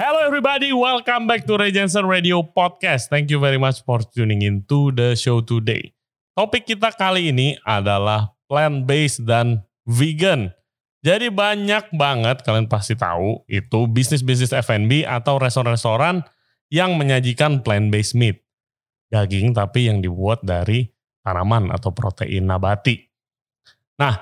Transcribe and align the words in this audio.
Hello 0.00 0.16
everybody, 0.24 0.72
welcome 0.72 1.28
back 1.28 1.44
to 1.44 1.60
Ray 1.60 1.76
Jensen 1.76 2.08
Radio 2.08 2.40
Podcast. 2.40 3.12
Thank 3.12 3.28
you 3.28 3.36
very 3.36 3.60
much 3.60 3.84
for 3.84 4.00
tuning 4.00 4.40
in 4.40 4.64
to 4.64 4.88
the 4.96 5.12
show 5.12 5.44
today. 5.44 5.92
Topik 6.32 6.64
kita 6.64 6.88
kali 6.96 7.28
ini 7.28 7.60
adalah 7.68 8.32
plant-based 8.48 9.28
dan 9.28 9.60
vegan. 9.84 10.56
Jadi 11.04 11.28
banyak 11.28 11.92
banget 11.92 12.40
kalian 12.40 12.64
pasti 12.64 12.96
tahu 12.96 13.44
itu 13.44 13.84
bisnis-bisnis 13.92 14.56
F&B 14.56 15.04
atau 15.04 15.36
restoran-restoran 15.36 16.24
yang 16.72 16.96
menyajikan 16.96 17.60
plant-based 17.60 18.16
meat. 18.16 18.40
Daging 19.12 19.52
tapi 19.52 19.92
yang 19.92 20.00
dibuat 20.00 20.40
dari 20.40 20.88
tanaman 21.20 21.68
atau 21.68 21.92
protein 21.92 22.48
nabati. 22.48 23.04
Nah, 24.00 24.16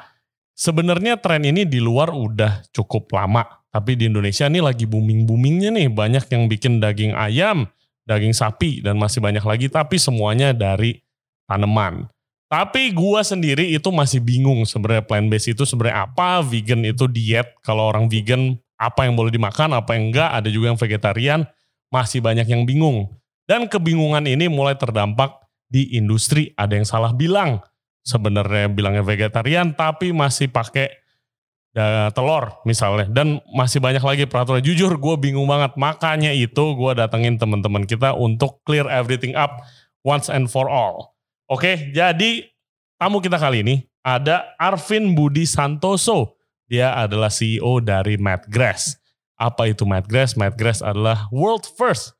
sebenarnya 0.58 1.22
tren 1.22 1.46
ini 1.46 1.62
di 1.70 1.78
luar 1.78 2.10
udah 2.10 2.66
cukup 2.74 3.14
lama 3.14 3.46
tapi 3.68 4.00
di 4.00 4.08
Indonesia 4.08 4.48
nih 4.48 4.64
lagi 4.64 4.84
booming-boomingnya 4.88 5.70
nih. 5.76 5.88
Banyak 5.92 6.24
yang 6.32 6.48
bikin 6.48 6.80
daging 6.80 7.12
ayam, 7.12 7.68
daging 8.08 8.32
sapi, 8.32 8.80
dan 8.80 8.96
masih 8.96 9.20
banyak 9.20 9.44
lagi. 9.44 9.66
Tapi 9.68 10.00
semuanya 10.00 10.56
dari 10.56 11.04
tanaman. 11.44 12.08
Tapi 12.48 12.96
gua 12.96 13.20
sendiri 13.20 13.68
itu 13.76 13.92
masih 13.92 14.24
bingung 14.24 14.64
sebenarnya 14.64 15.04
plant 15.04 15.28
based 15.28 15.52
itu 15.52 15.68
sebenarnya 15.68 16.08
apa, 16.08 16.40
vegan 16.40 16.80
itu 16.80 17.04
diet. 17.04 17.52
Kalau 17.60 17.92
orang 17.92 18.08
vegan 18.08 18.56
apa 18.80 19.04
yang 19.04 19.12
boleh 19.12 19.28
dimakan, 19.28 19.76
apa 19.76 19.92
yang 20.00 20.08
enggak. 20.08 20.32
Ada 20.32 20.48
juga 20.48 20.72
yang 20.72 20.80
vegetarian, 20.80 21.40
masih 21.92 22.24
banyak 22.24 22.48
yang 22.48 22.64
bingung. 22.64 23.12
Dan 23.44 23.68
kebingungan 23.68 24.24
ini 24.24 24.48
mulai 24.48 24.80
terdampak 24.80 25.44
di 25.68 25.92
industri. 25.92 26.56
Ada 26.56 26.80
yang 26.80 26.88
salah 26.88 27.12
bilang 27.12 27.60
sebenarnya 28.08 28.72
bilangnya 28.72 29.04
vegetarian 29.04 29.76
tapi 29.76 30.16
masih 30.16 30.48
pakai 30.48 30.88
da, 31.78 32.10
telur 32.10 32.58
misalnya. 32.66 33.06
Dan 33.06 33.38
masih 33.54 33.78
banyak 33.78 34.02
lagi 34.02 34.26
peraturan. 34.26 34.58
Jujur 34.58 34.98
gue 34.98 35.14
bingung 35.14 35.46
banget. 35.46 35.78
Makanya 35.78 36.34
itu 36.34 36.74
gue 36.74 36.92
datengin 36.98 37.38
teman-teman 37.38 37.86
kita 37.86 38.18
untuk 38.18 38.58
clear 38.66 38.90
everything 38.90 39.38
up 39.38 39.62
once 40.02 40.26
and 40.26 40.50
for 40.50 40.66
all. 40.66 41.14
Oke 41.46 41.94
jadi 41.94 42.50
tamu 42.98 43.22
kita 43.22 43.38
kali 43.38 43.62
ini 43.62 43.74
ada 44.02 44.58
Arvin 44.58 45.14
Budi 45.14 45.46
Santoso. 45.46 46.34
Dia 46.68 46.92
adalah 46.98 47.32
CEO 47.32 47.80
dari 47.80 48.20
Madgrass 48.20 48.98
apa 49.38 49.70
itu 49.70 49.86
Madgrass 49.86 50.34
Madgrass 50.34 50.82
adalah 50.82 51.30
world 51.30 51.64
first 51.78 52.12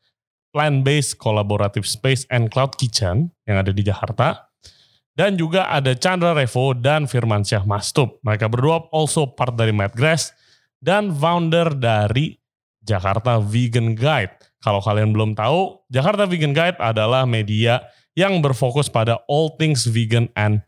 plant-based 0.54 1.18
collaborative 1.20 1.84
space 1.84 2.24
and 2.32 2.48
cloud 2.48 2.78
kitchen 2.78 3.34
yang 3.44 3.60
ada 3.60 3.74
di 3.74 3.84
Jakarta 3.84 4.47
dan 5.18 5.34
juga 5.34 5.66
ada 5.66 5.98
Chandra 5.98 6.30
Revo 6.30 6.78
dan 6.78 7.10
Firman 7.10 7.42
Syah 7.42 7.66
Mastup. 7.66 8.22
Mereka 8.22 8.46
berdua 8.46 8.86
also 8.94 9.26
part 9.26 9.50
dari 9.58 9.74
Madgrass 9.74 10.30
dan 10.78 11.10
founder 11.10 11.74
dari 11.74 12.38
Jakarta 12.86 13.42
Vegan 13.42 13.98
Guide. 13.98 14.38
Kalau 14.62 14.78
kalian 14.78 15.10
belum 15.10 15.34
tahu, 15.34 15.82
Jakarta 15.90 16.22
Vegan 16.22 16.54
Guide 16.54 16.78
adalah 16.78 17.26
media 17.26 17.82
yang 18.14 18.38
berfokus 18.38 18.86
pada 18.86 19.18
all 19.26 19.58
things 19.58 19.90
vegan 19.90 20.30
and 20.38 20.62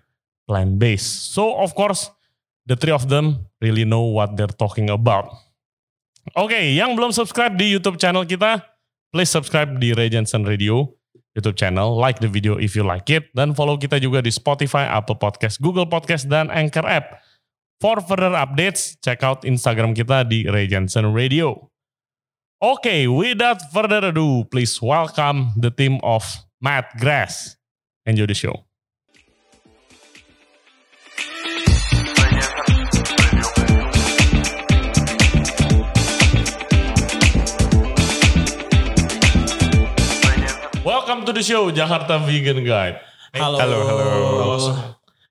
plant-based. 0.51 1.31
So 1.31 1.55
of 1.63 1.79
course, 1.79 2.11
the 2.67 2.75
three 2.75 2.95
of 2.95 3.07
them 3.07 3.47
really 3.63 3.87
know 3.87 4.11
what 4.11 4.35
they're 4.35 4.51
talking 4.51 4.91
about. 4.91 5.31
Oke, 6.35 6.59
okay, 6.59 6.75
yang 6.75 6.99
belum 6.99 7.15
subscribe 7.15 7.55
di 7.55 7.71
YouTube 7.71 8.03
channel 8.03 8.27
kita, 8.27 8.67
please 9.15 9.31
subscribe 9.31 9.79
di 9.79 9.95
Regensen 9.95 10.43
Radio 10.43 11.00
YouTube 11.37 11.55
channel, 11.55 11.95
like 11.95 12.19
the 12.19 12.29
video 12.29 12.59
if 12.59 12.75
you 12.75 12.83
like 12.83 13.07
it, 13.11 13.31
dan 13.39 13.55
follow 13.55 13.79
kita 13.79 14.03
juga 14.03 14.19
di 14.19 14.35
Spotify, 14.35 14.91
Apple 14.91 15.19
Podcast, 15.19 15.63
Google 15.63 15.87
Podcast, 15.87 16.27
dan 16.27 16.51
Anchor 16.51 16.83
App. 16.87 17.23
For 17.81 18.03
further 18.05 18.37
updates, 18.37 19.01
check 19.01 19.25
out 19.25 19.47
Instagram 19.47 19.97
kita 19.97 20.29
di 20.29 20.45
Ray 20.45 20.69
Jensen 20.69 21.17
Radio. 21.17 21.73
Oke, 22.61 22.85
okay, 22.85 23.01
without 23.09 23.57
further 23.73 24.13
ado, 24.13 24.45
please 24.53 24.77
welcome 24.85 25.57
the 25.57 25.73
team 25.73 25.97
of 26.05 26.27
Matt 26.61 26.93
Grass. 27.01 27.57
Enjoy 28.05 28.29
the 28.29 28.37
show. 28.37 28.70
To 41.31 41.39
the 41.39 41.47
show 41.47 41.71
Jakarta 41.71 42.19
Vegan 42.27 42.67
Guide. 42.67 42.99
Halo. 43.39 43.63
Halo, 43.63 43.79
halo. 43.87 44.03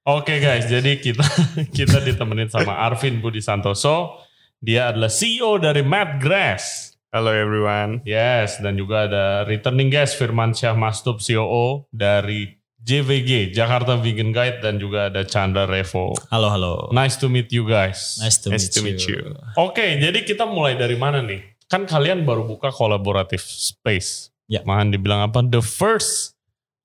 Oke 0.08 0.32
okay 0.32 0.38
guys, 0.40 0.72
jadi 0.72 0.96
kita 0.96 1.28
kita 1.78 2.00
ditemenin 2.00 2.48
sama 2.48 2.88
Arvin 2.88 3.20
Budi 3.20 3.44
Santoso. 3.44 4.24
Dia 4.64 4.96
adalah 4.96 5.12
CEO 5.12 5.59
dari 5.59 5.84
Mad 5.84 6.24
Grass. 6.24 6.96
Halo 7.12 7.36
everyone. 7.36 8.00
Yes, 8.08 8.64
dan 8.64 8.80
juga 8.80 9.12
ada 9.12 9.44
returning 9.44 9.92
guest 9.92 10.16
Firman 10.16 10.56
Syah 10.56 10.72
Mastup 10.72 11.20
COO 11.20 11.92
dari 11.92 12.48
JVG 12.80 13.52
Jakarta 13.52 14.00
Vegan 14.00 14.32
Guide 14.32 14.64
dan 14.64 14.80
juga 14.80 15.12
ada 15.12 15.28
Chandra 15.28 15.68
Revo. 15.68 16.16
Halo 16.32 16.48
halo. 16.48 16.88
Nice 16.96 17.20
to 17.20 17.28
meet 17.28 17.52
you 17.52 17.68
guys. 17.68 18.24
Nice 18.24 18.40
to, 18.40 18.56
nice 18.56 18.72
meet, 18.72 18.72
to 18.72 18.80
you. 18.80 18.86
meet 18.88 19.02
you. 19.04 19.20
Oke, 19.59 19.84
okay, 19.84 19.90
jadi 20.00 20.24
kita 20.24 20.48
mulai 20.48 20.80
dari 20.80 20.96
mana 20.96 21.20
nih? 21.20 21.44
Kan 21.68 21.84
kalian 21.84 22.24
baru 22.24 22.48
buka 22.48 22.72
kolaboratif 22.72 23.44
space. 23.44 24.32
Ya. 24.50 24.66
Malahan 24.66 24.90
dibilang 24.90 25.30
apa? 25.30 25.46
The 25.46 25.62
first 25.62 26.34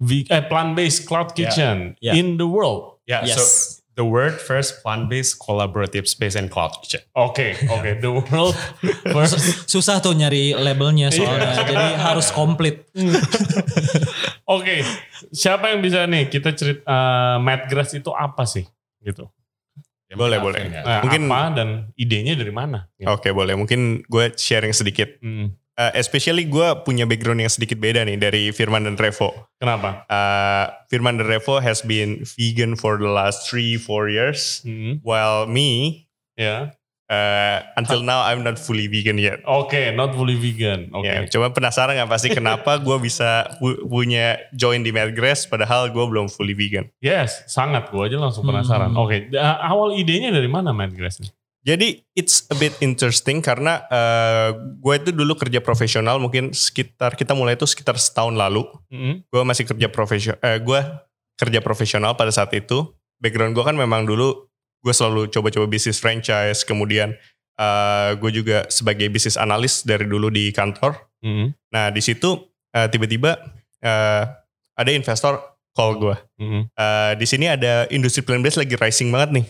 eh, 0.04 0.44
plant-based 0.44 1.08
cloud 1.08 1.32
kitchen 1.32 1.96
Ya. 1.98 2.12
in 2.12 2.36
the 2.36 2.44
world. 2.44 3.00
Yeah, 3.04 3.24
Yes. 3.24 3.36
so 3.36 3.42
the 3.94 4.04
word 4.04 4.36
first 4.36 4.82
plant-based 4.82 5.38
collaborative 5.38 6.04
space 6.04 6.34
and 6.34 6.52
cloud 6.52 6.76
kitchen. 6.84 7.00
Oke, 7.16 7.56
oke. 7.68 7.88
The 7.98 8.10
world 8.28 8.52
first. 9.08 9.38
Susah 9.64 10.04
tuh 10.04 10.12
nyari 10.12 10.52
labelnya 10.52 11.08
soalnya, 11.08 11.56
Iya. 11.56 11.64
jadi 11.64 11.86
harus 11.96 12.28
komplit. 12.30 12.84
Oke, 14.44 14.84
siapa 15.32 15.72
yang 15.72 15.80
bisa 15.80 16.04
nih 16.04 16.28
kita 16.28 16.52
cerita 16.52 16.84
uh, 16.84 17.36
Mad 17.40 17.64
Grass 17.64 17.96
itu 17.96 18.12
apa 18.12 18.44
sih? 18.44 18.68
Gitu. 19.00 19.24
Boleh, 20.14 20.38
boleh. 20.38 20.68
Nah, 20.70 21.00
Mungkin- 21.02 21.26
apa 21.26 21.40
dan 21.56 21.68
idenya 21.96 22.36
dari 22.36 22.52
mana? 22.52 22.86
Gitu. 22.94 23.08
Oke 23.08 23.32
boleh, 23.32 23.56
mungkin 23.56 24.04
gue 24.04 24.36
sharing 24.36 24.70
sedikit. 24.70 25.16
Hmm. 25.18 25.56
Uh, 25.74 25.90
especially 25.98 26.46
gue 26.46 26.68
punya 26.86 27.02
background 27.02 27.42
yang 27.42 27.50
sedikit 27.50 27.82
beda 27.82 28.06
nih 28.06 28.14
dari 28.14 28.54
Firman 28.54 28.86
dan 28.86 28.94
Revo. 28.94 29.34
Kenapa? 29.58 30.06
Uh, 30.06 30.70
Firman 30.86 31.18
dan 31.18 31.26
Revo 31.26 31.58
has 31.58 31.82
been 31.82 32.22
vegan 32.38 32.78
for 32.78 32.94
the 32.94 33.10
last 33.10 33.50
three, 33.50 33.74
four 33.74 34.06
years. 34.06 34.62
Hmm. 34.62 35.02
While 35.02 35.50
me, 35.50 36.06
Ya. 36.38 36.78
uh, 37.10 37.58
until 37.74 38.00
now 38.00 38.22
I'm 38.22 38.42
not 38.42 38.54
fully 38.54 38.86
vegan 38.86 39.18
yet. 39.18 39.42
Oke, 39.42 39.90
not 39.90 40.14
fully 40.14 40.38
vegan. 40.38 40.94
Oke. 40.94 41.10
Ya, 41.10 41.26
cuma 41.26 41.50
penasaran 41.50 41.98
gak 41.98 42.06
pasti 42.06 42.30
kenapa 42.30 42.78
gue 42.86 42.94
bisa 43.02 43.58
pu- 43.58 43.82
punya 43.82 44.38
join 44.54 44.78
di 44.78 44.94
Madgrass 44.94 45.42
padahal 45.44 45.90
gue 45.90 46.04
belum 46.06 46.30
fully 46.30 46.54
vegan. 46.54 46.86
Yes, 47.02 47.42
sangat. 47.50 47.90
Gue 47.90 48.06
aja 48.06 48.18
langsung 48.18 48.46
penasaran. 48.46 48.94
Hmm. 48.94 49.02
Oke, 49.02 49.26
uh, 49.34 49.58
awal 49.60 49.98
idenya 49.98 50.30
dari 50.30 50.46
mana 50.46 50.70
Mad 50.70 50.94
Grass 50.94 51.18
nih? 51.18 51.34
Jadi 51.64 52.04
it's 52.12 52.44
a 52.52 52.56
bit 52.60 52.76
interesting 52.84 53.40
karena 53.40 53.88
uh, 53.88 54.52
gue 54.84 54.94
itu 55.00 55.10
dulu 55.16 55.32
kerja 55.32 55.64
profesional 55.64 56.20
mungkin 56.20 56.52
sekitar 56.52 57.16
kita 57.16 57.32
mulai 57.32 57.56
itu 57.56 57.64
sekitar 57.64 57.96
setahun 57.96 58.36
lalu. 58.36 58.68
Hmm. 58.92 59.24
Gue 59.32 59.42
masih 59.48 59.64
kerja 59.64 59.88
profesional, 59.88 60.36
eh, 60.44 60.60
gue 60.60 60.80
kerja 61.40 61.64
profesional 61.64 62.20
pada 62.20 62.28
saat 62.28 62.52
itu. 62.52 62.92
Background 63.16 63.56
gue 63.56 63.64
kan 63.64 63.72
memang 63.80 64.04
dulu 64.04 64.44
gue 64.84 64.92
selalu 64.92 65.32
coba-coba 65.32 65.64
bisnis 65.64 65.96
franchise, 65.96 66.68
kemudian 66.68 67.16
uh, 67.56 68.12
gue 68.20 68.44
juga 68.44 68.68
sebagai 68.68 69.08
bisnis 69.08 69.40
analis 69.40 69.88
dari 69.88 70.04
dulu 70.04 70.28
di 70.28 70.52
kantor. 70.52 71.00
Hmm. 71.24 71.56
Nah 71.72 71.88
di 71.88 72.04
situ 72.04 72.44
uh, 72.76 72.88
tiba-tiba 72.92 73.40
uh, 73.80 74.22
ada 74.76 74.90
investor 74.92 75.40
call 75.72 75.96
gue. 75.96 76.16
Hmm. 76.36 76.68
Uh, 76.76 77.12
di 77.16 77.24
sini 77.24 77.48
ada 77.48 77.88
industri 77.88 78.20
plant-based 78.20 78.60
lagi 78.60 78.76
rising 78.76 79.08
banget 79.08 79.40
nih. 79.40 79.46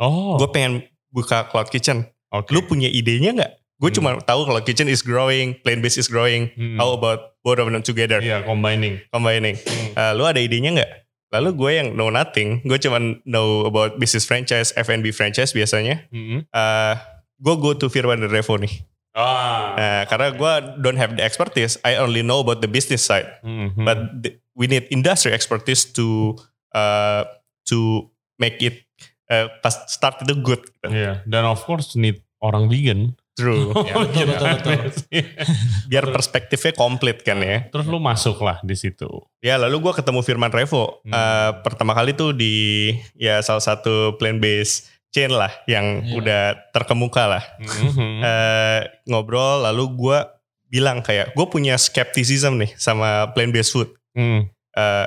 Oh, 0.00 0.40
Gue 0.40 0.48
pengen 0.48 0.88
buka 1.10 1.48
cloud 1.48 1.68
kitchen. 1.68 2.06
oke. 2.28 2.52
Lu 2.52 2.60
punya 2.62 2.86
idenya 2.86 3.32
nggak? 3.32 3.52
Gue 3.78 3.94
Hmm. 3.94 3.96
cuma 4.02 4.10
tahu 4.18 4.42
kalau 4.44 4.60
kitchen 4.60 4.90
is 4.90 5.00
growing, 5.00 5.54
plant 5.62 5.80
based 5.80 5.96
is 5.96 6.10
growing. 6.10 6.50
Hmm. 6.52 6.76
How 6.76 6.92
about 6.92 7.38
both 7.40 7.56
of 7.56 7.66
them 7.66 7.80
together, 7.80 8.18
Iya, 8.18 8.42
combining. 8.42 8.98
combining? 9.08 9.54
Hmm. 9.54 9.88
Uh, 9.94 10.12
lu 10.12 10.26
ada 10.26 10.38
idenya 10.38 10.74
nggak? 10.74 10.90
Lalu 11.28 11.48
gue 11.54 11.70
yang 11.76 11.88
know 11.94 12.08
nothing, 12.08 12.64
gue 12.64 12.78
cuma 12.78 12.98
know 13.22 13.64
about 13.64 13.96
business 13.96 14.24
franchise, 14.24 14.72
F&B 14.74 15.12
franchise 15.12 15.52
biasanya. 15.52 16.08
Hmm. 16.10 16.42
Uh, 16.50 16.94
gue 17.38 17.54
go 17.54 17.70
to 17.72 17.86
Firman 17.86 18.18
dan 18.18 18.28
Revo 18.28 18.56
nih. 18.56 18.82
Ah. 19.14 19.74
Nah, 19.74 20.02
karena 20.06 20.30
gue 20.30 20.52
don't 20.78 20.96
have 20.96 21.14
the 21.14 21.22
expertise, 21.22 21.74
I 21.82 21.98
only 21.98 22.20
know 22.22 22.40
about 22.40 22.60
the 22.60 22.70
business 22.70 23.02
side. 23.02 23.26
Hmm. 23.40 23.72
But 23.78 23.98
the- 24.20 24.36
we 24.54 24.66
need 24.66 24.90
industry 24.90 25.30
expertise 25.30 25.86
to 25.94 26.34
uh, 26.74 27.24
to 27.66 28.10
make 28.36 28.58
it 28.58 28.82
uh, 29.28 29.46
pas 29.60 29.74
start 29.86 30.24
itu 30.24 30.34
good. 30.38 30.60
gitu. 30.60 30.88
Iya, 30.88 31.22
dan 31.24 31.44
of 31.44 31.62
course 31.62 31.94
need 31.94 32.20
orang 32.40 32.66
vegan. 32.66 33.12
True. 33.34 33.70
Ya, 33.86 33.94
betul, 34.02 34.26
betul, 34.26 34.48
betul. 34.58 34.78
Biar 35.90 36.04
perspektifnya 36.10 36.74
komplit 36.74 37.22
kan 37.22 37.38
ya. 37.38 37.70
Terus 37.70 37.86
lu 37.86 38.02
masuk 38.02 38.42
lah 38.42 38.58
di 38.60 38.74
situ. 38.74 39.06
Ya 39.38 39.54
lalu 39.54 39.78
gue 39.78 39.92
ketemu 39.94 40.26
Firman 40.26 40.50
Revo. 40.50 40.98
Hmm. 41.06 41.14
Eh, 41.14 41.50
pertama 41.62 41.94
kali 41.94 42.12
tuh 42.12 42.34
di 42.34 42.90
ya 43.14 43.38
salah 43.38 43.62
satu 43.62 44.18
plant 44.18 44.42
based 44.42 44.90
chain 45.08 45.30
lah 45.30 45.54
yang 45.64 46.02
Iya. 46.02 46.14
udah 46.18 46.42
terkemuka 46.74 47.30
lah. 47.30 47.44
Mhm. 47.62 48.18
Eh, 48.26 48.80
ngobrol 49.06 49.62
lalu 49.62 49.86
gue 49.94 50.18
bilang 50.66 50.98
kayak 51.00 51.32
gue 51.32 51.46
punya 51.46 51.78
skepticism 51.78 52.58
nih 52.58 52.74
sama 52.74 53.30
plant 53.32 53.54
based 53.54 53.70
food. 53.70 53.94
Hmm. 54.18 54.50
Eh 54.74 55.06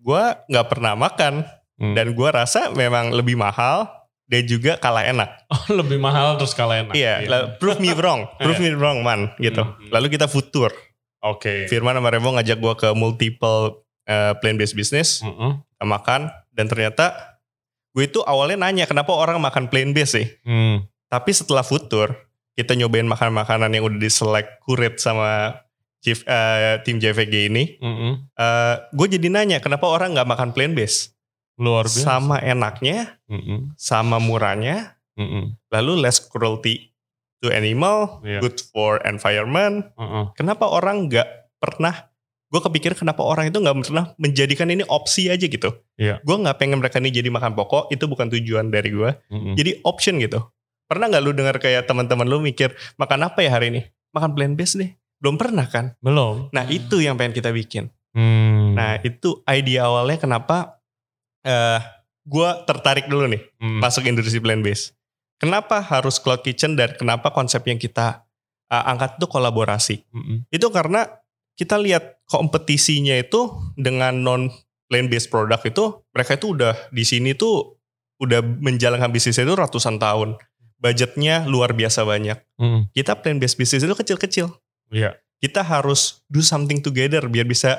gue 0.00 0.22
nggak 0.48 0.66
pernah 0.72 0.96
makan 0.96 1.44
Hmm. 1.76 1.92
dan 1.92 2.16
gue 2.16 2.28
rasa 2.32 2.72
memang 2.72 3.12
lebih 3.12 3.36
mahal 3.36 3.84
dan 4.26 4.42
juga 4.48 4.76
kalah 4.80 5.06
enak. 5.06 5.30
Oh, 5.54 5.78
lebih 5.78 6.02
mahal 6.02 6.34
terus 6.40 6.52
kalah 6.52 6.82
enak. 6.82 6.94
Iya, 6.96 7.22
lah, 7.30 7.42
prove 7.62 7.78
me 7.78 7.94
wrong, 7.94 8.26
prove 8.42 8.58
me 8.58 8.74
wrong 8.74 9.04
man 9.06 9.30
gitu. 9.38 9.62
Hmm. 9.62 9.90
Lalu 9.94 10.18
kita 10.18 10.26
food 10.26 10.50
tour. 10.50 10.72
Oke. 11.22 11.66
Firman 11.70 11.96
sama 11.96 12.12
Remo 12.12 12.34
ngajak 12.34 12.58
gue 12.58 12.74
ke 12.76 12.88
multiple 12.94 13.82
eh, 14.06 14.34
plant 14.38 14.58
based 14.58 14.76
business, 14.78 15.22
Mm-mm. 15.24 15.58
kita 15.58 15.84
makan 15.86 16.20
dan 16.54 16.66
ternyata 16.70 17.38
gue 17.96 18.04
itu 18.06 18.20
awalnya 18.22 18.68
nanya 18.68 18.84
kenapa 18.84 19.10
orang 19.16 19.40
makan 19.40 19.66
plant 19.72 19.96
based 19.96 20.18
sih. 20.18 20.26
Hmm. 20.44 20.84
Tapi 21.06 21.30
setelah 21.32 21.62
food 21.64 21.86
tour, 21.86 22.14
kita 22.58 22.74
nyobain 22.76 23.06
makan-makanan 23.06 23.70
yang 23.72 23.86
udah 23.86 23.98
diselect 23.98 24.60
kurit 24.62 24.98
sama 24.98 25.60
chief 26.04 26.22
eh, 26.28 26.78
tim 26.84 27.00
JVG 27.02 27.50
ini. 27.50 27.80
Mm-mm. 27.80 28.12
eh 28.36 28.74
gue 28.94 29.06
jadi 29.18 29.26
nanya 29.32 29.58
kenapa 29.58 29.88
orang 29.88 30.14
nggak 30.14 30.28
makan 30.28 30.50
plant 30.54 30.74
based? 30.76 31.15
Luar 31.56 31.88
biasa. 31.88 32.04
Sama 32.04 32.36
enaknya, 32.38 33.16
Mm-mm. 33.32 33.72
sama 33.80 34.20
murahnya, 34.20 35.00
Mm-mm. 35.16 35.56
lalu 35.72 35.92
less 36.04 36.20
cruelty 36.20 36.92
to 37.40 37.48
animal, 37.48 38.20
Iya. 38.20 38.44
good 38.44 38.60
for 38.72 39.00
environment. 39.08 39.88
Uh-uh. 39.96 40.32
Kenapa 40.36 40.68
orang 40.68 41.08
nggak 41.08 41.24
pernah? 41.56 42.12
Gue 42.46 42.62
kepikir 42.62 42.94
kenapa 42.94 43.24
orang 43.26 43.50
itu 43.50 43.58
nggak 43.58 43.88
pernah 43.88 44.14
menjadikan 44.20 44.70
ini 44.70 44.84
opsi 44.86 45.32
aja 45.32 45.48
gitu. 45.48 45.72
Iya. 45.98 46.20
Gue 46.22 46.36
nggak 46.38 46.60
pengen 46.60 46.78
mereka 46.78 47.00
ini 47.00 47.10
jadi 47.10 47.32
makan 47.32 47.56
pokok, 47.56 47.88
itu 47.90 48.04
bukan 48.06 48.28
tujuan 48.30 48.68
dari 48.68 48.92
gue. 48.92 49.10
Mm-mm. 49.32 49.56
Jadi 49.56 49.80
option 49.82 50.20
gitu. 50.20 50.44
Pernah 50.86 51.10
nggak 51.10 51.22
lu 51.24 51.32
dengar 51.34 51.56
kayak 51.58 51.88
teman-teman 51.88 52.28
lu 52.28 52.38
mikir 52.38 52.70
makan 53.00 53.26
apa 53.26 53.42
ya 53.42 53.50
hari 53.50 53.74
ini? 53.74 53.82
Makan 54.14 54.36
plant 54.38 54.54
based 54.54 54.78
deh. 54.78 54.92
Belum 55.18 55.40
pernah 55.40 55.64
kan? 55.66 55.96
Belum. 56.04 56.52
Nah 56.52 56.68
itu 56.68 57.00
yang 57.00 57.16
pengen 57.16 57.32
kita 57.32 57.50
bikin. 57.50 57.88
Hmm. 58.14 58.72
Nah 58.76 59.00
itu 59.02 59.42
ide 59.44 59.80
awalnya 59.82 60.20
kenapa 60.20 60.75
eh 61.46 61.80
gue 62.26 62.48
tertarik 62.66 63.06
dulu 63.06 63.30
nih 63.30 63.42
Hmm. 63.62 63.78
masuk 63.78 64.02
industri 64.02 64.42
plant 64.42 64.66
based. 64.66 64.92
Kenapa 65.38 65.78
harus 65.78 66.18
cloud 66.18 66.42
kitchen 66.42 66.74
dan 66.74 66.96
kenapa 66.98 67.30
konsep 67.30 67.62
yang 67.70 67.78
kita 67.78 68.26
eh, 68.66 68.82
angkat 68.82 69.22
itu 69.22 69.26
kolaborasi? 69.30 70.02
Mm-mm. 70.10 70.42
Itu 70.50 70.74
karena 70.74 71.06
kita 71.54 71.78
lihat 71.78 72.18
kompetisinya 72.26 73.14
itu 73.14 73.54
dengan 73.78 74.18
non 74.26 74.50
plant 74.90 75.06
based 75.06 75.30
produk 75.30 75.62
itu 75.62 76.02
mereka 76.10 76.34
itu 76.34 76.50
udah 76.52 76.74
di 76.90 77.04
sini 77.06 77.38
tuh 77.38 77.78
udah 78.18 78.42
menjalankan 78.42 79.12
bisnisnya 79.14 79.46
itu 79.46 79.54
ratusan 79.54 80.02
tahun. 80.02 80.34
Budgetnya 80.76 81.48
luar 81.48 81.72
biasa 81.72 82.02
banyak. 82.04 82.42
Mm-mm. 82.58 82.90
Kita 82.90 83.16
plant 83.22 83.38
based 83.38 83.56
bisnis 83.56 83.86
itu 83.86 83.94
kecil-kecil. 83.94 84.50
Iya. 84.90 85.14
Kita 85.36 85.60
harus 85.60 86.24
do 86.32 86.40
something 86.40 86.80
together 86.80 87.28
biar 87.28 87.44
bisa 87.44 87.76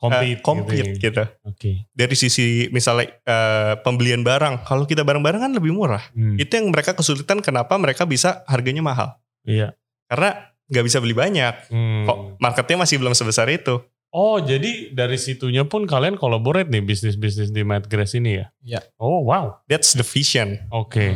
eh, 0.00 0.40
Compete. 0.40 0.40
compete 0.40 0.96
gitu. 0.96 1.12
gitu. 1.12 1.20
ya. 1.20 1.28
Oke. 1.44 1.70
Dari 1.92 2.16
sisi 2.16 2.72
misalnya 2.72 3.12
eh, 3.20 3.74
pembelian 3.84 4.24
barang, 4.24 4.64
kalau 4.64 4.88
kita 4.88 5.04
bareng-bareng 5.04 5.44
kan 5.44 5.52
lebih 5.52 5.76
murah. 5.76 6.00
Hmm. 6.16 6.40
Itu 6.40 6.56
yang 6.56 6.72
mereka 6.72 6.96
kesulitan 6.96 7.44
kenapa 7.44 7.76
mereka 7.76 8.08
bisa 8.08 8.40
harganya 8.48 8.80
mahal. 8.80 9.20
Iya. 9.44 9.76
Karena 10.08 10.50
nggak 10.72 10.84
bisa 10.88 10.98
beli 11.04 11.12
banyak. 11.12 11.54
Hmm. 11.68 12.08
Kok 12.08 12.18
marketnya 12.40 12.80
masih 12.80 12.96
belum 12.96 13.12
sebesar 13.12 13.52
itu. 13.52 13.84
Oh, 14.10 14.42
jadi 14.42 14.90
dari 14.90 15.14
situnya 15.14 15.62
pun 15.62 15.86
kalian 15.86 16.18
collaborate 16.18 16.66
nih 16.66 16.82
bisnis-bisnis 16.82 17.54
di 17.54 17.62
Madgrass 17.62 18.18
ini 18.18 18.42
ya? 18.42 18.46
Iya. 18.58 18.80
Oh, 18.98 19.22
wow. 19.22 19.62
That's 19.70 19.94
the 19.94 20.02
vision. 20.02 20.66
Oke. 20.74 21.14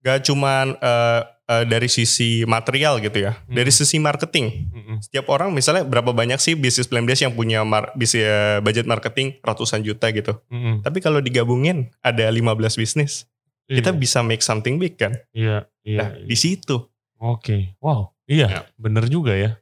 Gak 0.00 0.24
cuman 0.24 0.72
eh, 0.80 1.20
eh, 1.50 1.64
dari 1.66 1.90
sisi 1.90 2.46
material 2.46 3.02
gitu 3.02 3.18
ya, 3.20 3.34
Hmm. 3.34 3.52
dari 3.52 3.68
sisi 3.68 3.98
marketing. 3.98 4.70
Mm-mm. 4.70 4.96
Setiap 5.02 5.26
orang 5.28 5.50
misalnya 5.50 5.82
berapa 5.82 6.14
banyak 6.14 6.38
sih 6.38 6.54
bisnis 6.54 6.86
plan 6.86 7.02
base 7.02 7.26
yang 7.26 7.34
punya 7.34 7.60
mar- 7.62 7.90
bisnis 7.92 8.22
eh, 8.22 8.58
budget 8.60 8.86
marketing 8.86 9.34
ratusan 9.40 9.82
juta 9.82 10.06
gitu. 10.10 10.38
Mm-mm. 10.46 10.80
Tapi 10.80 10.98
kalau 10.98 11.18
digabungin 11.18 11.90
ada 12.00 12.30
15 12.30 12.78
bisnis, 12.78 13.26
kita 13.66 13.90
Iya. 13.90 13.98
bisa 13.98 14.18
make 14.20 14.40
something 14.40 14.78
big 14.78 14.94
kan. 14.94 15.18
Iya, 15.30 15.66
iya. 15.82 15.98
Nah, 15.98 16.10
di 16.16 16.34
situ. 16.34 16.86
Oke. 17.18 17.74
Wow. 17.78 18.14
Iya, 18.24 18.46
Ya. 18.46 18.60
bener 18.76 19.06
juga 19.06 19.34
ya. 19.34 19.58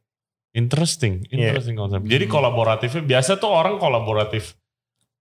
Interesting, 0.52 1.24
Iya. 1.28 1.56
interesting 1.56 1.74
konsep. 1.74 2.04
Jadi 2.04 2.24
kolaboratifnya 2.26 3.00
biasa 3.02 3.36
tuh 3.36 3.48
orang 3.48 3.76
kolaboratif 3.76 4.56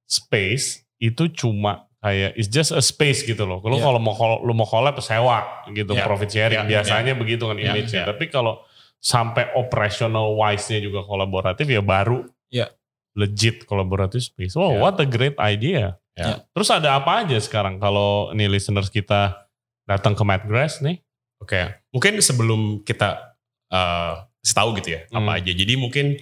space 0.03 0.83
itu 0.97 1.29
cuma 1.29 1.86
kayak 1.97 2.37
it's 2.37 2.47
just 2.47 2.69
a 2.71 2.79
space 2.79 3.25
gitu 3.25 3.43
loh. 3.43 3.57
Kalau 3.59 3.77
Iya. 3.77 3.85
kalau 3.85 3.99
mau 3.99 4.13
lu 4.41 4.53
mau 4.53 4.65
collab 4.65 4.97
sewa 5.01 5.65
gitu 5.69 5.97
Iya. 5.97 6.05
profit 6.05 6.29
sharing 6.29 6.61
Iya, 6.63 6.69
biasanya 6.69 7.13
begitu 7.17 7.43
kan 7.49 7.57
Iya, 7.57 7.73
image-nya. 7.73 8.03
iya. 8.03 8.09
Tapi 8.09 8.25
kalau 8.29 8.61
sampai 8.97 9.53
operational 9.53 10.33
wise-nya 10.33 10.77
juga 10.79 11.01
kolaboratif 11.03 11.65
ya 11.65 11.81
baru 11.81 12.25
Iya. 12.49 12.69
legit 13.17 13.65
kolaboratif 13.65 14.29
space. 14.29 14.53
Wow, 14.53 14.77
Iya. 14.77 14.79
what 14.79 14.95
a 15.01 15.07
great 15.09 15.37
idea. 15.37 15.97
Iya. 16.13 16.45
Terus 16.53 16.69
ada 16.69 16.97
apa 16.97 17.25
aja 17.25 17.37
sekarang 17.37 17.77
kalau 17.77 18.29
nih 18.33 18.49
listeners 18.49 18.89
kita 18.89 19.49
datang 19.85 20.13
ke 20.13 20.21
Madgrass 20.21 20.81
nih? 20.81 21.01
Oke, 21.37 21.61
mungkin 21.93 22.17
sebelum 22.21 22.81
kita 22.81 23.37
eh 23.67 24.13
tahu 24.47 24.79
gitu 24.79 24.95
ya 24.95 25.01
Hmm. 25.11 25.27
apa 25.27 25.43
aja. 25.43 25.51
Jadi 25.51 25.73
mungkin 25.75 26.15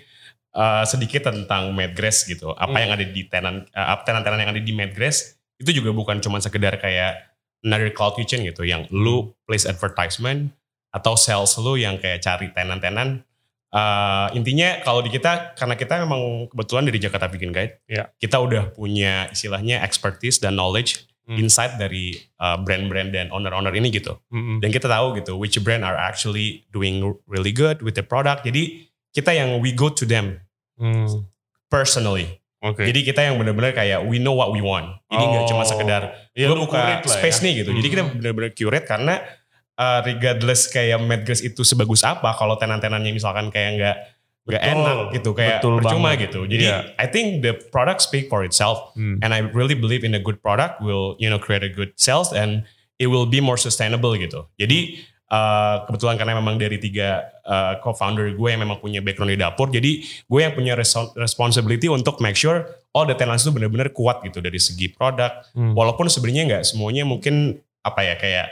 eh, 0.56 0.84
sedikit 0.88 1.28
tentang 1.28 1.76
Madgrass 1.76 2.24
gitu. 2.24 2.56
Apa 2.56 2.72
Hmm. 2.72 2.82
yang 2.88 2.92
ada 2.96 3.06
di 3.06 3.22
tenan 3.28 3.68
eh, 3.68 3.98
tenan-tenan 4.08 4.40
yang 4.40 4.52
ada 4.56 4.64
di 4.64 4.72
Madgrass 4.72 5.35
itu 5.58 5.72
juga 5.72 5.92
bukan 5.92 6.20
cuma 6.20 6.38
sekedar 6.38 6.76
kayak 6.78 7.32
another 7.64 7.90
cloud 7.90 8.14
kitchen 8.16 8.44
gitu 8.44 8.64
yang 8.64 8.86
lu 8.92 9.34
place 9.48 9.66
advertisement 9.66 10.52
atau 10.92 11.16
sales 11.16 11.56
lu 11.58 11.76
yang 11.76 11.98
kayak 11.98 12.22
cari 12.22 12.52
tenan-tenan. 12.52 13.24
Eh, 13.70 14.28
intinya 14.34 14.80
kalau 14.80 15.04
di 15.04 15.12
kita 15.12 15.52
karena 15.54 15.76
kita 15.76 16.00
memang 16.08 16.48
kebetulan 16.48 16.88
dari 16.88 16.96
Jakarta 16.96 17.28
Vegan 17.28 17.52
Guide, 17.52 17.84
Ya. 17.92 18.08
kita 18.16 18.40
udah 18.40 18.72
punya 18.72 19.28
istilahnya 19.30 19.84
expertise 19.84 20.40
dan 20.40 20.56
knowledge 20.56 21.04
Hmm. 21.26 21.42
insight 21.42 21.82
dari 21.82 22.14
uh, 22.38 22.54
brand-brand 22.62 23.10
dan 23.10 23.34
owner-owner 23.34 23.74
ini 23.74 23.90
gitu 23.90 24.14
Mm-mm. 24.30 24.62
dan 24.62 24.70
kita 24.70 24.86
tahu 24.86 25.18
gitu 25.18 25.34
which 25.42 25.58
brand 25.66 25.82
are 25.82 25.98
actually 25.98 26.62
doing 26.70 27.02
really 27.26 27.50
good 27.50 27.82
with 27.82 27.98
the 27.98 28.06
product 28.06 28.46
jadi 28.46 28.86
kita 29.10 29.34
yang 29.34 29.58
we 29.58 29.74
go 29.74 29.90
to 29.90 30.06
them 30.06 30.38
Hmm. 30.78 31.26
personally 31.66 32.38
Oke. 32.66 32.82
jadi 32.84 33.00
kita 33.04 33.22
yang 33.22 33.38
benar-benar 33.38 33.72
kayak 33.72 34.02
we 34.04 34.18
know 34.18 34.34
what 34.34 34.50
we 34.50 34.60
want 34.60 34.98
jadi 35.06 35.22
nggak 35.24 35.44
Oh. 35.44 35.50
cuma 35.50 35.64
sekedar 35.64 36.02
Ya, 36.34 36.50
lu 36.50 36.58
buka 36.60 36.76
lah 36.76 37.00
space 37.06 37.40
ya. 37.40 37.44
nih 37.46 37.54
gitu 37.62 37.70
jadi 37.72 37.88
kita 37.88 38.02
Hmm. 38.04 38.14
benar-benar 38.18 38.52
curate 38.52 38.84
karena 38.84 39.22
uh, 39.76 40.00
regardless 40.02 40.68
kayak 40.68 40.98
Madgrass 40.98 41.40
itu 41.40 41.62
sebagus 41.62 42.02
apa 42.02 42.34
kalau 42.34 42.56
tenan-tenannya 42.56 43.12
misalkan 43.12 43.48
kayak 43.48 43.72
nggak 43.78 43.98
nggak 44.46 44.62
enak 44.64 44.98
gitu 45.12 45.34
kayak 45.34 45.58
Betul 45.58 45.74
percuma 45.80 46.10
banget. 46.12 46.30
gitu 46.30 46.40
jadi 46.46 46.66
Iya. 46.66 46.78
I 46.96 47.08
think 47.08 47.42
the 47.42 47.54
product 47.70 48.02
speak 48.02 48.28
for 48.28 48.42
itself 48.42 48.94
Hmm. 48.94 49.18
and 49.20 49.30
I 49.30 49.46
really 49.48 49.74
believe 49.74 50.02
in 50.02 50.12
a 50.12 50.20
good 50.20 50.38
product 50.38 50.80
will 50.80 51.14
you 51.18 51.28
know 51.28 51.38
create 51.38 51.62
a 51.62 51.70
good 51.70 51.94
sales 51.96 52.30
and 52.30 52.62
it 52.96 53.08
will 53.08 53.26
be 53.26 53.40
more 53.40 53.58
sustainable 53.58 54.14
gitu. 54.16 54.48
Jadi 54.56 55.02
uh, 55.32 55.86
kebetulan 55.90 56.16
karena 56.20 56.34
memang 56.38 56.56
dari 56.60 56.78
tiga 56.78 57.26
uh, 57.46 57.80
co-founder 57.82 58.34
gue 58.36 58.50
yang 58.50 58.62
memang 58.62 58.78
punya 58.82 59.02
background 59.02 59.34
di 59.34 59.40
dapur, 59.40 59.68
jadi 59.74 60.02
gue 60.04 60.40
yang 60.40 60.54
punya 60.54 60.74
responsibility 61.18 61.90
untuk 61.90 62.22
make 62.22 62.38
sure 62.38 62.66
all 62.94 63.06
the 63.08 63.16
tenants 63.18 63.44
itu 63.44 63.52
benar-benar 63.52 63.92
kuat 63.92 64.22
gitu 64.24 64.40
dari 64.40 64.58
segi 64.62 64.92
produk. 64.94 65.44
Hmm. 65.54 65.74
Walaupun 65.74 66.08
sebenarnya 66.08 66.44
nggak 66.48 66.64
semuanya 66.64 67.04
mungkin 67.04 67.60
apa 67.86 68.02
ya 68.02 68.16
kayak 68.18 68.48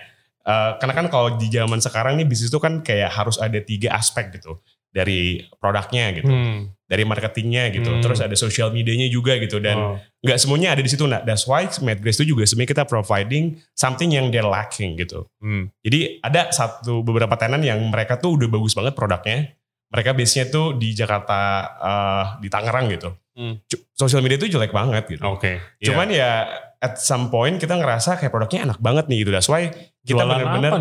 uh, 0.45 0.77
karena 0.77 0.93
kan 0.93 1.07
kalau 1.09 1.29
di 1.37 1.49
zaman 1.49 1.81
sekarang 1.81 2.19
nih 2.21 2.27
bisnis 2.27 2.53
itu 2.53 2.61
kan 2.61 2.85
kayak 2.85 3.09
harus 3.09 3.41
ada 3.41 3.57
tiga 3.63 3.97
aspek 3.97 4.29
gitu 4.37 4.61
dari 4.93 5.41
produknya 5.57 6.13
gitu, 6.13 6.29
Hmm. 6.29 6.69
Dari 6.93 7.01
marketingnya 7.09 7.73
gitu, 7.73 7.89
Hmm. 7.89 8.01
terus 8.05 8.21
ada 8.21 8.37
social 8.37 8.69
medianya 8.69 9.09
juga 9.09 9.33
gitu 9.41 9.57
dan 9.57 9.73
Oh. 9.73 9.97
nggak 10.21 10.37
semuanya 10.37 10.77
ada 10.77 10.85
di 10.85 10.89
situ. 10.93 11.09
Nah, 11.09 11.25
that's 11.25 11.49
why 11.49 11.65
Madgrass 11.65 12.21
itu 12.21 12.37
juga 12.37 12.45
sebenarnya 12.45 12.69
kita 12.77 12.83
providing 12.85 13.57
something 13.73 14.13
yang 14.13 14.29
they're 14.29 14.45
lacking 14.45 14.93
gitu. 15.01 15.25
Hmm. 15.41 15.73
Jadi 15.81 16.21
ada 16.21 16.53
satu 16.53 17.01
beberapa 17.01 17.33
tenan 17.33 17.65
yang 17.65 17.81
mereka 17.89 18.21
tuh 18.21 18.37
udah 18.37 18.45
bagus 18.45 18.77
banget 18.77 18.93
produknya. 18.93 19.57
Mereka 19.89 20.13
biasanya 20.13 20.45
tuh 20.53 20.77
di 20.77 20.93
Jakarta, 20.93 21.39
eh, 21.81 22.25
di 22.45 22.47
Tangerang 22.53 22.85
gitu. 22.93 23.09
Hmm. 23.33 23.57
Social 23.97 24.21
media 24.21 24.37
itu 24.37 24.45
jelek 24.45 24.69
banget 24.69 25.09
gitu. 25.09 25.25
Oke. 25.25 25.57
Cuman 25.81 26.13
ya 26.13 26.45
at 26.77 27.01
some 27.01 27.33
point 27.33 27.57
kita 27.57 27.73
ngerasa 27.73 28.21
kayak 28.21 28.29
produknya 28.29 28.69
enak 28.69 28.77
banget 28.77 29.09
nih 29.09 29.25
gitu. 29.25 29.31
That's 29.33 29.49
why 29.49 29.73
kita 30.05 30.21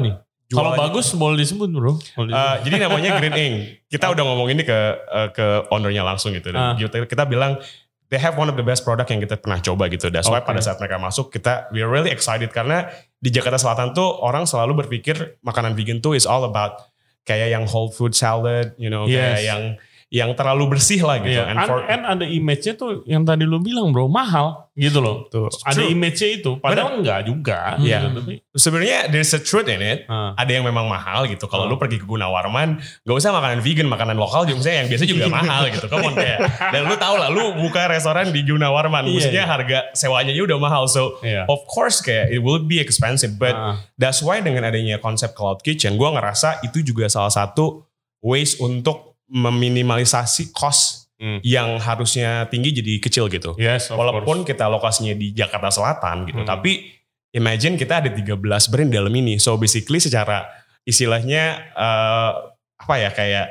nih? 0.05 0.15
Kalau 0.53 0.73
bagus 0.77 1.07
boleh 1.17 1.37
disebut 1.41 1.69
bro. 1.73 1.97
Disebut. 1.97 2.29
jadi 2.69 2.77
namanya 2.89 3.17
Green 3.19 3.37
Ink. 3.37 3.55
Kita 3.89 4.13
udah 4.13 4.25
ngomong 4.25 4.49
ini 4.53 4.63
ke 4.65 4.79
eh, 5.01 5.29
ke 5.33 5.47
ownernya 5.73 6.05
langsung 6.05 6.33
gitu. 6.37 6.53
Ah. 6.53 6.77
Dan 6.77 6.81
kita, 6.81 7.09
kita 7.09 7.25
bilang 7.25 7.57
they 8.13 8.21
have 8.21 8.37
one 8.37 8.53
of 8.53 8.57
the 8.61 8.67
best 8.67 8.85
product 8.85 9.09
yang 9.09 9.25
kita 9.25 9.41
pernah 9.41 9.57
coba 9.59 9.89
gitu. 9.89 10.13
That's 10.13 10.29
why 10.29 10.45
pada 10.45 10.61
saat 10.61 10.77
mereka 10.77 11.01
masuk 11.01 11.33
kita 11.33 11.73
we 11.73 11.81
are 11.81 11.89
really 11.89 12.13
excited 12.13 12.53
karena 12.53 12.93
di 13.17 13.33
Jakarta 13.33 13.57
Selatan 13.57 13.97
tuh 13.97 14.05
orang 14.05 14.45
selalu 14.45 14.85
berpikir 14.85 15.41
makanan 15.41 15.73
vegan 15.73 16.05
tuh 16.05 16.13
is 16.13 16.29
all 16.29 16.45
about 16.45 16.93
kayak 17.25 17.55
yang 17.55 17.65
whole 17.65 17.89
food 17.89 18.13
salad, 18.13 18.77
you 18.77 18.93
know, 18.93 19.09
Yes. 19.09 19.17
kayak 19.17 19.41
yang 19.47 19.63
yang 20.13 20.37
terlalu 20.37 20.77
bersih 20.77 21.01
lah 21.01 21.17
gitu. 21.25 21.33
Iya, 21.33 21.49
And 21.49 21.65
for, 21.65 21.89
and 21.89 22.05
ada 22.05 22.29
image-nya 22.29 22.77
tuh 22.77 23.01
yang 23.09 23.25
tadi 23.25 23.49
lu 23.49 23.57
bilang 23.59 23.97
bro 23.97 24.13
mahal 24.13 24.69
gitu 24.77 25.01
loh. 25.01 25.25
Tuh. 25.33 25.49
Ada 25.65 25.89
image-nya 25.89 26.29
itu, 26.37 26.61
padahal 26.61 27.01
enggak 27.01 27.25
juga. 27.25 27.81
Iya. 27.81 28.13
gitu. 28.13 28.45
Sebenarnya 28.53 29.09
there's 29.09 29.33
a 29.33 29.41
truth 29.41 29.73
in 29.73 29.81
it. 29.81 30.05
ah. 30.13 30.37
Ada 30.37 30.61
yang 30.61 30.69
memang 30.69 30.85
mahal 30.85 31.25
gitu. 31.33 31.49
Kalau 31.49 31.65
Hmm. 31.65 31.73
lu 31.73 31.81
pergi 31.81 31.97
ke 31.97 32.05
Gunawarman, 32.05 32.77
gak 33.09 33.17
usah 33.17 33.33
makanan 33.33 33.65
vegan, 33.65 33.89
makanan 33.89 34.21
lokal 34.21 34.45
juga 34.45 34.61
misalnya 34.61 34.79
yang 34.85 34.91
biasa 34.93 35.05
juga 35.09 35.27
mahal 35.41 35.63
gitu. 35.73 35.87
Come 35.89 36.05
on 36.05 36.15
kayak. 36.15 36.39
Dan 36.61 36.83
lu 36.85 36.97
tau 37.01 37.17
lah, 37.17 37.29
lu 37.33 37.45
buka 37.65 37.89
restoran 37.89 38.29
di 38.29 38.45
Gunawarman, 38.45 39.09
Iya, 39.09 39.13
maksudnya 39.17 39.45
iya. 39.45 39.49
harga 39.49 39.79
sewanya 39.97 40.37
udah 40.37 40.59
mahal. 40.61 40.85
So 40.93 41.25
Iya. 41.25 41.49
of 41.49 41.65
course 41.65 42.05
kayak 42.05 42.29
it 42.29 42.45
will 42.45 42.61
be 42.61 42.77
expensive, 42.77 43.41
but 43.41 43.57
Ah. 43.57 43.81
that's 43.97 44.21
why 44.21 44.45
dengan 44.45 44.69
adanya 44.69 45.01
konsep 45.01 45.33
cloud 45.33 45.65
kitchen, 45.65 45.97
gue 45.97 46.09
ngerasa 46.13 46.61
itu 46.61 46.85
juga 46.85 47.09
salah 47.09 47.33
satu 47.33 47.89
ways 48.21 48.61
untuk 48.61 49.12
meminimalisasi 49.33 50.53
cost 50.53 51.01
Hmm. 51.23 51.39
yang 51.47 51.79
harusnya 51.79 52.51
tinggi 52.51 52.75
jadi 52.75 52.99
kecil 52.99 53.31
gitu. 53.31 53.55
Yes, 53.55 53.95
Walaupun 53.95 54.43
course. 54.43 54.49
kita 54.51 54.67
lokasinya 54.67 55.15
di 55.15 55.31
Jakarta 55.31 55.71
Selatan 55.71 56.27
gitu, 56.27 56.43
Hmm. 56.43 56.51
tapi 56.51 56.91
imagine 57.31 57.79
kita 57.79 58.03
ada 58.03 58.11
13 58.11 58.67
brand 58.67 58.91
dalam 58.91 59.15
ini. 59.15 59.39
So 59.39 59.55
basically 59.55 60.03
secara 60.03 60.51
istilahnya 60.83 61.63
eh, 61.79 62.31
apa 62.75 62.95
ya 62.99 63.15
kayak 63.15 63.47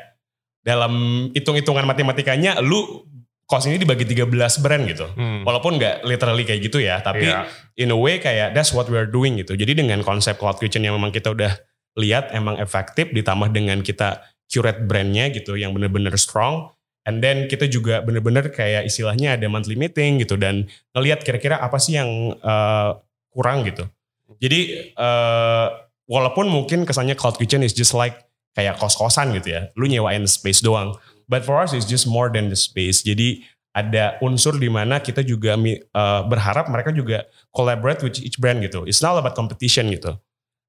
dalam 0.61 0.93
hitung-hitungan 1.31 1.87
matematikanya 1.87 2.59
lu 2.59 3.07
cost 3.47 3.71
ini 3.71 3.79
dibagi 3.79 4.03
13 4.03 4.59
brand 4.59 4.83
gitu. 4.83 5.07
Hmm. 5.15 5.47
Walaupun 5.47 5.79
nggak 5.79 6.03
literally 6.03 6.43
kayak 6.43 6.67
gitu 6.67 6.83
ya, 6.83 6.99
tapi 6.99 7.31
Iya. 7.31 7.47
in 7.79 7.87
a 7.87 7.95
way 7.95 8.19
kayak 8.19 8.51
that's 8.51 8.75
what 8.75 8.91
we're 8.91 9.07
doing 9.07 9.39
gitu. 9.39 9.55
Jadi 9.55 9.79
dengan 9.79 10.03
konsep 10.03 10.35
cloud 10.35 10.59
kitchen 10.59 10.83
yang 10.83 10.99
memang 10.99 11.15
kita 11.15 11.31
udah 11.31 11.55
lihat 11.95 12.31
emang 12.31 12.59
efektif 12.59 13.11
ditambah 13.11 13.51
dengan 13.51 13.79
kita 13.79 14.23
curate 14.51 14.83
brandnya 14.83 15.31
gitu 15.31 15.55
yang 15.55 15.71
bener-bener 15.71 16.11
strong. 16.19 16.69
And 17.07 17.23
then 17.23 17.49
kita 17.49 17.65
juga 17.65 18.05
bener-bener 18.05 18.53
kayak 18.53 18.85
istilahnya 18.85 19.33
ada 19.33 19.49
monthly 19.49 19.73
meeting 19.73 20.21
gitu 20.21 20.37
dan 20.37 20.69
ngelihat 20.93 21.25
kira-kira 21.25 21.57
apa 21.57 21.81
sih 21.81 21.97
yang 21.97 22.35
eh, 22.37 22.89
kurang 23.33 23.65
gitu. 23.65 23.89
Jadi 24.37 24.91
eh, 24.93 25.67
walaupun 26.05 26.45
mungkin 26.51 26.85
kesannya 26.85 27.17
cloud 27.17 27.41
kitchen 27.41 27.65
is 27.65 27.73
just 27.73 27.97
like 27.97 28.29
kayak 28.53 28.77
kos-kosan 28.77 29.33
gitu 29.33 29.57
ya. 29.57 29.61
Lu 29.73 29.89
nyewain 29.89 30.29
space 30.29 30.61
doang. 30.61 30.93
But 31.25 31.47
for 31.47 31.57
us 31.57 31.73
it's 31.73 31.89
just 31.89 32.05
more 32.05 32.29
than 32.29 32.53
the 32.53 32.59
space. 32.59 33.01
Jadi 33.01 33.47
ada 33.71 34.19
unsur 34.19 34.59
di 34.59 34.67
mana 34.67 35.01
kita 35.01 35.25
juga 35.25 35.57
eh, 35.57 36.21
berharap 36.29 36.69
mereka 36.69 36.93
juga 36.93 37.25
collaborate 37.49 38.05
with 38.05 38.21
each 38.21 38.37
brand 38.37 38.61
gitu. 38.61 38.85
It's 38.85 39.01
not 39.01 39.17
about 39.17 39.33
competition 39.33 39.89
gitu. 39.89 40.21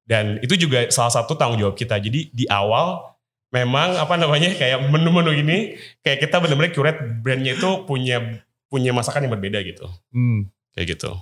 Dan 0.03 0.41
itu 0.41 0.57
juga 0.57 0.89
salah 0.89 1.13
satu 1.13 1.37
tanggung 1.37 1.61
jawab 1.61 1.77
kita. 1.77 2.01
Jadi 2.01 2.33
di 2.33 2.49
awal 2.49 3.12
memang 3.53 4.01
apa 4.01 4.17
namanya 4.17 4.49
kayak 4.57 4.89
menu-menu 4.89 5.31
ini 5.45 5.77
kayak 6.01 6.25
kita 6.25 6.41
benar-benar 6.41 6.73
curate 6.73 6.99
brandnya 7.21 7.53
itu 7.53 7.85
punya 7.85 8.41
punya 8.65 8.89
masakan 8.89 9.29
yang 9.29 9.33
berbeda 9.37 9.61
gitu. 9.61 9.85
Hmm. 10.09 10.49
Kayak 10.73 10.97
gitu. 10.97 11.13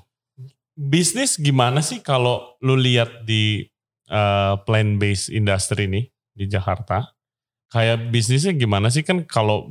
Bisnis 0.80 1.36
gimana 1.36 1.84
sih 1.84 2.00
kalau 2.00 2.56
lu 2.64 2.80
lihat 2.80 3.28
di 3.28 3.68
uh, 4.08 4.56
plant 4.64 4.96
based 4.96 5.28
industry 5.28 5.92
nih 5.92 6.08
di 6.32 6.48
Jakarta? 6.48 7.12
Kayak 7.68 8.08
bisnisnya 8.16 8.56
gimana 8.56 8.88
sih 8.88 9.04
kan 9.04 9.28
kalau 9.28 9.68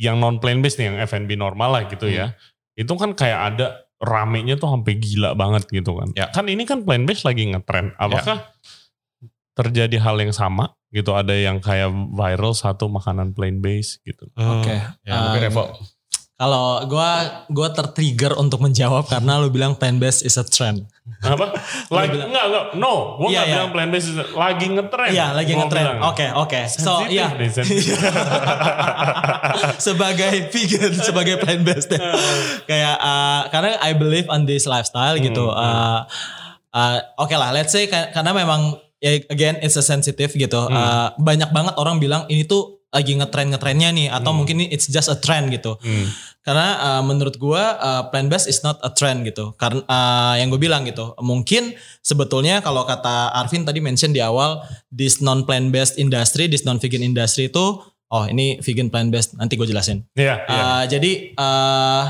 yang 0.00 0.16
non 0.16 0.40
plant 0.40 0.64
based 0.64 0.80
nih 0.80 0.88
yang 0.88 0.96
F&B 1.04 1.36
normal 1.36 1.76
lah 1.76 1.82
gitu 1.92 2.08
ya. 2.08 2.32
Itu 2.72 2.96
kan 2.96 3.12
kayak 3.12 3.40
ada 3.52 3.84
ramenya 4.00 4.56
tuh 4.56 4.72
sampai 4.72 4.96
gila 4.96 5.36
banget 5.36 5.68
gitu 5.68 5.92
kan. 5.92 6.08
Ya. 6.16 6.32
Kan 6.32 6.48
ini 6.48 6.64
kan 6.64 6.80
plant 6.88 7.04
based 7.04 7.28
lagi 7.28 7.44
ngetren. 7.52 7.92
Apakah 8.00 8.48
terjadi 9.56 10.00
hal 10.00 10.16
yang 10.20 10.32
sama 10.36 10.76
gitu 10.96 11.12
ada 11.12 11.30
yang 11.30 11.60
kayak 11.60 11.86
viral 12.10 12.50
satu 12.52 12.88
makanan 12.88 13.30
plant 13.30 13.60
based 13.60 14.00
gitu. 14.02 14.24
Oke. 14.32 14.72
Ya, 15.02 15.12
mungkin 15.22 15.36
Um, 15.36 15.44
Revo. 15.44 15.64
Kalau 16.36 16.84
gua 16.84 17.10
gua 17.48 17.68
tertrigger 17.70 18.36
untuk 18.36 18.60
menjawab 18.60 19.04
karena 19.06 19.36
lu 19.36 19.48
bilang 19.48 19.72
plant 19.72 19.96
based 19.96 20.20
is 20.20 20.36
a 20.36 20.44
trend. 20.44 20.84
Apa? 21.22 21.48
Lagi 21.88 22.12
bilang- 22.12 22.28
enggak 22.28 22.44
enggak 22.46 22.64
no, 22.76 23.16
gua 23.16 23.24
Iya, 23.24 23.32
enggak 23.32 23.40
iya. 23.42 23.54
bilang 23.54 23.70
plant 23.70 23.90
based 23.90 24.08
lagi 24.34 24.66
ngetren. 24.68 25.08
Iya, 25.10 25.26
lagi 25.32 25.50
Gua 25.50 25.60
ngetren. 25.62 25.84
bilang. 25.86 25.98
Oke, 26.06 26.26
oke. 26.30 26.60
So, 26.70 26.92
iya. 27.06 27.32
sensitif. 27.42 27.96
sebagai 29.78 30.32
vegan, 30.50 30.92
sebagai 30.94 31.34
plant 31.38 31.62
based 31.62 31.88
kayak 32.70 32.96
uh, 32.98 33.48
karena 33.48 33.80
I 33.80 33.92
believe 33.94 34.28
on 34.28 34.44
this 34.44 34.64
lifestyle 34.64 35.16
gitu. 35.16 35.46
Hmm, 35.46 35.54
Uh, 35.56 36.00
uh, 36.74 36.98
Oke 37.18 37.32
lah, 37.32 37.48
let's 37.50 37.72
say 37.72 37.86
ka- 37.86 38.12
karena 38.12 38.36
memang 38.36 38.76
ya 39.06 39.22
again 39.30 39.62
it's 39.62 39.78
a 39.78 39.84
sensitive 39.86 40.34
gitu. 40.34 40.58
Hmm. 40.66 40.74
Uh, 40.74 41.08
banyak 41.22 41.54
banget 41.54 41.78
orang 41.78 42.02
bilang 42.02 42.26
ini 42.26 42.42
tuh 42.42 42.82
lagi 42.90 43.12
ngetren 43.12 43.52
ngetrennya 43.52 43.92
nih 43.92 44.08
atau 44.08 44.32
Hmm. 44.32 44.38
mungkin 44.42 44.56
ini 44.62 44.66
it's 44.74 44.90
just 44.90 45.06
a 45.06 45.14
trend 45.14 45.54
gitu. 45.54 45.78
Hmm. 45.78 46.06
Karena 46.46 46.68
uh, 46.78 47.02
menurut 47.02 47.36
gua 47.42 47.74
uh, 47.76 48.02
plant 48.10 48.30
based 48.30 48.46
is 48.46 48.62
not 48.62 48.78
a 48.82 48.90
trend 48.90 49.26
gitu. 49.26 49.54
Karena 49.58 49.82
uh, 49.86 50.34
yang 50.38 50.46
gue 50.50 50.62
bilang 50.62 50.86
gitu, 50.86 51.12
mungkin 51.18 51.74
sebetulnya 52.06 52.62
kalau 52.62 52.86
kata 52.86 53.34
Arvin 53.34 53.66
tadi 53.66 53.82
mention 53.82 54.14
di 54.14 54.22
awal, 54.22 54.62
this 54.94 55.18
non 55.18 55.42
plant 55.42 55.74
based 55.74 55.98
industry, 55.98 56.46
this 56.46 56.62
non 56.62 56.78
vegan 56.78 57.02
industry 57.02 57.50
itu, 57.50 57.82
oh 57.82 58.24
ini 58.30 58.62
vegan 58.62 58.94
plant 58.94 59.10
based. 59.10 59.34
Nanti 59.34 59.58
gue 59.58 59.66
jelasin. 59.66 60.06
Iya, 60.14 60.46
iya. 60.46 60.62
Uh, 60.62 60.84
jadi 60.86 61.12
uh, 61.34 62.02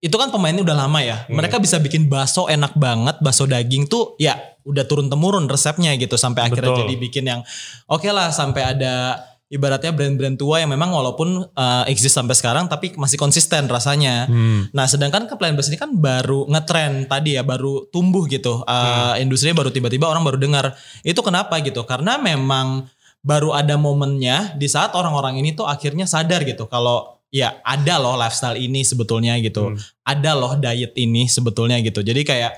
itu 0.00 0.12
kan 0.14 0.28
pemainnya 0.28 0.62
udah 0.62 0.76
lama 0.76 1.00
ya. 1.00 1.24
Hmm. 1.24 1.40
Mereka 1.40 1.56
bisa 1.56 1.80
bikin 1.80 2.06
bakso 2.06 2.46
enak 2.46 2.76
banget, 2.76 3.16
bakso 3.24 3.48
daging 3.48 3.88
tuh 3.88 4.14
ya 4.20 4.36
udah 4.66 4.84
turun 4.84 5.06
temurun 5.06 5.46
resepnya 5.46 5.94
gitu 5.94 6.18
sampai 6.18 6.50
akhirnya 6.50 6.74
Betul. 6.74 6.82
jadi 6.84 6.94
bikin 6.98 7.24
yang 7.30 7.40
oke 7.86 8.10
lah 8.10 8.34
sampai 8.34 8.74
ada 8.74 9.22
ibaratnya 9.46 9.94
brand-brand 9.94 10.34
tua 10.34 10.58
yang 10.58 10.74
memang 10.74 10.90
walaupun 10.90 11.46
uh, 11.54 11.86
exist 11.86 12.18
sampai 12.18 12.34
sekarang 12.34 12.66
tapi 12.66 12.98
masih 12.98 13.14
konsisten 13.14 13.70
rasanya. 13.70 14.26
Hmm. 14.26 14.66
Nah, 14.74 14.90
sedangkan 14.90 15.30
ke 15.30 15.38
plant 15.38 15.54
based 15.54 15.70
ini 15.70 15.78
kan 15.78 15.94
baru 15.94 16.50
ngetren 16.50 17.06
tadi 17.06 17.38
ya, 17.38 17.46
baru 17.46 17.86
tumbuh 17.94 18.26
gitu. 18.26 18.66
Uh, 18.66 19.14
Industrinya 19.22 19.54
baru 19.54 19.70
tiba-tiba 19.70 20.10
orang 20.10 20.26
baru 20.26 20.38
dengar. 20.38 20.74
Itu 21.06 21.22
kenapa 21.22 21.62
gitu? 21.62 21.86
Karena 21.86 22.18
memang 22.18 22.90
baru 23.22 23.54
ada 23.54 23.78
momennya 23.78 24.54
di 24.58 24.66
saat 24.66 24.94
orang-orang 24.94 25.38
ini 25.38 25.54
tuh 25.54 25.66
akhirnya 25.66 26.06
sadar 26.06 26.46
gitu 26.46 26.70
kalau 26.70 27.15
ya 27.30 27.58
ada 27.62 27.98
loh 27.98 28.14
lifestyle 28.14 28.56
ini 28.56 28.82
sebetulnya 28.82 29.36
gitu. 29.38 29.72
Hmm. 29.72 29.78
Ada 30.02 30.32
loh 30.32 30.54
diet 30.56 30.92
ini 30.94 31.26
sebetulnya 31.26 31.78
gitu. 31.80 32.00
Jadi 32.00 32.22
kayak 32.22 32.52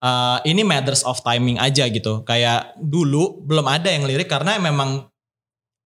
uh, 0.00 0.38
ini 0.42 0.62
matters 0.62 1.02
of 1.02 1.20
timing 1.20 1.56
aja 1.56 1.86
gitu. 1.86 2.22
Kayak 2.22 2.74
dulu 2.76 3.40
belum 3.42 3.66
ada 3.66 3.88
yang 3.88 4.04
lirik 4.04 4.26
karena 4.26 4.58
memang 4.58 5.06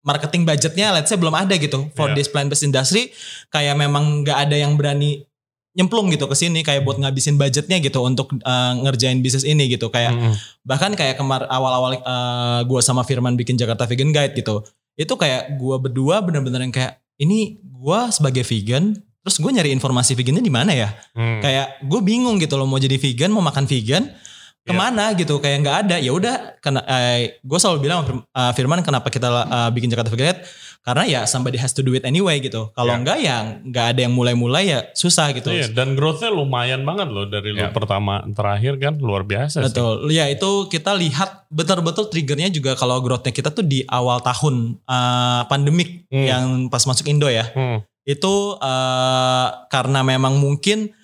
marketing 0.00 0.48
budgetnya 0.48 0.96
let's 0.96 1.12
say 1.12 1.18
belum 1.20 1.36
ada 1.36 1.52
gitu 1.60 1.92
for 1.92 2.08
Iya. 2.08 2.16
this 2.16 2.28
plant 2.32 2.48
based 2.48 2.64
industry 2.64 3.12
kayak 3.52 3.76
memang 3.76 4.24
nggak 4.24 4.48
ada 4.48 4.56
yang 4.56 4.72
berani 4.72 5.28
nyemplung 5.70 6.08
gitu 6.08 6.24
ke 6.24 6.32
sini 6.32 6.64
kayak 6.64 6.82
buat 6.82 6.96
ngabisin 6.96 7.36
budgetnya 7.36 7.78
gitu 7.78 8.00
untuk 8.00 8.32
uh, 8.42 8.72
ngerjain 8.80 9.20
bisnis 9.20 9.44
ini 9.44 9.68
gitu 9.68 9.92
kayak 9.92 10.10
Hmm. 10.10 10.34
bahkan 10.64 10.96
kayak 10.96 11.20
kemar 11.20 11.44
awal-awal 11.46 12.00
uh, 12.00 12.60
gue 12.64 12.80
sama 12.80 13.04
Firman 13.04 13.36
bikin 13.36 13.54
Jakarta 13.54 13.84
Vegan 13.84 14.10
Guide 14.10 14.34
gitu 14.34 14.64
itu 14.96 15.12
kayak 15.14 15.60
gue 15.60 15.76
berdua 15.78 16.24
bener-bener 16.24 16.64
yang 16.64 16.72
kayak 16.72 16.99
ini 17.20 17.60
gue 17.60 18.00
sebagai 18.10 18.42
vegan 18.42 18.96
terus 19.20 19.36
gue 19.36 19.50
nyari 19.52 19.70
informasi 19.76 20.16
vegannya 20.16 20.40
di 20.40 20.52
mana 20.52 20.72
ya? 20.72 20.88
Hmm. 21.12 21.44
kayak 21.44 21.84
gue 21.84 22.00
bingung 22.00 22.40
gitu 22.40 22.56
loh 22.56 22.64
mau 22.64 22.80
jadi 22.80 22.96
vegan 22.96 23.28
mau 23.28 23.44
makan 23.44 23.68
vegan 23.68 24.08
ke 24.60 24.72
mana 24.76 25.12
gitu? 25.16 25.40
Kayak 25.40 25.56
nggak 25.66 25.76
ada. 25.86 25.96
Ya 26.00 26.12
udah 26.12 26.56
karena 26.60 26.80
gue 27.40 27.58
selalu 27.60 27.78
bilang 27.84 28.04
uh, 28.06 28.52
Firman 28.56 28.80
kenapa 28.84 29.08
kita 29.12 29.28
uh, 29.28 29.68
bikin 29.72 29.92
Jakarta 29.92 30.12
Vegan 30.12 30.40
karena 30.80 31.04
ya 31.04 31.20
somebody 31.28 31.54
has 31.54 31.70
to 31.70 31.84
do 31.84 31.92
it 31.92 32.00
anyway 32.02 32.40
gitu 32.40 32.72
kalau 32.72 32.96
Ya. 32.96 32.98
enggak 32.98 33.18
ya 33.20 33.36
nggak 33.60 33.86
ada 33.92 34.00
yang 34.00 34.14
mulai-mulai 34.16 34.64
ya 34.64 34.80
susah 34.92 35.28
gitu 35.30 35.52
Iya, 35.52 35.68
dan 35.70 35.92
growth-nya 35.92 36.32
lumayan 36.32 36.82
banget 36.82 37.12
loh 37.12 37.28
dari 37.28 37.52
lu 37.52 37.60
Ya. 37.60 37.68
pertama 37.68 38.24
terakhir 38.32 38.80
kan 38.80 38.96
luar 38.96 39.22
biasa 39.22 39.60
sih. 39.60 39.66
Betul. 39.68 40.08
Ya 40.08 40.24
itu 40.26 40.66
kita 40.66 40.96
lihat 40.96 41.44
betul-betul 41.48 42.08
triggernya 42.08 42.48
juga 42.48 42.72
kalau 42.74 42.96
growthnya 42.98 43.28
kita 43.30 43.52
tuh 43.52 43.60
di 43.60 43.84
awal 43.86 44.20
tahun 44.20 44.80
uh, 44.84 45.44
pandemik 45.46 46.08
Hmm. 46.08 46.24
yang 46.26 46.44
pas 46.66 46.80
masuk 46.82 47.04
Indo 47.06 47.28
ya. 47.28 47.44
Hmm. 47.52 47.84
Itu 48.02 48.56
uh, 48.56 49.46
karena 49.68 50.00
memang 50.00 50.40
mungkin 50.40 50.96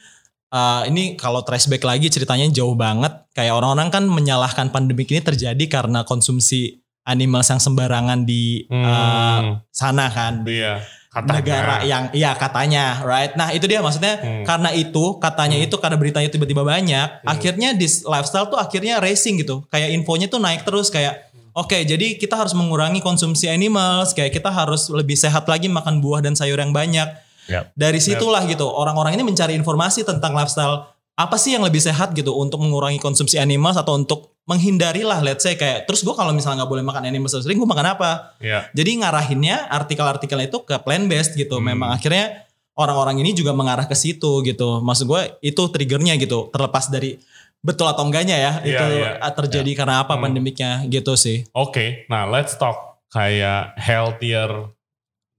uh, 0.50 0.88
ini 0.88 1.14
kalau 1.14 1.44
trace 1.44 1.68
back 1.68 1.84
lagi 1.84 2.08
ceritanya 2.08 2.48
jauh 2.48 2.72
banget. 2.72 3.12
Kayak 3.36 3.60
orang-orang 3.60 3.92
kan 3.92 4.04
menyalahkan 4.08 4.72
pandemik 4.72 5.12
ini 5.12 5.20
terjadi 5.20 5.64
karena 5.68 6.02
konsumsi 6.02 6.80
animals 7.06 7.46
yang 7.46 7.58
sembarangan 7.58 8.22
di 8.22 8.66
uh, 8.66 8.76
Hmm. 8.76 9.62
sana 9.70 10.06
kan 10.08 10.42
Iya. 10.42 10.82
Katanya. 11.08 11.32
negara 11.32 11.76
yang 11.82 12.04
iya 12.12 12.36
katanya 12.36 13.00
right 13.00 13.32
nah 13.34 13.48
itu 13.48 13.64
dia 13.64 13.80
maksudnya 13.80 14.18
Hmm. 14.18 14.44
karena 14.44 14.68
itu 14.70 15.16
katanya 15.16 15.56
itu 15.56 15.72
karena 15.74 15.96
beritanya 15.96 16.28
tiba-tiba 16.28 16.60
banyak 16.60 17.08
Hmm. 17.22 17.26
akhirnya 17.26 17.72
di 17.72 17.86
lifestyle 17.86 18.46
tuh 18.46 18.58
akhirnya 18.58 18.98
racing 18.98 19.40
gitu 19.40 19.64
kayak 19.66 19.94
infonya 19.94 20.26
tuh 20.26 20.36
naik 20.36 20.60
terus 20.62 20.86
kayak 20.86 21.24
oke 21.52 21.72
jadi 21.74 22.20
kita 22.20 22.36
harus 22.36 22.52
mengurangi 22.52 23.00
konsumsi 23.00 23.48
animals 23.48 24.12
kayak 24.12 24.28
kita 24.30 24.50
harus 24.50 24.90
lebih 24.90 25.16
sehat 25.16 25.46
lagi 25.46 25.70
makan 25.70 26.04
buah 26.04 26.20
dan 26.20 26.36
sayur 26.36 26.58
yang 26.58 26.70
banyak 26.70 27.08
Yap. 27.46 27.72
dari 27.72 27.96
situlah 27.96 28.44
gitu 28.44 28.66
orang-orang 28.66 29.14
ini 29.14 29.24
mencari 29.24 29.54
informasi 29.54 30.02
tentang 30.02 30.34
lifestyle 30.34 30.95
apa 31.16 31.36
sih 31.36 31.56
yang 31.56 31.64
lebih 31.64 31.80
sehat 31.80 32.12
gitu 32.12 32.32
untuk 32.32 32.60
mengurangi 32.60 33.00
konsumsi 33.00 33.40
animals 33.40 33.74
atau 33.74 33.96
untuk 33.96 34.36
menghindari 34.44 35.02
lah 35.02 35.18
let's 35.18 35.42
say 35.42 35.56
kayak 35.56 35.88
terus 35.88 36.04
gue 36.04 36.12
kalau 36.12 36.30
misalnya 36.30 36.62
nggak 36.62 36.70
boleh 36.70 36.84
makan 36.84 37.02
animals 37.04 37.34
sering 37.34 37.56
gue 37.56 37.66
makan 37.66 37.96
apa 37.96 38.36
Iya. 38.38 38.68
jadi 38.70 38.90
ngarahinnya 39.02 39.72
artikel-artikelnya 39.72 40.46
itu 40.46 40.60
ke 40.62 40.76
plant 40.78 41.08
based 41.08 41.34
gitu 41.34 41.58
Hmm. 41.58 41.72
memang 41.72 41.90
akhirnya 41.90 42.46
orang-orang 42.76 43.24
ini 43.24 43.32
juga 43.32 43.50
mengarah 43.50 43.88
ke 43.88 43.96
situ 43.96 44.44
gitu 44.44 44.78
maksud 44.80 45.08
gue 45.08 45.22
itu 45.42 45.62
triggernya 45.66 46.14
gitu 46.14 46.52
terlepas 46.52 46.86
dari 46.86 47.16
betul 47.58 47.88
atau 47.88 48.04
enggaknya 48.04 48.36
ya 48.36 48.52
Iya, 48.60 48.68
itu 48.68 48.84
iya. 48.94 49.28
terjadi 49.32 49.70
karena 49.74 50.04
apa 50.04 50.14
Hmm. 50.14 50.28
pandemiknya 50.28 50.84
gitu 50.86 51.16
sih 51.16 51.48
Oke, 51.50 52.06
nah 52.06 52.28
let's 52.28 52.54
talk 52.54 53.00
kayak 53.08 53.74
healthier 53.74 54.68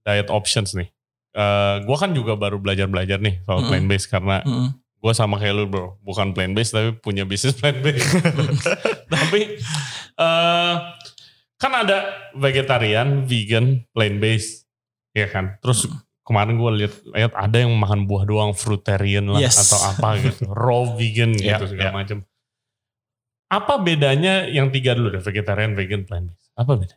diet 0.02 0.28
options 0.28 0.74
nih. 0.74 0.88
Eh 1.32 1.74
gue 1.80 1.96
kan 1.96 2.10
juga 2.10 2.34
baru 2.34 2.58
belajar-belajar 2.58 3.20
nih 3.20 3.40
soal 3.40 3.62
Mm-mm. 3.62 3.70
plant 3.70 3.86
based 3.86 4.08
karena 4.08 4.40
Mm-mm. 4.42 4.72
Gue 4.98 5.12
sama 5.12 5.38
kayak 5.38 5.54
lu 5.54 5.64
bro, 5.64 5.94
bukan 6.02 6.34
plant 6.34 6.52
based 6.52 6.74
tapi 6.74 6.90
punya 6.98 7.22
bisnis 7.22 7.54
plant 7.54 7.78
based. 7.78 8.06
tapi 9.14 9.56
eh 10.14 10.74
kan 11.58 11.72
ada 11.74 11.98
vegetarian, 12.34 13.22
vegan, 13.22 13.82
plant 13.90 14.18
based, 14.18 14.66
ya 15.10 15.26
kan. 15.26 15.58
Terus 15.58 15.86
kemarin 16.22 16.54
gue 16.54 16.70
lihat 16.78 16.94
lihat 17.10 17.32
ada 17.34 17.56
yang 17.58 17.74
makan 17.74 18.06
buah 18.06 18.22
doang, 18.22 18.50
fruitarian 18.54 19.26
lah 19.26 19.38
Yes. 19.38 19.58
atau 19.58 19.78
apa 19.82 20.18
gitu, 20.18 20.46
raw 20.50 20.86
vegan 20.94 21.34
gitu 21.38 21.50
Ya, 21.50 21.58
segala 21.62 21.90
ya. 21.90 21.94
macam. 21.94 22.18
Apa 23.48 23.80
bedanya 23.80 24.44
yang 24.44 24.68
tiga 24.68 24.92
dulu 24.92 25.08
deh, 25.08 25.22
vegetarian, 25.24 25.72
vegan, 25.72 26.04
plant 26.04 26.30
based? 26.30 26.52
Apa 26.54 26.76
beda? 26.76 26.94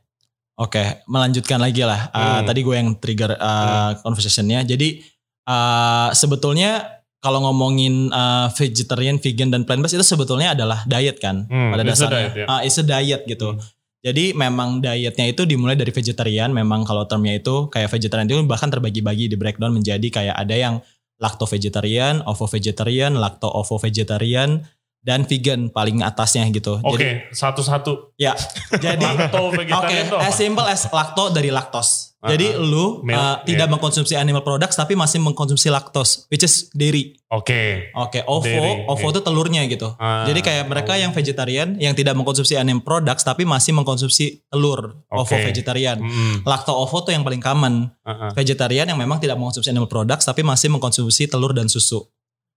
Oke, 0.60 0.84
melanjutkan 1.08 1.58
lagi 1.58 1.81
lah. 1.81 2.12
Uh, 2.12 2.22
Hmm. 2.22 2.46
Tadi 2.46 2.60
gue 2.62 2.75
yang 2.75 2.89
trigger 3.00 3.34
uh, 3.34 3.98
conversationnya. 4.03 4.62
Jadi 4.62 5.01
uh, 5.48 6.13
sebetulnya 6.13 7.00
kalau 7.21 7.39
ngomongin 7.41 8.09
uh, 8.09 8.49
vegetarian, 8.51 9.15
vegan 9.15 9.47
dan 9.47 9.61
plant 9.61 9.79
based 9.79 9.93
itu 9.93 10.03
sebetulnya 10.03 10.51
adalah 10.51 10.81
diet 10.83 11.17
kan 11.17 11.45
Hmm, 11.45 11.69
pada 11.69 11.81
it's 11.81 11.93
a 11.93 12.09
dasarnya. 12.09 12.17
diet, 12.19 12.33
ya. 12.35 12.45
Ah, 12.45 12.61
it's 12.61 12.75
a 12.75 12.83
diet 12.83 13.21
gitu. 13.23 13.53
Hmm. 13.53 13.61
Jadi 14.01 14.33
memang 14.33 14.81
dietnya 14.81 15.29
itu 15.29 15.45
dimulai 15.45 15.77
dari 15.77 15.89
vegetarian. 15.89 16.49
Memang 16.49 16.81
kalau 16.81 17.05
termnya 17.05 17.37
itu 17.37 17.69
kayak 17.69 17.87
vegetarian 17.87 18.25
itu 18.25 18.41
bahkan 18.43 18.67
terbagi-bagi 18.67 19.29
di 19.29 19.37
breakdown 19.37 19.69
menjadi 19.71 20.07
kayak 20.09 20.35
ada 20.35 20.55
yang 20.57 20.75
lacto 21.15 21.45
vegetarian, 21.45 22.25
ovo 22.25 22.49
vegetarian, 22.49 23.13
lacto 23.13 23.45
ovo 23.45 23.77
vegetarian, 23.77 24.65
dan 24.99 25.29
vegan 25.29 25.69
paling 25.69 26.01
atasnya 26.01 26.49
gitu. 26.49 26.81
Oke, 26.81 27.29
Jadi 27.29 27.29
satu-satu. 27.31 28.17
ya, 28.17 28.33
jadi 28.81 29.01
Lacto 29.01 29.49
Oke, 29.49 29.61
vegetarian 29.61 30.09
itu 30.09 30.15
apa? 30.17 30.25
as 30.25 30.33
simple 30.33 30.65
as 30.65 30.81
lacto 30.89 31.29
dari 31.29 31.49
lactose. 31.49 32.10
Jadi 32.21 32.53
ah. 32.53 32.61
lu 32.61 33.01
Milk, 33.01 33.17
uh, 33.17 33.41
tidak 33.41 33.65
iya. 33.65 33.73
mengkonsumsi 33.73 34.13
animal 34.13 34.45
products 34.45 34.77
tapi 34.77 34.93
masih 34.93 35.17
mengkonsumsi 35.17 35.73
lactose, 35.73 36.29
which 36.29 36.45
is 36.45 36.69
dairy. 36.69 37.17
Oke. 37.33 37.89
Oke, 37.97 38.21
ovo, 38.29 38.45
Dairy, 38.45 38.85
ovo 38.85 39.07
itu 39.09 39.21
telurnya 39.25 39.65
gitu. 39.65 39.89
Ah, 39.97 40.29
Jadi 40.29 40.45
kayak 40.45 40.69
mereka 40.69 40.93
yang 41.01 41.15
vegetarian 41.17 41.81
yang 41.81 41.97
tidak 41.97 42.13
mengkonsumsi 42.13 42.61
animal 42.61 42.85
products 42.85 43.25
tapi 43.25 43.41
masih 43.41 43.73
mengkonsumsi 43.73 44.45
telur, 44.53 45.01
ovo 45.09 45.25
Oke. 45.25 45.49
vegetarian. 45.49 45.97
Mm, 45.97 46.45
Lacto 46.45 46.77
ovo 46.77 47.01
tuh 47.01 47.09
yang 47.09 47.25
paling 47.25 47.41
common. 47.41 47.89
ah. 48.05 48.29
Vegetarian 48.37 48.85
yang 48.85 49.01
memang 49.01 49.17
tidak 49.17 49.41
mengkonsumsi 49.41 49.73
animal 49.73 49.89
products 49.89 50.29
tapi 50.29 50.45
masih 50.45 50.69
mengkonsumsi 50.69 51.25
telur 51.25 51.57
dan 51.57 51.65
susu. 51.65 52.05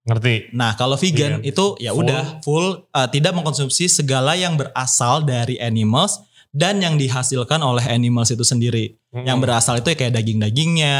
Ngerti? 0.04 0.52
Nah, 0.52 0.76
kalau 0.76 1.00
vegan 1.00 1.40
Vegan. 1.40 1.48
itu 1.48 1.80
ya 1.80 1.96
Full. 1.96 2.04
udah 2.04 2.22
full 2.44 2.84
uh, 2.92 3.08
tidak 3.08 3.32
mengkonsumsi 3.32 3.88
segala 3.88 4.36
yang 4.36 4.60
berasal 4.60 5.24
dari 5.24 5.56
animals 5.56 6.20
dan 6.54 6.78
yang 6.78 6.94
dihasilkan 6.94 7.58
oleh 7.64 7.82
animals 7.88 8.30
itu 8.30 8.46
sendiri. 8.46 8.94
Mm. 9.14 9.24
Yang 9.24 9.38
berasal 9.40 9.74
itu 9.78 9.88
ya 9.88 9.96
kayak 9.96 10.12
daging-dagingnya, 10.12 10.96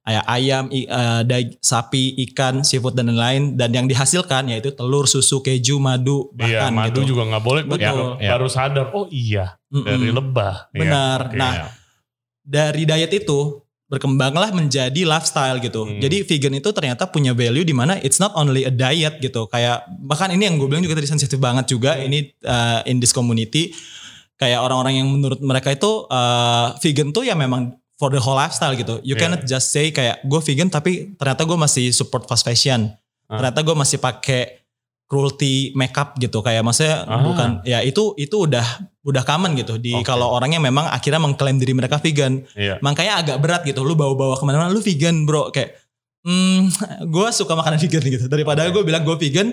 kayak 0.00 0.24
ayam, 0.26 0.64
i- 0.72 0.88
eh, 0.88 1.22
dag- 1.22 1.60
sapi, 1.60 2.04
ikan, 2.24 2.64
seafood 2.64 2.96
dan 2.96 3.12
lain-lain 3.12 3.54
dan 3.54 3.68
yang 3.68 3.84
dihasilkan 3.84 4.48
yaitu 4.48 4.72
telur, 4.72 5.04
susu, 5.04 5.38
keju, 5.38 5.76
madu 5.76 6.32
Iya, 6.34 6.64
bahkan 6.64 6.72
madu 6.72 7.04
gitu. 7.04 7.12
juga 7.12 7.28
nggak 7.28 7.44
boleh. 7.44 7.62
Betul. 7.62 7.84
baru- 7.84 8.16
Ya. 8.16 8.30
Baru 8.32 8.46
sadar, 8.48 8.86
oh 8.90 9.06
iya 9.06 9.60
Mm-mm. 9.68 9.84
dari 9.84 10.08
lebah. 10.08 10.54
Iya, 10.72 10.80
Benar. 10.80 11.18
oke. 11.28 11.36
Nah, 11.36 11.52
Ya. 11.54 11.66
dari 12.40 12.82
diet 12.82 13.12
itu 13.14 13.60
berkembanglah 13.86 14.54
menjadi 14.54 15.02
lifestyle 15.02 15.58
gitu. 15.58 15.82
Hmm. 15.82 15.98
Jadi 15.98 16.22
vegan 16.22 16.54
itu 16.54 16.70
ternyata 16.70 17.10
punya 17.10 17.34
value 17.34 17.66
di 17.66 17.74
mana 17.74 17.98
it's 17.98 18.16
not 18.16 18.30
only 18.34 18.62
a 18.62 18.70
diet 18.70 19.18
gitu. 19.18 19.50
Kayak 19.50 19.82
bahkan 20.00 20.30
ini 20.30 20.46
yang 20.46 20.56
gue 20.56 20.64
bilang 20.64 20.78
juga 20.80 20.94
tadi 20.94 21.10
sensitif 21.10 21.36
banget 21.36 21.66
juga 21.68 21.98
ini 21.98 22.30
uh, 22.46 22.86
in 22.86 23.02
this 23.02 23.10
community 23.10 23.74
kayak 24.40 24.56
orang-orang 24.58 25.04
yang 25.04 25.08
menurut 25.12 25.36
mereka 25.38 25.68
itu 25.70 26.08
uh, 26.08 26.72
vegan 26.80 27.12
tuh 27.12 27.22
ya 27.22 27.36
memang 27.36 27.76
for 27.94 28.08
the 28.08 28.16
whole 28.16 28.32
lifestyle 28.34 28.72
gitu. 28.72 28.96
You 29.04 29.12
Yeah. 29.14 29.28
cannot 29.28 29.44
just 29.44 29.68
say 29.68 29.92
kayak 29.92 30.24
gue 30.24 30.40
vegan 30.40 30.72
tapi 30.72 31.12
ternyata 31.14 31.44
gue 31.44 31.54
masih 31.54 31.92
support 31.92 32.24
fast 32.24 32.42
fashion. 32.42 32.88
Ah. 33.28 33.36
Ternyata 33.36 33.60
gue 33.60 33.76
masih 33.76 34.00
pakai 34.00 34.64
cruelty 35.04 35.74
makeup 35.74 36.14
gitu 36.16 36.40
kayak 36.40 36.62
maksudnya 36.62 37.02
Ah. 37.04 37.20
bukan 37.20 37.50
ya 37.66 37.82
itu 37.82 38.14
itu 38.14 38.46
udah 38.46 38.62
udah 39.02 39.22
common 39.26 39.58
gitu 39.58 39.74
di 39.76 39.90
Oke. 39.92 40.06
kalau 40.06 40.30
orangnya 40.30 40.62
memang 40.62 40.86
akhirnya 40.86 41.18
mengklaim 41.18 41.58
diri 41.58 41.74
mereka 41.74 41.98
vegan 41.98 42.46
Iya. 42.54 42.78
makanya 42.78 43.18
agak 43.18 43.36
berat 43.42 43.62
gitu 43.66 43.82
lu 43.82 43.92
bawa-bawa 43.92 44.38
ke 44.38 44.44
mana-mana 44.46 44.70
lu 44.70 44.78
vegan 44.78 45.26
bro 45.26 45.50
kayak 45.50 45.74
hmm 46.22 46.70
gue 47.14 47.26
suka 47.34 47.52
makanan 47.52 47.82
vegan 47.82 48.06
gitu 48.06 48.24
daripada 48.30 48.64
Oke. 48.64 48.78
gue 48.78 48.82
bilang 48.86 49.02
gue 49.02 49.16
vegan 49.18 49.50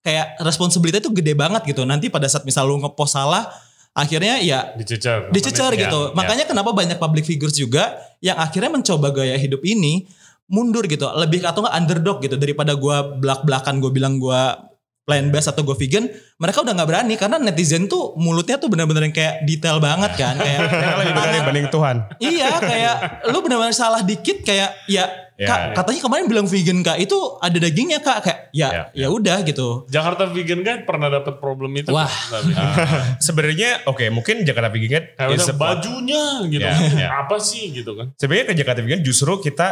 kayak 0.00 0.38
responsibility 0.40 1.02
itu 1.02 1.10
gede 1.10 1.34
banget 1.34 1.66
gitu 1.66 1.82
nanti 1.82 2.06
pada 2.06 2.24
saat 2.24 2.46
misal 2.46 2.70
lu 2.70 2.78
ngepost 2.78 3.18
salah 3.18 3.50
akhirnya 3.90 4.38
ya 4.40 4.72
Dicecer. 4.78 5.28
dicecer 5.34 5.72
gitu. 5.74 6.00
Ya, 6.10 6.14
makanya 6.14 6.44
kenapa 6.46 6.70
banyak 6.70 6.96
public 6.96 7.26
figures 7.26 7.54
juga 7.54 7.98
yang 8.22 8.38
akhirnya 8.38 8.70
mencoba 8.70 9.10
gaya 9.10 9.34
hidup 9.34 9.60
ini 9.66 10.06
mundur 10.46 10.86
gitu. 10.86 11.06
Lebih 11.06 11.42
atau 11.42 11.62
nggak 11.62 11.76
underdog 11.76 12.18
gitu. 12.22 12.38
Daripada 12.38 12.74
gue 12.74 12.96
belak-belakan 13.18 13.82
gue 13.82 13.90
bilang 13.90 14.18
gue 14.18 14.42
plant 15.00 15.26
based 15.34 15.50
atau 15.50 15.66
gue 15.66 15.74
vegan 15.74 16.06
mereka 16.38 16.62
udah 16.62 16.70
nggak 16.70 16.88
berani. 16.88 17.14
Karena 17.18 17.36
netizen 17.42 17.90
tuh 17.90 18.14
mulutnya 18.14 18.62
tuh 18.62 18.70
bener-bener 18.70 19.10
yang 19.10 19.14
kayak 19.14 19.42
detail 19.42 19.82
banget 19.82 20.14
kan. 20.14 20.38
Kayak 20.38 20.60
lebih 21.02 21.14
berani 21.14 21.38
banding 21.42 21.68
Tuhan. 21.70 21.96
iya 22.22 22.50
kayak 22.62 22.94
lu 23.30 23.42
benar-benar 23.42 23.74
salah 23.74 24.02
dikit 24.06 24.46
kayak 24.46 24.70
ya 24.86 25.02
Ya, 25.02 25.06
kak 25.42 25.60
ya. 25.62 25.72
katanya 25.72 26.00
kemarin 26.02 26.26
bilang 26.26 26.46
vegan 26.46 26.78
kak 26.80 26.98
itu 26.98 27.14
ada 27.38 27.56
dagingnya 27.56 27.98
kak 27.98 28.18
kayak 28.20 28.38
ya 28.50 28.68
Ya, 28.70 28.82
ya, 28.92 29.08
udah 29.08 29.40
gitu 29.40 29.86
Jakarta 29.86 30.26
Vegan 30.26 30.60
kan 30.60 30.82
pernah 30.82 31.08
dapat 31.08 31.38
problem 31.38 31.70
itu. 31.74 31.88
Wah. 31.88 32.10
Ah, 32.52 33.14
Sebenarnya 33.16 33.84
oke 33.84 34.02
mungkin 34.08 34.42
Jakarta 34.42 34.68
Vegan 34.68 34.90
kayak 35.10 35.30
is 35.30 35.42
udah 35.42 35.48
a- 35.48 35.58
bajunya 35.58 36.24
gitu. 36.46 36.60
Ya, 36.60 36.74
ya. 36.96 37.08
Apa 37.22 37.38
sih 37.38 37.70
gitu 37.70 37.94
kan? 37.94 38.12
sebenarnya 38.14 38.46
ke 38.46 38.54
Jakarta 38.54 38.80
Vegan 38.80 39.00
justru 39.00 39.32
kita 39.38 39.68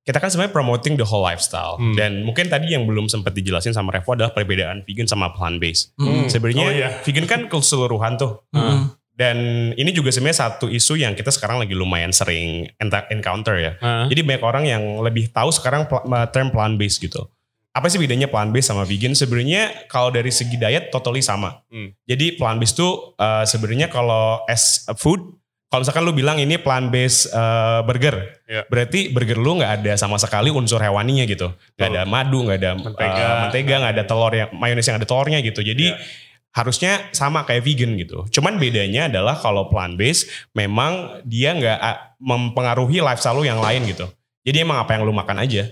kita 0.00 0.16
kan 0.16 0.28
sebenarnya 0.28 0.50
promoting 0.50 0.94
the 0.94 1.04
whole 1.04 1.20
lifestyle 1.20 1.76
Hmm. 1.76 1.92
dan 1.92 2.22
mungkin 2.22 2.46
tadi 2.46 2.70
yang 2.70 2.84
belum 2.84 3.06
sempat 3.06 3.32
dijelasin 3.32 3.70
sama 3.70 3.90
Revo 3.90 4.12
adalah 4.12 4.30
perbedaan 4.30 4.82
vegan 4.82 5.04
sama 5.04 5.28
plant 5.30 5.56
based. 5.56 5.92
Mm. 5.94 6.26
Sebenarnya 6.26 6.64
Oh, 6.64 6.72
iya. 6.72 6.88
vegan 7.00 7.24
kan 7.24 7.40
keseluruhan 7.46 8.16
tuh. 8.16 8.40
Mm. 8.50 8.96
Dan 9.20 9.36
ini 9.76 9.92
juga 9.92 10.08
sebenarnya 10.08 10.48
satu 10.48 10.64
isu 10.64 10.96
yang 10.96 11.12
kita 11.12 11.28
sekarang 11.28 11.60
lagi 11.60 11.76
lumayan 11.76 12.08
sering 12.08 12.72
encounter 13.12 13.60
ya. 13.60 13.72
Ah. 13.84 14.08
Jadi 14.08 14.24
banyak 14.24 14.40
orang 14.40 14.64
yang 14.64 14.80
lebih 15.04 15.28
tahu 15.28 15.52
sekarang 15.52 15.84
term 16.32 16.48
plant 16.48 16.80
based 16.80 17.04
gitu. 17.04 17.28
Apa 17.70 17.92
sih 17.92 18.00
bedanya 18.00 18.32
plant 18.32 18.48
based 18.48 18.72
sama 18.72 18.88
vegan? 18.88 19.12
Sebenarnya 19.12 19.84
kalau 19.92 20.08
dari 20.08 20.32
segi 20.32 20.56
diet 20.56 20.88
totally 20.88 21.20
sama. 21.20 21.60
Hmm. 21.68 21.92
Jadi 22.08 22.40
plant 22.40 22.56
based 22.56 22.80
tuh 22.80 23.12
uh, 23.20 23.44
sebenarnya 23.44 23.92
kalau 23.92 24.40
as 24.48 24.88
a 24.88 24.96
food, 24.96 25.20
kalau 25.68 25.84
misalkan 25.84 26.02
lu 26.02 26.10
bilang 26.10 26.40
ini 26.40 26.56
plant 26.56 26.88
based 26.88 27.28
uh, 27.30 27.84
burger, 27.84 28.40
Iya. 28.48 28.66
berarti 28.66 29.12
burger 29.12 29.38
lu 29.38 29.60
nggak 29.60 29.84
ada 29.84 29.92
sama 29.94 30.16
sekali 30.16 30.48
unsur 30.50 30.80
hewaninya 30.80 31.22
gitu. 31.28 31.52
Nggak 31.76 31.88
Betul. 31.92 31.94
ada 31.94 32.02
madu, 32.08 32.38
nggak 32.42 32.58
ada 32.58 32.70
Mentega. 32.74 33.20
uh, 33.22 33.36
mentega, 33.46 33.74
nggak 33.84 33.92
ada 34.00 34.04
telur 34.08 34.32
yang 34.34 34.48
mayones 34.56 34.86
yang 34.88 34.96
ada 34.98 35.06
telurnya 35.06 35.38
gitu. 35.44 35.60
Jadi 35.60 35.92
Iya. 35.92 36.28
Harusnya 36.50 37.10
sama 37.14 37.46
kayak 37.46 37.62
vegan 37.62 37.94
gitu. 37.94 38.26
Cuman 38.30 38.58
bedanya 38.58 39.06
adalah 39.06 39.38
kalau 39.38 39.70
plant 39.70 39.94
based 39.94 40.26
memang 40.52 41.22
dia 41.22 41.54
nggak 41.54 41.78
ah, 41.78 42.14
mempengaruhi 42.18 42.98
lifestyle 42.98 43.38
lu 43.38 43.46
yang 43.46 43.62
lain 43.62 43.86
gitu. 43.86 44.10
Jadi 44.42 44.62
emang 44.62 44.82
apa 44.82 44.94
yang 44.94 45.04
lu 45.04 45.12
makan 45.12 45.40
aja. 45.40 45.70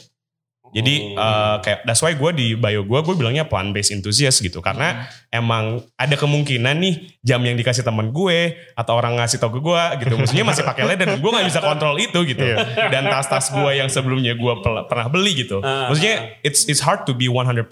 Jadi 0.69 1.17
Oh. 1.17 1.25
eh, 1.25 1.57
kayak 1.65 1.89
that's 1.89 2.05
why 2.05 2.13
gue 2.13 2.31
di 2.37 2.53
bio 2.53 2.85
gue 2.85 3.01
gue 3.01 3.15
bilangnya 3.17 3.49
plant 3.49 3.73
based 3.73 3.89
enthusiast 3.89 4.45
gitu 4.45 4.61
karena 4.61 5.09
emang 5.33 5.81
ada 5.97 6.13
kemungkinan 6.13 6.77
nih 6.77 6.95
jam 7.25 7.41
yang 7.41 7.57
dikasih 7.57 7.81
temen 7.81 8.13
gue 8.13 8.53
atau 8.77 8.93
orang 9.01 9.17
ngasih 9.17 9.41
tau 9.41 9.49
ke 9.49 9.65
gue 9.65 9.83
gitu 10.05 10.21
maksudnya 10.21 10.45
masih 10.45 10.69
pakai 10.69 10.85
led 10.85 11.01
dan 11.01 11.17
gue 11.17 11.31
nggak 11.33 11.49
bisa 11.49 11.65
kontrol 11.65 11.97
itu 11.97 12.21
gitu 12.29 12.45
dan 12.93 13.09
tas-tas 13.09 13.49
gue 13.49 13.81
yang 13.81 13.89
sebelumnya 13.89 14.37
gue 14.37 14.53
pernah 14.85 15.09
beli 15.09 15.41
gitu 15.41 15.65
Ah, 15.65 15.89
maksudnya 15.89 16.37
it's 16.45 16.69
it's 16.69 16.85
hard 16.85 17.09
to 17.09 17.17
be 17.17 17.33
100% 17.33 17.65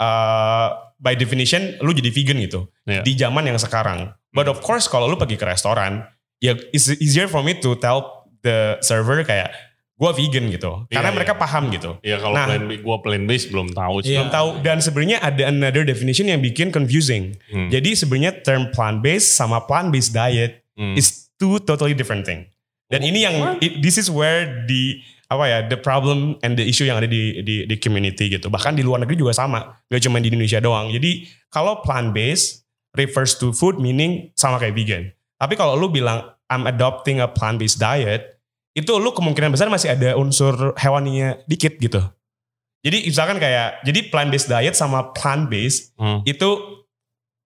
uh, 0.00 0.68
by 1.00 1.16
definition 1.16 1.74
lu 1.80 1.90
jadi 1.90 2.08
vegan 2.08 2.38
gitu 2.38 2.68
Iya. 2.84 3.00
di 3.02 3.16
zaman 3.16 3.42
yang 3.42 3.56
sekarang 3.56 4.12
but 4.30 4.46
of 4.46 4.60
course 4.60 4.84
kalau 4.84 5.08
lu 5.08 5.16
pergi 5.16 5.34
ke 5.34 5.44
restoran 5.44 6.04
ya 6.38 6.52
it's 6.70 6.92
easier 7.00 7.24
for 7.24 7.40
me 7.40 7.56
to 7.56 7.74
tell 7.74 8.28
the 8.40 8.76
server 8.80 9.20
kayak 9.20 9.50
gue 9.96 10.10
vegan 10.16 10.48
gitu 10.48 10.88
karena 10.88 11.08
Iya, 11.08 11.16
mereka 11.16 11.32
iya. 11.32 11.40
paham 11.40 11.64
gitu 11.68 11.90
Ya 12.00 12.16
kalau 12.16 12.32
Nah. 12.32 12.48
plan 12.48 12.62
gua 12.80 12.96
plan 13.00 13.24
base 13.24 13.48
belum 13.48 13.68
tahu 13.70 14.00
sih. 14.00 14.12
Iya. 14.12 14.24
belum 14.24 14.32
tahu 14.32 14.48
dan 14.60 14.78
sebenarnya 14.80 15.18
ada 15.20 15.42
another 15.46 15.84
definition 15.84 16.24
yang 16.24 16.40
bikin 16.40 16.72
confusing. 16.72 17.36
Hmm. 17.52 17.68
Jadi 17.68 17.92
sebenarnya 17.92 18.40
term 18.40 18.72
plant 18.72 19.00
based 19.00 19.36
sama 19.36 19.60
plant 19.64 19.92
based 19.92 20.12
diet 20.12 20.64
Hmm. 20.72 20.96
is 20.96 21.28
two 21.36 21.60
totally 21.60 21.92
different 21.92 22.24
thing. 22.24 22.48
Dan 22.88 23.04
ini 23.04 23.22
yang 23.22 23.36
What? 23.36 23.60
it- 23.60 23.84
this 23.84 23.94
is 23.94 24.08
where 24.08 24.64
the 24.64 25.04
apa 25.30 25.44
ya 25.46 25.58
the 25.70 25.78
problem 25.78 26.34
and 26.42 26.58
the 26.58 26.66
issue 26.66 26.82
yang 26.82 26.98
ada 26.98 27.06
di 27.06 27.38
di, 27.46 27.62
di 27.62 27.76
community 27.78 28.26
gitu. 28.26 28.50
Bahkan 28.50 28.74
di 28.74 28.82
luar 28.82 28.98
negeri 29.06 29.14
juga 29.14 29.30
sama, 29.30 29.78
gak 29.86 30.02
cuma 30.02 30.18
di 30.18 30.26
Indonesia 30.26 30.58
doang. 30.58 30.90
Jadi 30.90 31.30
kalau 31.54 31.78
plant 31.86 32.10
based 32.10 32.66
refers 32.98 33.38
to 33.38 33.54
food 33.54 33.78
meaning 33.78 34.34
sama 34.34 34.58
kayak 34.58 34.74
vegan. 34.74 35.02
Tapi 35.38 35.54
kalau 35.54 35.78
lu 35.78 35.86
bilang 35.88 36.34
I'm 36.50 36.66
adopting 36.66 37.22
a 37.22 37.30
plant 37.30 37.62
based 37.62 37.78
diet, 37.78 38.42
itu 38.74 38.90
lu 38.98 39.14
kemungkinan 39.14 39.54
besar 39.54 39.70
masih 39.70 39.94
ada 39.94 40.18
unsur 40.18 40.74
hewaninya 40.74 41.38
dikit 41.46 41.78
gitu. 41.78 42.02
Jadi 42.82 43.06
misalkan 43.06 43.38
kayak 43.38 43.86
jadi 43.86 44.10
plant 44.10 44.34
based 44.34 44.50
diet 44.50 44.74
sama 44.74 45.14
plant 45.14 45.46
based 45.46 45.94
Hmm. 45.94 46.26
itu 46.26 46.80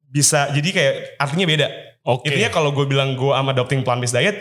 bisa 0.08 0.48
jadi 0.54 0.68
kayak 0.72 0.94
artinya 1.20 1.46
beda. 1.46 1.66
Oke. 2.06 2.30
Intinya 2.30 2.48
kalau 2.54 2.70
gue 2.70 2.86
bilang 2.86 3.18
gue 3.18 3.32
am 3.34 3.50
adopting 3.50 3.82
plant 3.82 3.98
based 4.00 4.14
diet, 4.14 4.40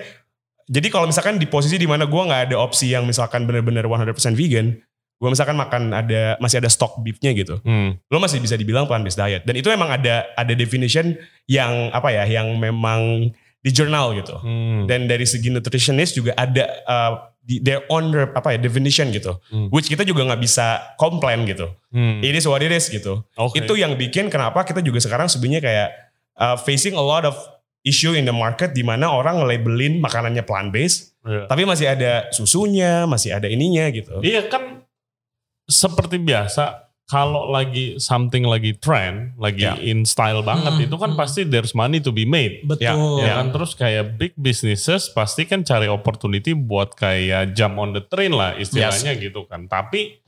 jadi 0.65 0.87
kalau 0.87 1.05
misalkan 1.05 1.35
di 1.37 1.45
posisi 1.45 1.75
di 1.75 1.85
mana 1.85 2.05
gue 2.05 2.21
nggak 2.21 2.51
ada 2.51 2.55
opsi 2.57 2.91
yang 2.91 3.03
misalkan 3.03 3.43
bener-bener 3.43 3.83
100% 3.83 4.09
vegan, 4.33 4.75
gue 5.17 5.29
misalkan 5.29 5.55
makan 5.55 5.91
ada 5.91 6.35
masih 6.37 6.59
ada 6.59 6.67
stok 6.67 6.99
beefnya 6.99 7.31
gitu, 7.31 7.59
Hmm. 7.63 7.95
lo 8.07 8.17
masih 8.19 8.39
bisa 8.39 8.55
dibilang 8.55 8.83
plant 8.83 9.01
based 9.01 9.15
diet. 9.15 9.43
Dan 9.43 9.55
itu 9.55 9.71
emang 9.71 9.87
ada 9.87 10.27
ada 10.33 10.53
definition 10.53 11.15
yang 11.45 11.91
apa 11.91 12.11
ya, 12.11 12.23
yang 12.25 12.51
memang 12.55 13.31
di 13.63 13.71
jurnal 13.71 14.11
gitu. 14.19 14.35
Hmm. 14.43 14.83
Dan 14.85 15.07
dari 15.07 15.23
segi 15.23 15.47
nutritionist 15.47 16.19
juga 16.19 16.35
ada 16.35 16.67
uh, 16.83 17.13
di- 17.39 17.63
their 17.63 17.87
own 17.87 18.11
apa 18.11 18.55
ya 18.55 18.59
definition 18.59 19.07
gitu, 19.11 19.39
Hmm. 19.47 19.71
which 19.71 19.87
kita 19.87 20.03
juga 20.03 20.27
nggak 20.27 20.41
bisa 20.43 20.95
komplain 20.95 21.47
gitu. 21.47 21.71
Hmm. 21.91 22.19
It 22.19 22.35
is 22.35 22.43
what 22.43 22.59
it 22.59 22.71
is 22.71 22.91
gitu. 22.91 23.23
Oke. 23.35 23.63
Itu 23.63 23.79
yang 23.79 23.95
bikin 23.95 24.27
kenapa 24.27 24.63
kita 24.63 24.83
juga 24.83 24.99
sekarang 24.99 25.31
sebenarnya 25.31 25.61
kayak 25.63 25.89
uh, 26.35 26.55
facing 26.59 26.95
a 26.95 27.03
lot 27.03 27.23
of 27.23 27.35
issue 27.83 28.15
in 28.15 28.23
the 28.23 28.35
market 28.35 28.71
di 28.71 28.81
mana 28.81 29.11
orang 29.11 29.43
labelin 29.43 29.99
makanannya 29.99 30.43
plant 30.43 30.71
based, 30.71 31.13
Iya. 31.23 31.47
tapi 31.47 31.63
masih 31.63 31.87
ada 31.87 32.31
susunya, 32.31 33.03
masih 33.07 33.35
ada 33.35 33.47
ininya 33.47 33.87
gitu. 33.91 34.19
Iya 34.19 34.47
kan 34.47 34.83
seperti 35.63 36.19
biasa 36.19 36.83
kalau 37.03 37.51
lagi 37.51 37.99
something 37.99 38.47
lagi 38.47 38.79
trend, 38.79 39.35
lagi 39.35 39.67
Ya. 39.67 39.75
in 39.75 40.07
style 40.07 40.39
banget 40.39 40.71
Hmm, 40.79 40.85
itu 40.87 40.95
kan 40.95 41.11
hmm. 41.13 41.19
pasti 41.19 41.43
there's 41.43 41.75
money 41.75 41.99
to 41.99 42.15
be 42.15 42.23
made. 42.23 42.63
Betul. 42.63 43.19
Ya 43.19 43.43
kan 43.43 43.51
terus 43.51 43.75
kayak 43.75 44.15
big 44.15 44.33
businesses 44.39 45.11
pasti 45.11 45.43
kan 45.43 45.67
cari 45.67 45.91
opportunity 45.91 46.55
buat 46.55 46.95
kayak 46.95 47.51
jump 47.53 47.75
on 47.75 47.91
the 47.91 48.03
train 48.07 48.31
lah 48.31 48.55
istilahnya 48.55 49.19
gitu 49.19 49.43
kan. 49.45 49.67
Tapi 49.67 50.22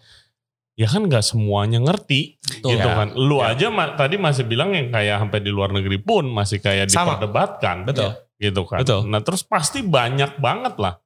ya 0.76 0.86
kan 0.86 1.08
nggak 1.08 1.24
semuanya 1.24 1.80
ngerti 1.80 2.36
Betul. 2.38 2.76
gitu 2.76 2.84
Ya. 2.84 2.96
kan. 2.96 3.08
Lu 3.14 3.40
Ya. 3.40 3.52
aja 3.52 3.68
ma- 3.70 3.96
tadi 3.96 4.16
masih 4.16 4.44
bilang 4.44 4.72
yang 4.72 4.88
kayak 4.90 5.18
sampai 5.18 5.40
di 5.40 5.50
luar 5.50 5.72
negeri 5.72 5.98
pun 5.98 6.28
masih 6.28 6.60
kayak 6.60 6.88
Sama. 6.88 7.16
diperdebatkan 7.16 7.88
Betul. 7.88 8.12
gitu 8.36 8.62
kan. 8.64 8.84
Betul. 8.84 9.08
Nah 9.08 9.20
terus 9.20 9.42
pasti 9.42 9.80
banyak 9.82 10.36
banget 10.38 10.76
lah 10.76 11.00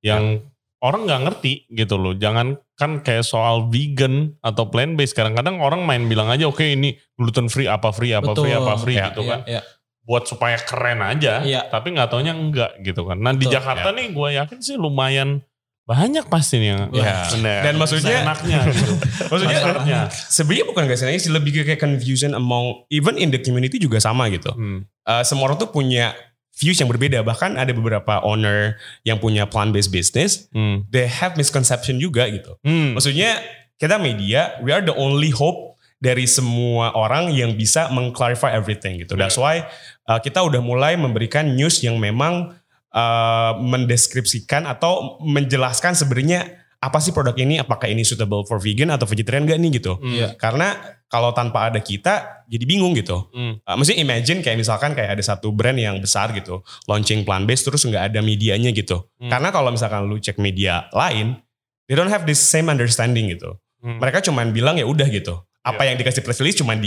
yang 0.00 0.42
orang 0.78 1.06
nggak 1.06 1.22
ngerti 1.22 1.52
gitu 1.70 1.94
loh. 1.94 2.12
Jangan 2.12 2.58
kan 2.74 2.98
kayak 2.98 3.22
soal 3.22 3.70
vegan 3.70 4.34
atau 4.40 4.66
plant 4.66 4.98
based. 4.98 5.14
Kadang-kadang 5.14 5.62
orang 5.62 5.86
main 5.86 6.02
bilang 6.04 6.26
aja 6.26 6.44
oke 6.44 6.58
ini 6.60 6.90
gluten 7.14 7.46
free 7.46 7.70
apa 7.70 7.94
free 7.94 8.10
apa 8.10 8.26
Betul. 8.28 8.42
free 8.42 8.54
apa 8.54 8.72
free 8.74 8.96
Ya, 8.96 9.06
gitu 9.08 9.22
Iya, 9.22 9.30
kan. 9.30 9.40
iya. 9.46 9.62
Buat 10.02 10.26
supaya 10.26 10.58
keren 10.58 10.98
aja. 10.98 11.38
Iya. 11.40 11.70
Tapi 11.70 11.94
nggak 11.94 12.10
taunya 12.10 12.34
enggak 12.34 12.74
gitu 12.82 13.06
kan. 13.06 13.14
Nah 13.16 13.30
di 13.30 13.46
Betul. 13.46 13.54
Jakarta 13.54 13.94
nih 13.94 14.10
gue 14.10 14.28
yakin 14.34 14.58
sih 14.58 14.74
lumayan 14.74 15.46
banyak 15.82 16.30
pasti 16.30 16.62
nih 16.62 16.68
yang 16.72 16.82
Ya. 16.94 17.26
Dan 17.66 17.74
maksudnya, 17.74 18.22
enaknya 18.22 18.58
gitu. 18.70 18.94
maksudnya 19.26 19.58
Masalahnya. 19.58 20.00
sebenarnya 20.14 20.66
bukan 20.70 20.82
gak 20.86 20.98
sih 20.98 21.30
lebih 21.30 21.50
ke 21.52 21.62
kayak 21.66 21.82
confusion 21.82 22.32
among 22.32 22.86
even 22.86 23.18
in 23.18 23.34
the 23.34 23.40
community 23.42 23.82
juga 23.82 23.98
sama 23.98 24.30
gitu. 24.30 24.54
Hmm. 24.54 24.86
Uh, 25.02 25.26
semua 25.26 25.50
orang 25.50 25.58
tuh 25.58 25.74
punya 25.74 26.14
views 26.54 26.78
yang 26.78 26.86
berbeda. 26.86 27.26
Bahkan 27.26 27.58
ada 27.58 27.74
beberapa 27.74 28.22
owner 28.22 28.78
yang 29.02 29.18
punya 29.18 29.48
plant 29.50 29.74
based 29.74 29.90
business, 29.90 30.46
Hmm. 30.54 30.86
they 30.94 31.10
have 31.10 31.34
misconception 31.34 31.98
juga 31.98 32.30
gitu. 32.30 32.54
Hmm. 32.62 32.94
Maksudnya 32.94 33.42
kita 33.74 33.98
media, 33.98 34.54
we 34.62 34.70
are 34.70 34.84
the 34.84 34.94
only 34.94 35.34
hope 35.34 35.74
dari 35.98 36.26
semua 36.26 36.94
orang 36.94 37.30
yang 37.34 37.54
bisa 37.54 37.90
mengclarify 37.90 38.54
everything 38.54 38.98
gitu. 39.02 39.14
That's 39.14 39.38
why 39.38 39.66
uh, 40.06 40.18
kita 40.18 40.42
udah 40.42 40.62
mulai 40.62 40.94
memberikan 40.94 41.54
news 41.54 41.82
yang 41.82 41.98
memang 41.98 42.54
uh, 42.92 43.58
mendeskripsikan 43.58 44.68
atau 44.68 45.18
menjelaskan 45.24 45.96
sebenarnya 45.96 46.62
apa 46.82 46.98
sih 46.98 47.14
produk 47.14 47.38
ini, 47.38 47.62
apakah 47.62 47.86
ini 47.86 48.02
suitable 48.02 48.42
for 48.42 48.58
vegan 48.58 48.90
atau 48.90 49.06
vegetarian 49.06 49.46
gak 49.46 49.58
nih 49.62 49.70
gitu. 49.78 50.02
Iya. 50.02 50.34
Karena 50.34 50.74
kalau 51.06 51.30
tanpa 51.30 51.70
ada 51.70 51.78
kita 51.78 52.42
jadi 52.48 52.64
bingung 52.66 52.96
gitu. 52.98 53.30
Hmm. 53.30 53.62
Uh, 53.62 53.76
maksudnya 53.78 54.02
imagine 54.02 54.42
kayak 54.42 54.58
misalkan 54.58 54.96
kayak 54.96 55.14
ada 55.14 55.22
satu 55.22 55.54
brand 55.54 55.78
yang 55.78 56.00
besar 56.02 56.34
gitu, 56.34 56.64
launching 56.90 57.22
plant 57.22 57.46
based 57.46 57.68
terus 57.68 57.86
nggak 57.86 58.10
ada 58.10 58.20
medianya 58.24 58.74
gitu. 58.74 59.06
Hmm. 59.22 59.30
Karena 59.30 59.54
kalau 59.54 59.70
misalkan 59.70 60.10
lu 60.10 60.18
cek 60.18 60.42
media 60.42 60.90
lain, 60.90 61.38
they 61.86 61.94
don't 61.94 62.10
have 62.10 62.26
this 62.26 62.42
same 62.42 62.66
understanding 62.66 63.30
gitu. 63.30 63.60
Hmm. 63.78 64.02
Mereka 64.02 64.24
cuman 64.26 64.50
bilang 64.50 64.74
ya 64.74 64.88
udah 64.88 65.06
gitu. 65.06 65.38
Apa 65.62 65.86
yang 65.86 65.94
dikasih 65.94 66.26
press 66.26 66.42
release 66.42 66.58
cuman 66.58 66.82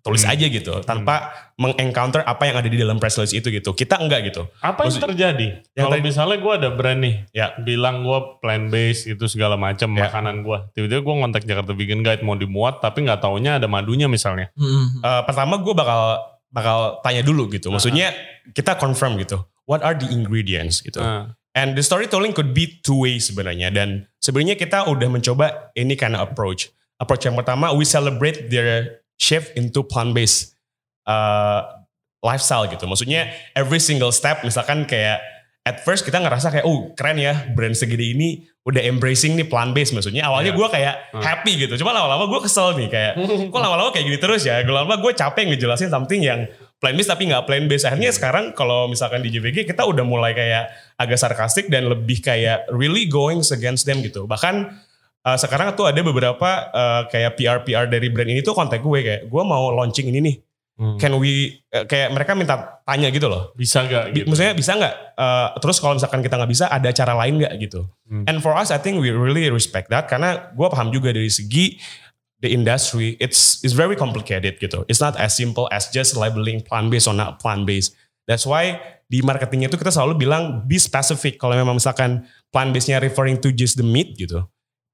ditulis 0.00 0.24
Hmm. 0.24 0.32
aja 0.32 0.46
gitu, 0.48 0.74
tanpa 0.80 1.28
mengencounter 1.54 2.24
apa 2.24 2.48
yang 2.48 2.56
ada 2.56 2.68
di 2.72 2.80
dalam 2.80 2.96
press 2.96 3.20
release 3.20 3.36
itu 3.36 3.52
gitu. 3.52 3.76
Kita 3.76 4.00
enggak 4.00 4.32
gitu. 4.32 4.48
Apa 4.58 4.88
yang 4.88 4.96
Maksud- 4.96 5.04
terjadi? 5.12 5.48
Yang 5.70 5.84
Kalau 5.84 5.96
tadi- 5.96 6.06
misalnya 6.08 6.36
gue 6.40 6.52
ada 6.56 6.68
brand 6.72 7.00
nih, 7.04 7.14
Ya. 7.30 7.46
bilang 7.60 8.00
gue 8.00 8.18
plant 8.40 8.72
based 8.72 9.04
itu 9.04 9.24
segala 9.28 9.60
macam 9.60 9.92
Ya. 9.92 10.08
makanan 10.08 10.40
gue. 10.40 10.58
Tiba-tiba 10.72 11.00
gue 11.04 11.14
ngontak 11.20 11.42
Jakarta 11.44 11.76
Vegan 11.76 12.00
Guide 12.00 12.24
mau 12.24 12.34
dimuat, 12.34 12.80
tapi 12.80 13.04
nggak 13.04 13.20
taunya 13.20 13.60
ada 13.60 13.68
madunya 13.68 14.08
misalnya. 14.08 14.48
Hmm. 14.56 15.04
Uh, 15.04 15.22
pertama 15.22 15.60
gue 15.60 15.74
bakal 15.76 16.16
bakal 16.48 16.98
tanya 17.04 17.22
dulu 17.22 17.46
gitu. 17.46 17.70
Maksudnya 17.70 18.10
kita 18.50 18.74
confirm 18.74 19.20
gitu. 19.20 19.38
What 19.68 19.84
are 19.84 19.94
the 19.94 20.08
ingredients 20.08 20.80
gitu. 20.80 20.98
Nah, 20.98 21.36
And 21.50 21.74
the 21.74 21.82
storytelling 21.82 22.30
could 22.30 22.54
be 22.54 22.78
two 22.78 23.02
ways 23.02 23.26
sebenarnya. 23.26 23.74
Dan 23.74 24.06
sebenarnya 24.22 24.54
kita 24.54 24.86
udah 24.86 25.10
mencoba 25.10 25.74
ini 25.74 25.98
kind 25.98 26.14
of 26.14 26.22
approach. 26.22 26.70
Approach 26.94 27.26
yang 27.26 27.34
pertama, 27.34 27.74
we 27.74 27.82
celebrate 27.82 28.46
their 28.46 28.99
shift 29.20 29.52
into 29.54 29.84
plant-based 29.84 30.56
uh, 31.04 31.84
lifestyle 32.20 32.64
gitu. 32.66 32.88
Maksudnya 32.88 33.28
every 33.52 33.78
single 33.78 34.10
step, 34.10 34.40
misalkan 34.40 34.84
kayak 34.84 35.20
at 35.60 35.84
first 35.84 36.02
kita 36.02 36.16
ngerasa 36.16 36.48
kayak, 36.48 36.64
oh 36.64 36.96
keren 36.96 37.20
ya 37.20 37.36
brand 37.52 37.76
segede 37.76 38.16
ini 38.16 38.28
udah 38.64 38.80
embracing 38.80 39.36
nih 39.36 39.44
plant-based. 39.44 39.92
Maksudnya 39.92 40.24
awalnya 40.24 40.52
Iya. 40.52 40.58
gue 40.58 40.68
kayak 40.68 40.94
Hmm. 41.12 41.22
happy 41.22 41.52
gitu. 41.60 41.74
Cuma 41.76 41.92
lama-lama 41.92 42.24
gue 42.26 42.40
kesel 42.44 42.76
nih 42.76 42.88
kayak, 42.88 43.12
kok 43.48 43.60
lama-lama 43.60 43.92
kayak 43.92 44.04
gini 44.06 44.18
terus 44.18 44.42
ya. 44.44 44.64
Lama-lama 44.64 44.96
gue 44.98 45.12
capek 45.12 45.52
ngejelasin 45.52 45.88
something 45.88 46.20
yang 46.20 46.48
plant 46.80 46.96
based 46.96 47.12
tapi 47.12 47.28
nggak 47.28 47.44
plant 47.44 47.66
based. 47.68 47.84
Akhirnya 47.84 48.08
sekarang 48.08 48.52
kalau 48.52 48.88
misalkan 48.88 49.20
di 49.20 49.28
JVG 49.28 49.68
kita 49.68 49.84
udah 49.84 50.00
mulai 50.00 50.32
kayak 50.32 50.72
agak 50.96 51.20
sarkastik 51.20 51.68
dan 51.68 51.88
lebih 51.88 52.20
kayak 52.20 52.64
really 52.72 53.04
going 53.04 53.40
against 53.44 53.84
them 53.84 54.00
gitu. 54.00 54.24
Bahkan 54.24 54.80
uh, 55.26 55.36
sekarang 55.36 55.76
tuh 55.76 55.88
ada 55.88 56.00
beberapa 56.00 56.70
uh, 56.72 57.02
kayak 57.08 57.36
PR-PR 57.36 57.86
dari 57.90 58.08
brand 58.08 58.30
ini 58.30 58.40
tuh 58.40 58.56
kontak 58.56 58.80
gue 58.80 59.00
kayak 59.00 59.22
gue 59.28 59.42
mau 59.44 59.72
launching 59.74 60.08
ini 60.08 60.20
nih. 60.20 60.36
hmm. 60.80 60.96
Can 60.96 61.12
we 61.20 61.60
uh, 61.72 61.84
kayak 61.84 62.12
mereka 62.12 62.32
minta 62.32 62.80
tanya 62.84 63.08
gitu 63.12 63.28
loh. 63.28 63.52
bisa 63.56 63.84
gak 63.84 64.12
Bi- 64.12 64.24
gitu? 64.24 64.26
Maksudnya 64.32 64.54
bisa 64.56 64.70
nggak? 64.76 64.94
Uh, 65.16 65.48
terus 65.60 65.76
kalau 65.78 65.94
misalkan 65.96 66.20
kita 66.24 66.34
nggak 66.40 66.50
bisa, 66.50 66.64
ada 66.72 66.88
cara 66.92 67.12
lain 67.16 67.34
nggak 67.40 67.52
gitu? 67.60 67.84
Hmm. 68.08 68.24
And 68.28 68.40
for 68.40 68.56
us, 68.56 68.72
I 68.72 68.80
think 68.80 69.00
we 69.00 69.12
really 69.12 69.48
respect 69.52 69.92
that 69.92 70.08
karena 70.08 70.52
gue 70.56 70.68
paham 70.72 70.88
juga 70.92 71.12
dari 71.12 71.28
segi 71.28 71.76
the 72.40 72.48
industry, 72.48 73.20
it's 73.20 73.60
it's 73.60 73.76
very 73.76 73.94
complicated 73.94 74.56
gitu. 74.56 74.84
It's 74.88 75.00
not 75.00 75.14
as 75.20 75.36
simple 75.36 75.68
as 75.68 75.92
just 75.92 76.16
labeling 76.16 76.64
plant 76.64 76.88
based 76.88 77.06
or 77.06 77.12
not 77.12 77.36
plant 77.38 77.68
based. 77.68 77.92
That's 78.24 78.48
why 78.48 78.80
di 79.10 79.20
marketingnya 79.20 79.68
itu 79.68 79.76
kita 79.76 79.92
selalu 79.92 80.24
bilang 80.24 80.64
be 80.64 80.80
specific. 80.80 81.36
Kalau 81.36 81.58
memang 81.58 81.76
misalkan 81.76 82.24
plant 82.48 82.72
based-nya 82.72 83.02
referring 83.02 83.36
to 83.44 83.52
just 83.52 83.76
the 83.76 83.84
meat 83.84 84.16
gitu, 84.16 84.46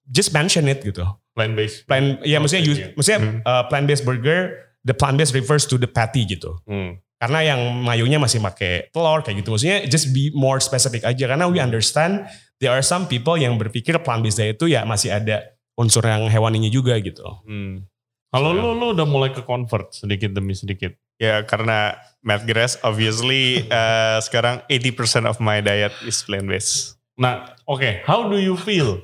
just 0.09 0.31
mention 0.31 0.67
it 0.67 0.81
gitu. 0.81 1.05
plant 1.33 1.53
based. 1.53 1.85
Plant, 1.85 2.25
ya 2.25 2.41
maksudnya, 2.41 2.65
use, 2.65 2.81
Iya. 2.81 2.89
maksudnya 2.97 3.21
Hmm. 3.21 3.39
uh, 3.43 3.63
plant 3.69 3.85
based 3.85 4.03
burger, 4.03 4.57
the 4.83 4.93
plant 4.93 5.15
based 5.15 5.33
refers 5.33 5.63
to 5.63 5.77
the 5.77 5.85
patty 5.85 6.25
gitu 6.25 6.57
Hmm. 6.65 6.97
karena 7.17 7.45
yang 7.47 7.61
mayonya 7.79 8.17
masih 8.17 8.41
pakai 8.41 8.89
telur 8.89 9.21
kayak 9.21 9.41
gitu 9.41 9.51
maksudnya 9.51 9.85
just 9.85 10.13
be 10.13 10.33
more 10.33 10.57
specific 10.59 11.01
aja 11.03 11.29
karena 11.29 11.45
we 11.45 11.59
understand 11.59 12.25
there 12.57 12.71
are 12.71 12.81
some 12.81 13.05
people 13.05 13.35
yang 13.35 13.57
berpikir 13.57 13.93
plant 14.01 14.21
based 14.21 14.37
diet 14.37 14.57
itu 14.57 14.69
ya 14.69 14.85
masih 14.85 15.13
ada 15.13 15.45
unsur 15.75 16.01
yang 16.03 16.25
hewaninya 16.27 16.69
juga 16.69 16.97
gitu 16.97 17.21
Hmm. 17.45 17.85
Kalau 18.27 18.53
lu 18.53 18.73
lu 18.73 18.93
udah 18.93 19.05
mulai 19.05 19.31
ke 19.31 19.41
convert 19.41 19.93
sedikit 19.93 20.29
demi 20.31 20.53
sedikit. 20.53 20.93
Ya 21.17 21.41
karena 21.43 21.97
Matt 22.21 22.45
Grass 22.45 22.77
obviously 22.81 23.61
eh, 23.63 24.19
sekarang 24.27 24.61
80% 24.69 25.25
of 25.25 25.37
my 25.39 25.61
diet 25.61 25.93
is 26.01 26.21
plant 26.21 26.45
based. 26.45 26.97
Nah, 27.17 27.57
oke, 27.65 28.05
how 28.05 28.25
do 28.25 28.37
you 28.37 28.57
feel? 28.57 29.01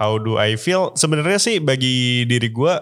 How 0.00 0.16
do 0.16 0.40
I 0.40 0.56
feel? 0.56 0.96
Sebenarnya 0.96 1.36
sih 1.36 1.60
bagi 1.60 2.24
diri 2.24 2.48
gue 2.48 2.74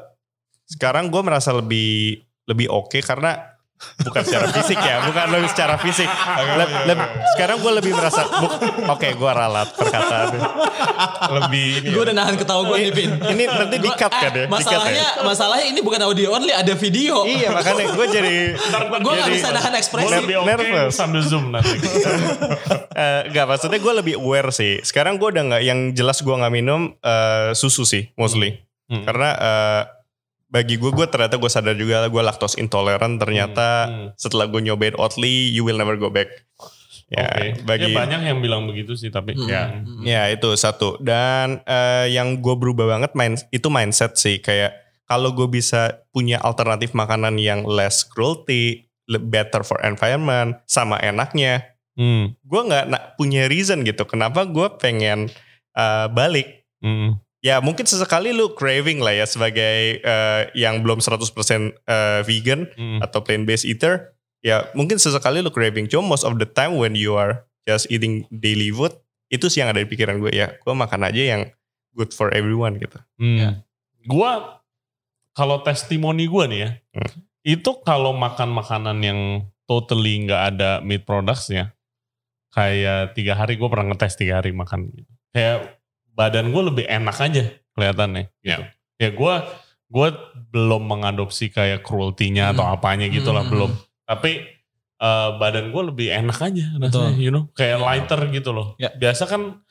sekarang 0.71 1.11
gue 1.11 1.23
merasa 1.25 1.51
lebih 1.51 2.23
lebih 2.47 2.71
oke 2.71 3.03
karena 3.03 3.58
bukan 4.01 4.23
secara 4.23 4.47
fisik 4.51 4.77
ya, 4.77 4.97
bukan 5.03 5.25
lebih 5.29 5.49
secara 5.49 5.75
fisik. 5.77 6.09
Le- 6.55 6.73
le- 6.87 7.09
sekarang 7.33 7.57
gue 7.59 7.73
lebih 7.75 7.93
merasa, 7.93 8.27
oke 8.87 9.09
gue 9.09 9.31
ralat 9.31 9.69
perkataan. 9.73 10.27
Lebih 11.31 11.67
ini. 11.79 11.89
Gue 11.89 12.03
ya. 12.03 12.05
udah 12.05 12.15
nahan 12.17 12.35
ketawa 12.35 12.63
gue 12.65 12.77
nih 12.81 12.93
Pin. 12.93 13.11
Ini 13.15 13.43
nanti 13.47 13.77
di 13.79 13.91
cut 13.91 14.11
kan 14.11 14.31
ya? 14.31 14.45
Di 14.45 14.45
cut 14.45 14.45
ya? 14.45 14.47
Masalahnya, 14.51 15.07
masalahnya 15.23 15.67
ini 15.69 15.81
bukan 15.81 16.01
audio 16.03 16.29
only, 16.33 16.51
ada 16.51 16.75
video. 16.75 17.23
Iya 17.23 17.49
makanya 17.51 17.85
gue 17.91 18.07
jadi 18.09 18.37
Gue 18.99 19.13
gak 19.15 19.31
bisa 19.31 19.49
nahan 19.51 19.73
ekspresi. 19.75 20.13
lebih 20.17 20.37
oke 20.39 20.49
Nervous. 20.49 20.93
sambil 20.93 21.23
zoom 21.23 21.51
nanti. 21.51 21.77
Eh, 22.99 23.31
Enggak 23.31 23.47
maksudnya 23.47 23.79
gue 23.79 23.95
lebih 23.95 24.15
aware 24.19 24.51
sih. 24.51 24.83
Sekarang 24.83 25.17
gue 25.17 25.29
udah 25.29 25.45
nggak 25.45 25.63
yang 25.63 25.95
jelas 25.95 26.19
gue 26.19 26.35
nggak 26.35 26.51
minum 26.51 26.99
eh, 26.99 27.55
susu 27.55 27.87
sih 27.87 28.11
mostly. 28.15 28.59
Hmm. 28.91 29.07
Karena 29.07 29.29
eh, 29.33 29.83
bagi 30.49 30.81
gue 30.81 30.91
gue 30.91 31.07
ternyata 31.07 31.37
gue 31.37 31.47
sadar 31.47 31.77
juga 31.77 32.09
gue 32.09 32.23
lactose 32.25 32.57
intolerant. 32.57 33.21
Ternyata 33.21 33.67
Hmm. 33.87 34.09
setelah 34.17 34.49
gue 34.49 34.61
nyobain 34.61 34.97
Oatly, 34.97 35.53
you 35.53 35.63
will 35.63 35.77
never 35.77 35.95
go 35.95 36.09
back. 36.09 36.29
Ya 37.09 37.25
Oke. 37.25 37.65
bagi 37.65 37.89
Ya, 37.89 37.97
banyak 38.05 38.21
yang 38.21 38.39
bilang 38.41 38.69
begitu 38.69 38.93
sih 38.93 39.09
tapi 39.09 39.33
Hmm. 39.33 39.49
ya. 39.49 39.63
ya 40.05 40.23
itu 40.29 40.49
satu. 40.55 41.01
Dan 41.01 41.65
eh, 41.65 42.13
yang 42.13 42.41
gue 42.41 42.53
berubah 42.53 42.85
banget 42.85 43.17
main 43.17 43.37
itu 43.49 43.69
mindset 43.69 44.17
sih 44.17 44.41
kayak 44.41 44.77
kalau 45.09 45.33
gue 45.33 45.49
bisa 45.49 46.05
punya 46.13 46.37
alternatif 46.37 46.93
makanan 46.93 47.41
yang 47.41 47.65
less 47.65 48.05
cruelty, 48.05 48.85
better 49.09 49.65
for 49.65 49.81
environment, 49.81 50.61
sama 50.69 51.01
enaknya, 51.01 51.65
Hmm. 51.97 52.37
gue 52.45 52.61
nggak 52.63 53.17
punya 53.17 53.49
reason 53.49 53.83
gitu 53.83 54.05
kenapa 54.05 54.45
gue 54.45 54.69
pengen 54.77 55.33
uh, 55.75 56.07
balik 56.09 56.63
Hmm. 56.79 57.17
Ya 57.39 57.63
mungkin 57.63 57.87
sesekali 57.87 58.35
lu 58.35 58.53
craving 58.53 58.99
lah 58.99 59.15
ya 59.15 59.25
sebagai 59.25 60.03
uh, 60.03 60.51
yang 60.53 60.83
belum 60.83 60.99
100% 60.99 61.15
uh, 61.15 62.21
vegan 62.23 62.67
Hmm. 62.75 62.99
atau 62.99 63.23
plant 63.23 63.47
based 63.47 63.63
eater 63.63 64.15
ya 64.41 64.67
mungkin 64.73 64.99
sesekali 64.99 65.39
lu 65.39 65.51
craving 65.51 65.87
cuma 65.87 66.03
most 66.05 66.23
of 66.23 66.35
the 66.37 66.47
time 66.47 66.75
when 66.75 66.95
you 66.95 67.15
are 67.15 67.47
just 67.63 67.87
eating 67.89 68.27
daily 68.31 68.71
food 68.71 68.91
itu 69.29 69.47
sih 69.47 69.61
yang 69.61 69.71
ada 69.71 69.79
di 69.79 69.87
pikiran 69.87 70.19
gue 70.19 70.33
ya 70.33 70.51
gue 70.57 70.75
makan 70.75 71.05
aja 71.05 71.23
yang 71.37 71.43
good 71.93 72.11
for 72.11 72.31
everyone 72.31 72.79
gitu 72.79 72.99
Hmm. 73.19 73.39
Ya. 73.39 73.51
Gua 74.03 74.63
kalau 75.35 75.61
testimoni 75.61 76.27
gua 76.27 76.47
nih 76.47 76.59
ya, 76.59 76.71
Hmm. 76.95 77.23
itu 77.45 77.71
kalau 77.83 78.11
makan 78.11 78.51
makanan 78.51 78.99
yang 78.99 79.21
totally 79.67 80.25
nggak 80.25 80.43
ada 80.55 80.71
meat 80.81 81.05
productsnya, 81.05 81.77
kayak 82.51 83.15
tiga 83.15 83.35
hari 83.35 83.55
gue 83.55 83.69
pernah 83.69 83.93
ngetes 83.93 84.17
tiga 84.17 84.41
hari 84.41 84.51
makan 84.51 84.91
gitu. 84.91 85.11
Kayak 85.31 85.78
badan 86.19 86.51
gue 86.51 86.63
lebih 86.67 86.85
enak 86.85 87.15
aja 87.17 87.45
kelihatannya. 87.73 88.27
Gitu. 88.43 88.63
Ya 88.99 89.09
gue 89.09 89.35
gue 89.89 90.09
belum 90.51 90.83
mengadopsi 90.85 91.49
kayak 91.49 91.81
cruelty-nya 91.81 92.51
atau 92.51 92.67
Hmm. 92.67 92.75
apanya 92.75 93.07
gitu 93.07 93.31
lah 93.31 93.47
Hmm. 93.47 93.53
belum. 93.55 93.71
Tapi 94.05 94.33
eh, 94.99 95.31
badan 95.39 95.71
gue 95.71 95.83
lebih 95.87 96.09
enak 96.11 96.39
aja 96.43 96.75
rasanya, 96.75 96.83
Betul. 96.83 97.23
you 97.23 97.31
know, 97.31 97.47
kayak 97.55 97.79
Ya. 97.79 97.85
lighter 97.87 98.21
gitu 98.29 98.51
loh. 98.51 98.75
Ya. 98.77 98.91
Biasa 98.91 99.25
kan 99.25 99.63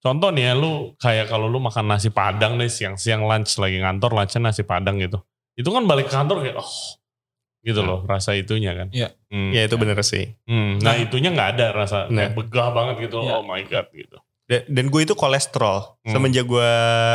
contoh 0.00 0.32
nih 0.32 0.48
ya 0.48 0.54
lu 0.56 0.96
kayak 0.96 1.28
kalau 1.28 1.44
lu 1.44 1.60
makan 1.60 1.86
nasi 1.86 2.08
padang 2.08 2.56
nih 2.56 2.66
siang-siang 2.66 3.20
lunch 3.20 3.60
lagi 3.60 3.78
ngantor 3.78 4.10
lunchnya 4.10 4.48
nasi 4.48 4.64
padang 4.64 4.96
gitu. 4.96 5.20
Itu 5.52 5.68
kan 5.68 5.84
balik 5.84 6.08
ke 6.08 6.16
kantor 6.16 6.40
kayak 6.40 6.56
oh 6.56 6.72
gitu 7.60 7.84
loh 7.84 8.00
rasa 8.02 8.32
itunya 8.32 8.72
kan. 8.72 8.88
Iya. 8.90 9.12
Hmm. 9.28 9.52
ya 9.52 9.62
itu 9.62 9.76
bener 9.76 9.94
sih 10.02 10.34
Hmm, 10.44 10.80
Nah, 10.80 10.92
Nah. 10.92 10.94
itunya 10.98 11.30
nggak 11.30 11.48
ada 11.54 11.66
rasa 11.70 11.98
kayak 12.08 12.32
Nah. 12.32 12.34
begah 12.34 12.68
banget 12.72 12.94
gitu. 13.06 13.16
Oh 13.20 13.28
Iya. 13.28 13.36
my 13.44 13.62
god 13.68 13.86
gitu. 13.92 14.18
Da- 14.52 14.64
dan 14.68 14.84
gue 14.86 15.00
itu 15.00 15.14
kolesterol 15.14 15.96
Hmm. 16.04 16.12
semenjak 16.12 16.44
gue 16.44 16.72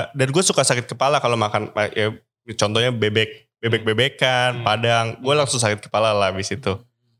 dan 0.09 0.27
gue 0.27 0.41
suka 0.41 0.65
sakit 0.65 0.89
kepala 0.89 1.21
kalau 1.21 1.37
makan 1.37 1.69
ya, 1.93 2.09
contohnya 2.55 2.89
bebek 2.89 3.29
bebek 3.59 3.83
bebekan 3.83 4.57
Hmm. 4.57 4.65
padang 4.65 5.05
gue 5.17 5.33
langsung 5.33 5.57
sakit 5.57 5.77
kepala 5.79 6.11
lah 6.11 6.33
habis 6.33 6.49
itu 6.49 6.73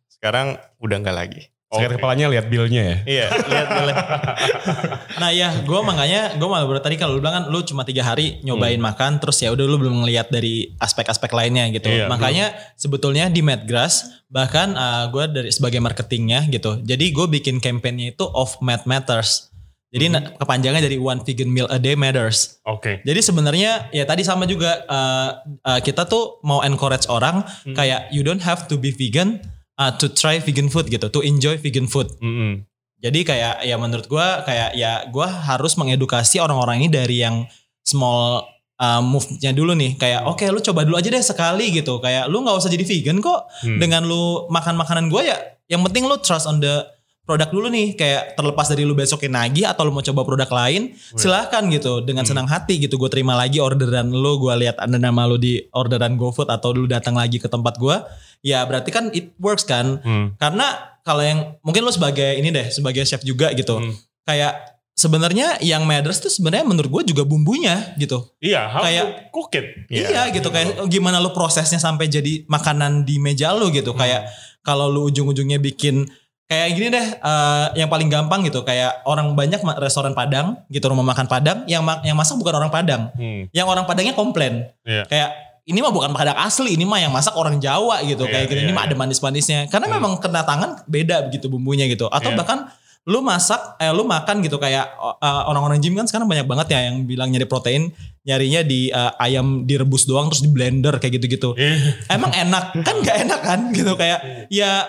sekarang 0.09 0.57
udah 0.77 0.97
nggak 0.97 1.13
lagi 1.15 1.43
Sakit 1.67 1.83
Oke. 1.83 1.95
kepalanya 1.99 2.31
lihat 2.31 2.47
billnya 2.47 2.79
ya. 2.81 2.97
iya 3.05 3.27
lihat 3.27 3.67
boleh 3.67 3.95
Nah 5.19 5.35
ya, 5.35 5.51
gue 5.59 5.79
makanya 5.81 6.31
gue 6.33 6.47
malah 6.47 6.63
baru 6.63 6.79
tadi 6.79 6.95
kalau 6.95 7.17
lu 7.17 7.19
bilang 7.19 7.35
kan 7.35 7.45
lu 7.49 7.59
cuma 7.61 7.83
tiga 7.83 8.05
hari 8.05 8.39
nyobain 8.39 8.79
makan, 8.79 9.19
terus 9.19 9.35
ya 9.37 9.51
udah 9.51 9.65
lu 9.65 9.75
belum 9.75 9.99
ngelihat 9.99 10.29
dari 10.29 10.71
aspek-aspek 10.77 11.27
lainnya 11.29 11.67
gitu. 11.69 11.89
Iya, 11.89 12.07
makanya 12.07 12.45
sebetulnya 12.73 13.27
di 13.27 13.41
Madgrass 13.41 14.07
bahkan 14.27 14.79
gue 15.09 15.25
dari 15.27 15.49
sebagai 15.49 15.81
marketingnya 15.81 16.47
gitu, 16.47 16.79
jadi 16.79 17.03
gue 17.03 17.27
bikin 17.29 17.59
campaignnya 17.59 18.13
itu 18.13 18.23
of 18.23 18.55
Mad 18.59 18.87
Matters. 18.87 19.51
Jadi 19.87 20.11
na- 20.11 20.35
kepanjangan 20.35 20.83
dari 20.83 20.99
one 20.99 21.23
vegan 21.23 21.47
meal 21.47 21.63
a 21.71 21.79
day 21.79 21.95
matters. 21.95 22.59
Oke. 22.67 22.99
Jadi 23.01 23.23
sebenarnya 23.23 23.87
ya 23.89 24.03
tadi 24.03 24.19
sama 24.21 24.43
juga 24.43 24.83
uh, 24.83 25.29
uh, 25.63 25.79
kita 25.79 26.03
tuh 26.03 26.43
mau 26.43 26.59
encourage 26.59 27.07
orang 27.07 27.39
Hmm. 27.63 27.71
kayak 27.71 28.11
you 28.11 28.19
don't 28.19 28.43
have 28.43 28.67
to 28.67 28.75
be 28.75 28.91
vegan 28.91 29.39
uh, 29.79 29.91
to 29.91 30.11
try 30.11 30.37
vegan 30.37 30.67
food 30.67 30.87
gitu, 30.87 31.07
to 31.07 31.23
enjoy 31.23 31.55
vegan 31.55 31.87
food. 31.87 32.11
Mm-mm. 32.19 32.67
Jadi 32.97 33.23
kayak 33.23 33.61
ya 33.61 33.77
menurut 33.77 34.09
gua 34.09 34.43
kayak 34.43 34.73
ya 34.73 35.07
gua 35.07 35.29
harus 35.29 35.77
mengedukasi 35.77 36.41
orang-orang 36.41 36.83
ini 36.83 36.89
dari 36.89 37.21
yang 37.21 37.45
small 37.81 38.43
uh, 38.75 38.99
move-nya 38.99 39.53
dulu 39.53 39.71
nih. 39.71 39.95
Kayak 39.95 40.25
oke 40.25 40.43
lu 40.49 40.59
coba 40.59 40.83
dulu 40.83 40.97
aja 40.97 41.07
deh 41.07 41.21
sekali 41.21 41.71
gitu. 41.71 42.01
Kayak 42.01 42.27
lu 42.27 42.43
nggak 42.43 42.57
usah 42.57 42.67
jadi 42.67 42.83
vegan 42.83 43.21
kok 43.21 43.47
Hmm. 43.63 43.79
dengan 43.79 44.03
lu 44.03 44.49
makan 44.49 44.75
makanan 44.75 45.07
gua 45.07 45.23
ya. 45.23 45.37
Yang 45.69 45.81
penting 45.87 46.03
lu 46.05 46.17
trust 46.19 46.43
on 46.43 46.59
the 46.59 46.83
produk 47.27 47.51
dulu 47.51 47.67
nih. 47.67 47.93
Kayak 47.93 48.33
terlepas 48.33 48.65
dari 48.65 48.81
lu 48.81 48.95
besokin 48.95 49.29
lagi 49.29 49.61
atau 49.61 49.83
lu 49.83 49.91
mau 49.91 49.99
coba 49.99 50.23
produk 50.23 50.47
lain, 50.47 50.95
silahkan 51.13 51.61
gitu 51.67 51.99
dengan 52.01 52.23
Hmm. 52.23 52.31
senang 52.31 52.47
hati 52.47 52.79
gitu. 52.79 52.95
Gue 52.95 53.11
terima 53.11 53.35
lagi 53.35 53.59
orderan 53.59 54.07
lu. 54.07 54.39
Gua 54.39 54.55
lihat 54.55 54.79
ada 54.79 54.95
nama 54.95 55.27
lu 55.27 55.35
di 55.35 55.59
orderan 55.69 56.15
GoFood 56.15 56.47
atau 56.47 56.71
lu 56.71 56.87
datang 56.87 57.13
lagi 57.13 57.35
ke 57.35 57.45
tempat 57.45 57.75
gua. 57.75 58.07
Ya 58.39 58.63
berarti 58.63 58.89
kan 58.89 59.11
it 59.11 59.35
works 59.37 59.67
kan. 59.67 59.99
Hmm. 59.99 60.39
Karena 60.39 60.71
kalau 61.03 61.19
yang 61.21 61.59
mungkin 61.59 61.83
lo 61.83 61.91
sebagai 61.91 62.33
ini 62.33 62.47
deh 62.47 62.71
sebagai 62.71 63.03
chef 63.03 63.21
juga 63.21 63.51
gitu. 63.51 63.75
Hmm. 63.75 63.91
Kayak 64.23 64.79
sebenarnya 64.93 65.61
yang 65.61 65.85
matters 65.85 66.17
tuh 66.17 66.27
sebenarnya 66.27 66.65
menurut 66.65 66.89
gue 66.89 67.13
juga 67.13 67.21
bumbunya 67.21 67.93
gitu. 67.95 68.33
Iya, 68.41 68.65
how 68.65 68.81
Kayak- 68.81 69.29
cook 69.29 69.53
it. 69.53 69.65
Iya 69.87 70.33
gitu 70.33 70.49
kayak 70.49 70.89
gimana 70.89 71.21
lo 71.21 71.31
prosesnya 71.31 71.77
sampai 71.77 72.09
jadi 72.09 72.43
makanan 72.45 73.05
di 73.05 73.21
meja 73.21 73.53
lo 73.53 73.69
gitu. 73.69 73.93
Hmm. 73.93 74.01
Kayak 74.01 74.21
kalau 74.65 74.89
lo 74.89 75.05
ujung-ujungnya 75.05 75.61
bikin 75.61 76.09
kayak 76.47 76.67
gini 76.79 76.87
deh 76.87 77.07
eh, 77.19 77.65
yang 77.75 77.91
paling 77.91 78.07
gampang 78.07 78.39
gitu 78.47 78.63
kayak 78.63 79.03
orang 79.03 79.35
banyak 79.35 79.59
restoran 79.83 80.15
Padang 80.15 80.63
gitu 80.71 80.87
rumah 80.87 81.03
makan 81.03 81.27
Padang 81.27 81.67
yang 81.67 81.83
ma- 81.83 81.99
yang 82.07 82.15
masak 82.15 82.39
bukan 82.39 82.55
orang 82.55 82.71
Padang. 82.71 83.11
Hmm. 83.19 83.51
Yang 83.51 83.67
orang 83.67 83.83
Padangnya 83.83 84.15
komplain. 84.15 84.71
Iya. 84.87 85.03
Kayak 85.11 85.29
ini 85.67 85.83
mah 85.83 85.91
bukan 85.91 86.15
Padang 86.15 86.39
asli, 86.39 86.79
ini 86.79 86.87
mah 86.87 87.03
yang 87.03 87.11
masak 87.11 87.35
orang 87.35 87.59
Jawa 87.59 87.99
gitu. 88.07 88.23
Iya, 88.23 88.31
kayak 88.31 88.45
gitu. 88.47 88.59
iya, 88.63 88.65
ini 88.65 88.71
mah 88.71 88.87
iya. 88.87 88.95
ada 88.95 88.95
manis-manisnya. 88.95 89.59
Karena 89.67 89.91
memang 89.91 90.15
kena 90.23 90.47
tangan 90.47 90.87
beda 90.87 91.27
begitu 91.27 91.51
bumbunya 91.51 91.83
gitu. 91.91 92.07
Atau 92.07 92.31
Iya. 92.31 92.39
bahkan 92.39 92.59
lu 93.07 93.19
masak, 93.23 93.79
eh 93.79 93.91
lu 93.91 94.03
makan 94.03 94.43
gitu 94.43 94.59
kayak 94.59 94.83
uh, 94.99 95.43
orang-orang 95.47 95.79
gym 95.79 95.95
kan 95.95 96.07
sekarang 96.07 96.27
banyak 96.27 96.43
banget 96.43 96.67
ya 96.75 96.79
yang 96.91 97.07
bilang 97.07 97.31
nyari 97.31 97.47
protein 97.47 97.91
nyarinya 98.27 98.67
di 98.67 98.91
uh, 98.91 99.15
ayam 99.15 99.63
direbus 99.63 100.03
doang 100.03 100.27
terus 100.27 100.43
di 100.43 100.51
blender 100.51 100.95
kayak 100.99 101.19
gitu-gitu. 101.19 101.55
Iya. 101.55 102.03
Emang 102.15 102.31
enak 102.31 102.75
kan 102.83 102.95
nggak 103.03 103.17
enak 103.27 103.39
kan 103.43 103.59
gitu 103.71 103.91
kayak 103.95 104.47
ya 104.47 104.87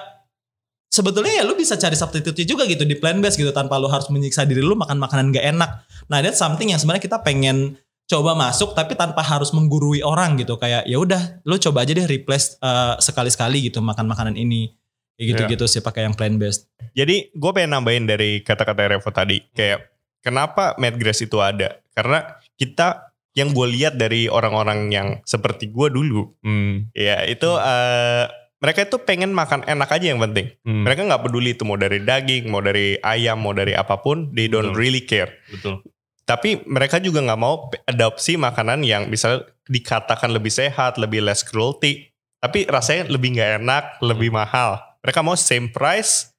sebetulnya 0.89 1.41
ya 1.41 1.45
lu 1.45 1.55
bisa 1.55 1.77
cari 1.77 1.95
substitute 1.95 2.43
juga 2.49 2.65
gitu 2.65 2.83
di 2.89 2.97
plant 2.97 3.21
based 3.21 3.37
gitu 3.37 3.53
tanpa 3.53 3.77
lu 3.77 3.87
harus 3.89 4.09
menyiksa 4.09 4.49
diri 4.49 4.65
lu 4.65 4.75
makan 4.75 4.97
makanan 4.97 5.31
gak 5.31 5.45
enak. 5.45 5.71
Nah, 6.09 6.19
that's 6.25 6.41
something 6.41 6.73
yang 6.73 6.81
sebenarnya 6.81 7.05
kita 7.05 7.21
pengen 7.21 7.77
coba 8.09 8.33
masuk 8.33 8.73
tapi 8.73 8.97
tanpa 8.97 9.21
harus 9.21 9.53
menggurui 9.53 10.01
orang 10.01 10.41
gitu 10.41 10.57
kayak 10.57 10.89
ya 10.89 10.97
udah 10.97 11.45
lu 11.45 11.61
coba 11.61 11.85
aja 11.85 11.93
deh 11.93 12.09
replace 12.09 12.57
uh, 12.65 12.97
sekali-sekali 12.97 13.69
gitu 13.69 13.85
makan 13.85 14.09
makanan 14.09 14.33
ini 14.33 14.73
kayak 15.21 15.37
gitu-gitu 15.37 15.69
sih 15.69 15.85
pakai 15.85 16.09
yang 16.09 16.17
plant 16.17 16.41
based. 16.41 16.73
jadi 16.97 17.29
gue 17.29 17.51
pengen 17.53 17.77
nambahin 17.77 18.09
dari 18.09 18.41
kata-kata 18.41 18.97
Revo 18.97 19.13
tadi 19.13 19.45
kayak 19.53 19.93
kenapa 20.25 20.73
mad 20.81 20.97
grass 20.97 21.21
itu 21.21 21.37
ada 21.37 21.85
karena 21.93 22.41
kita 22.57 23.13
yang 23.37 23.53
gue 23.53 23.67
lihat 23.77 24.01
dari 24.01 24.25
orang-orang 24.25 24.89
yang 24.89 25.09
seperti 25.29 25.69
gue 25.69 25.93
dulu 25.93 26.33
Hmm. 26.41 26.89
ya 26.97 27.29
itu 27.29 27.51
eh, 27.61 28.25
mereka 28.59 28.87
itu 28.87 28.99
pengen 28.99 29.31
makan 29.31 29.63
enak 29.67 29.89
aja 29.91 30.07
yang 30.11 30.21
penting. 30.23 30.51
Hmm. 30.67 30.83
mereka 30.83 31.07
nggak 31.07 31.23
peduli 31.23 31.55
itu 31.55 31.63
mau 31.63 31.79
dari 31.79 32.03
daging 32.03 32.51
mau 32.51 32.59
dari 32.59 32.99
ayam 33.03 33.39
mau 33.39 33.55
dari 33.55 33.75
apa 33.75 34.03
pun 34.03 34.35
they 34.35 34.51
don't 34.51 34.75
Betul. 34.75 34.79
really 34.79 35.03
care. 35.07 35.31
Betul. 35.51 35.83
tapi 36.29 36.61
mereka 36.69 37.01
juga 37.01 37.25
nggak 37.25 37.41
mau 37.41 37.73
adopsi 37.89 38.37
makanan 38.37 38.85
yang 38.85 39.09
misalnya 39.09 39.49
dikatakan 39.65 40.29
lebih 40.29 40.53
sehat 40.53 41.01
lebih 41.01 41.25
less 41.25 41.41
cruelty. 41.41 42.13
Tapi 42.39 42.69
rasanya 42.69 43.09
lebih 43.11 43.35
nggak 43.35 43.65
enak 43.65 43.85
lebih 44.05 44.31
mahal. 44.31 44.79
Mereka 45.01 45.25
mau 45.25 45.35
same 45.41 45.73
price 45.73 46.31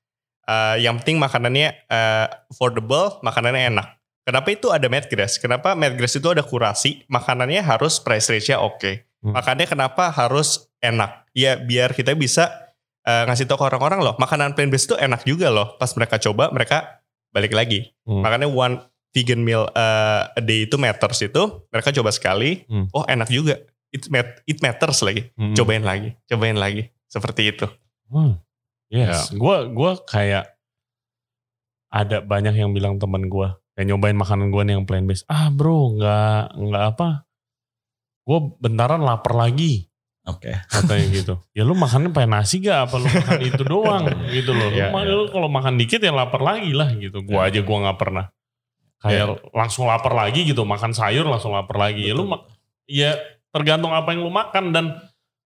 eh, 0.46 0.86
yang 0.86 1.02
penting 1.02 1.18
makanannya 1.18 1.90
eh, 1.90 2.28
affordable 2.54 3.18
makanannya 3.26 3.74
enak. 3.74 3.88
Kenapa 4.30 4.48
itu 4.54 4.70
ada 4.70 4.86
Madgrass 4.86 5.42
kenapa 5.42 5.74
Madgrass 5.74 6.22
itu 6.22 6.30
ada 6.30 6.46
kurasi? 6.46 7.02
Makanannya 7.10 7.66
harus 7.66 7.98
price 7.98 8.30
range-nya 8.30 8.62
oke. 8.62 9.10
Hmm. 9.20 9.36
makanya 9.36 9.68
kenapa 9.68 10.08
harus 10.16 10.69
enak 10.80 11.28
ya 11.32 11.56
biar 11.56 11.92
kita 11.92 12.14
bisa 12.14 12.48
eh, 13.02 13.24
ngasih 13.26 13.46
tahu 13.46 13.60
ke 13.60 13.66
orang-orang 13.68 14.00
loh 14.02 14.16
makanan 14.16 14.54
plant 14.54 14.70
based 14.70 14.88
itu 14.88 14.96
enak 14.96 15.24
juga 15.24 15.48
loh 15.48 15.76
pas 15.76 15.92
mereka 15.94 16.20
coba 16.20 16.50
mereka 16.50 17.02
balik 17.30 17.52
lagi 17.52 17.92
Hmm. 18.04 18.22
makanya 18.22 18.48
one 18.48 18.76
vegan 19.10 19.42
meal 19.42 19.66
uh, 19.70 20.30
a 20.30 20.42
day 20.42 20.66
itu 20.66 20.78
matters 20.78 21.20
itu 21.20 21.42
mereka 21.70 21.90
coba 21.92 22.10
sekali 22.10 22.66
Hmm. 22.66 22.90
oh 22.90 23.06
enak 23.06 23.30
juga 23.30 23.58
it, 23.90 24.06
mat- 24.08 24.42
it 24.46 24.58
matters 24.60 25.02
lagi 25.02 25.30
Hmm. 25.34 25.54
cobain 25.54 25.82
lagi 25.82 26.14
cobain 26.26 26.56
lagi 26.56 26.90
seperti 27.06 27.50
itu. 27.50 27.66
Hmm. 28.06 28.38
Yes. 28.90 29.30
Gue 29.32 29.70
gua 29.70 29.98
kayak 30.00 30.54
ada 31.90 32.22
banyak 32.22 32.54
yang 32.54 32.70
bilang 32.70 32.98
temen 32.98 33.26
gue 33.26 33.50
kayak 33.74 33.88
nyobain 33.88 34.14
makanan 34.14 34.50
gue 34.50 34.62
nih 34.62 34.74
yang 34.78 34.86
plant 34.86 35.06
based. 35.06 35.26
Ah 35.26 35.50
bro, 35.50 35.94
nggak 35.94 36.42
nggak 36.54 36.84
apa. 36.88 37.10
Gue 38.24 38.40
bentaran 38.58 39.02
lapar 39.02 39.34
lagi 39.34 39.89
Oke. 40.30 40.54
katanya 40.70 41.08
gitu. 41.18 41.34
Ya 41.52 41.64
lu 41.66 41.74
makannya 41.74 42.14
pakai 42.14 42.30
nasi 42.30 42.62
gak 42.62 42.90
apa 42.90 42.96
lu 43.00 43.08
makan 43.10 43.40
itu 43.50 43.64
doang 43.66 44.04
gitu 44.30 44.52
loh. 44.54 44.70
Lu, 44.70 44.78
Iya, 44.78 44.94
iya. 44.94 45.04
lu 45.10 45.26
kalau 45.34 45.50
makan 45.50 45.76
dikit 45.80 46.00
ya 46.04 46.14
lapar 46.14 46.42
lagi 46.44 46.72
lah 46.76 46.94
gitu. 46.94 47.24
Gua 47.26 47.50
aja 47.50 47.60
gua 47.64 47.78
nggak 47.90 47.98
pernah. 47.98 48.26
Kayak 49.00 49.40
langsung 49.56 49.88
lapar 49.88 50.12
lagi 50.12 50.44
gitu, 50.44 50.68
makan 50.68 50.92
sayur 50.92 51.24
langsung 51.24 51.56
lapar 51.56 51.80
lagi. 51.80 52.04
Ya 52.04 52.14
lu 52.14 52.28
ya 52.84 53.16
tergantung 53.50 53.96
apa 53.96 54.12
yang 54.12 54.28
lu 54.28 54.32
makan 54.32 54.76
dan 54.76 54.86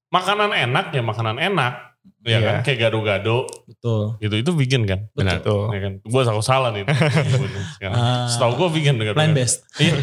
makanan 0.10 0.52
enak 0.52 0.90
ya 0.90 1.02
makanan 1.06 1.38
enak. 1.38 1.93
Ya 2.24 2.40
Iya. 2.40 2.40
kan 2.40 2.56
kayak 2.64 2.80
gado-gado 2.88 3.44
Betul. 3.68 4.16
gitu 4.24 4.36
itu 4.40 4.52
vegan 4.56 4.84
kan? 4.88 5.00
Betul. 5.12 5.40
Tuh. 5.44 5.64
Ya 5.76 5.80
kan? 5.84 5.94
Gua 6.08 6.22
salah 6.24 6.40
salah 6.44 6.70
nih. 6.72 6.88
Ah. 7.84 8.32
Setahu 8.32 8.56
gua 8.56 8.70
vegan 8.72 8.96
dengan 8.96 9.12
Plant 9.18 9.36
based. 9.36 9.68
Iya. 9.76 10.00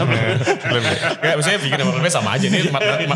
Kayak 1.16 1.34
maksudnya 1.40 1.60
bikin 1.64 1.78
sama 1.80 1.90
plant 1.92 2.04
based 2.04 2.16
sama 2.20 2.30
aja 2.36 2.46
nih, 2.52 2.60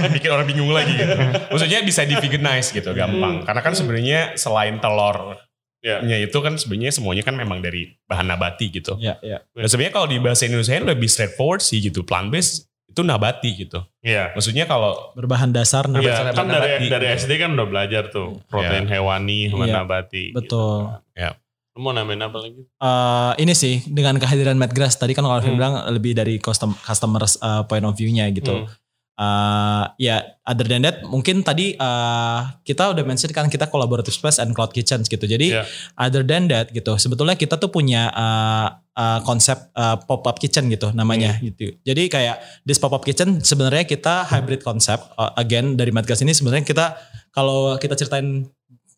bikin 0.09 0.31
orang 0.33 0.47
bingung 0.49 0.73
lagi 0.73 0.97
gitu. 0.97 1.13
Maksudnya 1.53 1.85
bisa 1.85 2.09
di 2.09 2.17
veganize 2.17 2.73
gitu, 2.73 2.91
gampang. 2.97 3.45
Karena 3.45 3.61
kan 3.61 3.73
sebenarnya 3.77 4.21
selain 4.41 4.81
telur 4.81 5.37
Ya. 5.85 6.01
itu 6.01 6.39
kan 6.41 6.57
sebenarnya 6.57 6.97
semuanya 6.97 7.21
kan 7.21 7.37
memang 7.37 7.61
dari 7.61 7.93
bahan 8.09 8.25
nabati 8.25 8.73
gitu. 8.73 8.97
Ya, 8.97 9.21
ya. 9.21 9.45
Dan 9.53 9.69
sebenarnya 9.69 9.93
kalau 9.93 10.09
di 10.09 10.17
bahasa 10.17 10.49
Indonesia 10.49 10.81
lebih 10.81 11.13
straightforward 11.13 11.61
sih 11.61 11.85
gitu, 11.85 12.09
plant 12.09 12.33
based 12.33 12.73
itu 12.95 13.03
nabati 13.03 13.51
gitu. 13.59 13.83
Iya. 14.01 14.31
Maksudnya 14.33 14.65
kalau 14.65 15.11
Berbahan 15.13 15.51
dasar. 15.51 15.91
Iya, 15.91 15.99
Nabati. 16.25 16.33
kan 16.33 16.47
dari 16.47 16.71
Nabati. 16.79 16.87
dari 16.89 17.07
SD 17.13 17.33
kan 17.37 17.51
udah 17.53 17.67
belajar 17.67 18.03
tuh 18.09 18.39
protein 18.47 18.87
hewani 18.87 19.51
sama 19.51 19.67
Iya, 19.67 19.75
nabati. 19.77 20.31
Betul. 20.31 20.95
Gitu. 21.11 21.35
Lu 21.75 21.83
mau 21.83 21.91
namain 21.91 22.23
apa 22.23 22.39
lagi? 22.39 22.63
Eh, 22.63 23.33
ini 23.43 23.51
sih 23.51 23.83
dengan 23.85 24.15
kehadiran 24.15 24.55
Matt 24.55 24.71
Grass 24.71 24.95
tadi 24.95 25.11
kan 25.11 25.21
kalau 25.21 25.35
Alvin 25.35 25.53
Hmm. 25.53 25.59
bilang 25.59 25.75
lebih 25.91 26.15
dari 26.15 26.39
custom 26.39 26.71
customers 26.79 27.35
uh, 27.41 27.67
point 27.67 27.83
of 27.83 27.99
view-nya 27.99 28.31
gitu. 28.31 28.63
Hmm. 28.63 28.71
Eh, 29.15 29.85
ya 30.11 30.27
other 30.43 30.67
than 30.67 30.83
that 30.83 31.07
mungkin 31.07 31.47
tadi 31.47 31.79
eh, 31.79 32.41
kita 32.67 32.91
udah 32.91 33.07
mention 33.07 33.31
kan 33.31 33.47
kita 33.47 33.71
collaborative 33.71 34.11
space 34.11 34.43
and 34.43 34.51
cloud 34.59 34.75
kitchens 34.75 35.07
gitu. 35.07 35.23
Jadi 35.23 35.55
Iya. 35.55 35.63
other 35.95 36.27
than 36.27 36.51
that 36.51 36.75
gitu 36.75 36.99
sebetulnya 36.99 37.39
kita 37.39 37.55
tuh 37.55 37.71
punya 37.71 38.11
eh, 38.11 38.69
eh, 38.99 39.21
konsep 39.23 39.71
pop 40.11 40.27
up 40.27 40.43
kitchen 40.43 40.67
gitu 40.67 40.91
namanya 40.91 41.39
gitu. 41.39 41.79
Jadi 41.87 42.11
kayak 42.11 42.43
this 42.67 42.83
pop 42.83 42.91
up 42.91 43.07
kitchen 43.07 43.39
sebenarnya 43.39 43.87
kita 43.87 44.27
hybrid 44.27 44.67
konsep 44.67 44.99
Eh, 45.15 45.33
again 45.39 45.79
dari 45.79 45.95
Madgas 45.95 46.19
ini 46.27 46.35
sebenarnya 46.35 46.67
kita 46.67 46.99
kalau 47.31 47.79
kita 47.79 47.95
ceritain 47.95 48.51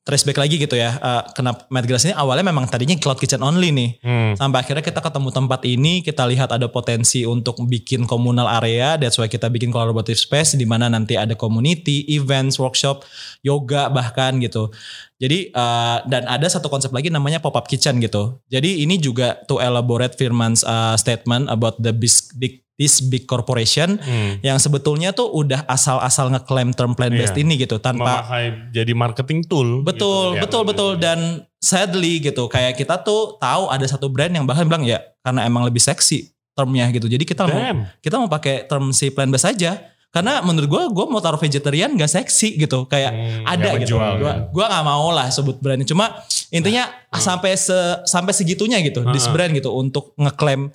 trace 0.07 0.23
back 0.23 0.39
lagi 0.39 0.63
gitu 0.63 0.79
ya. 0.79 0.95
eh, 0.95 1.23
kenapa 1.35 1.67
Madgas 1.67 2.07
ini 2.07 2.15
awalnya 2.15 2.47
memang 2.47 2.71
tadinya 2.71 2.95
cloud 2.95 3.19
kitchen 3.19 3.43
only 3.43 3.75
nih. 3.75 3.91
Hmm. 4.07 4.33
Sampai 4.39 4.63
akhirnya 4.63 4.87
kita 4.87 5.03
ketemu 5.03 5.35
tempat 5.35 5.61
ini, 5.67 6.07
kita 6.07 6.23
lihat 6.31 6.55
ada 6.55 6.71
potensi 6.71 7.27
untuk 7.27 7.59
bikin 7.67 8.07
komunal 8.07 8.47
area, 8.63 8.95
that's 8.95 9.19
why 9.19 9.27
kita 9.27 9.51
bikin 9.51 9.75
collaborative 9.75 10.15
space 10.15 10.55
di 10.55 10.63
mana 10.63 10.87
nanti 10.87 11.19
ada 11.19 11.35
community, 11.35 12.07
events, 12.15 12.63
workshop, 12.63 13.03
yoga 13.43 13.91
bahkan 13.91 14.39
gitu. 14.39 14.71
Jadi 15.19 15.51
uh, 15.51 16.07
dan 16.07 16.29
ada 16.31 16.47
satu 16.47 16.71
konsep 16.71 16.95
lagi 16.95 17.11
namanya 17.11 17.43
pop 17.43 17.59
up 17.59 17.67
kitchen 17.67 17.99
gitu. 17.99 18.39
Jadi 18.47 18.87
ini 18.87 19.03
juga 19.03 19.43
to 19.51 19.59
elaborate 19.59 20.15
Firman's 20.15 20.63
uh, 20.63 20.95
statement 20.95 21.51
about 21.51 21.83
the 21.83 21.91
big 21.91 22.66
this 22.77 23.01
big 23.01 23.25
corporation 23.25 23.97
Hmm. 23.97 24.37
yang 24.41 24.57
sebetulnya 24.57 25.11
tuh 25.11 25.27
udah 25.27 25.65
asal-asal 25.65 26.29
ngeklaim 26.29 26.71
term 26.71 26.93
plant 26.93 27.11
based 27.11 27.33
Iya. 27.33 27.43
ini 27.43 27.55
gitu 27.57 27.77
tanpa 27.77 28.21
Memakai 28.21 28.45
jadi 28.71 28.93
marketing 28.93 29.41
tool. 29.45 29.81
Betul, 29.81 30.37
gitu. 30.37 30.43
betul, 30.45 30.63
Ya. 30.63 30.69
betul. 30.69 30.91
Dan 30.97 31.19
sadly 31.57 32.21
gitu, 32.21 32.47
kayak 32.47 32.75
kita 32.75 33.01
tuh 33.01 33.37
tahu 33.37 33.67
ada 33.67 33.85
satu 33.85 34.07
brand 34.07 34.31
yang 34.31 34.45
bahkan 34.45 34.65
bilang 34.65 34.83
ya 34.83 35.01
karena 35.21 35.43
emang 35.43 35.65
lebih 35.65 35.81
seksi 35.81 36.29
termnya 36.53 36.89
gitu. 36.89 37.05
Jadi 37.05 37.25
kita 37.25 37.45
mau 37.45 37.57
Damn. 37.59 37.89
kita 37.99 38.17
mau 38.17 38.29
pakai 38.29 38.65
term 38.65 38.89
si 38.91 39.09
plant 39.09 39.29
based 39.29 39.45
aja. 39.47 39.77
Karena 40.07 40.41
menurut 40.41 40.65
gue, 40.67 40.83
gue 40.95 41.07
mau 41.07 41.21
taruh 41.21 41.37
vegetarian 41.37 41.93
gak 41.93 42.09
seksi 42.11 42.57
gitu. 42.57 42.85
Kayak 42.87 43.13
Hmm, 43.13 43.45
ada 43.45 43.71
gitu. 43.77 44.01
Gue 44.01 44.33
gua 44.51 44.65
gak 44.67 44.81
mau 44.83 45.13
lah 45.13 45.29
sebut 45.29 45.61
brandnya. 45.61 45.85
Cuma 45.85 46.09
intinya 46.49 46.89
ah, 47.09 47.21
sampai 47.21 47.53
se, 47.53 47.77
sampai 48.05 48.33
segitunya 48.33 48.81
gitu, 48.81 49.05
this 49.13 49.25
Ah. 49.25 49.33
brand 49.35 49.53
gitu 49.53 49.69
untuk 49.71 50.17
ngeklaim 50.17 50.73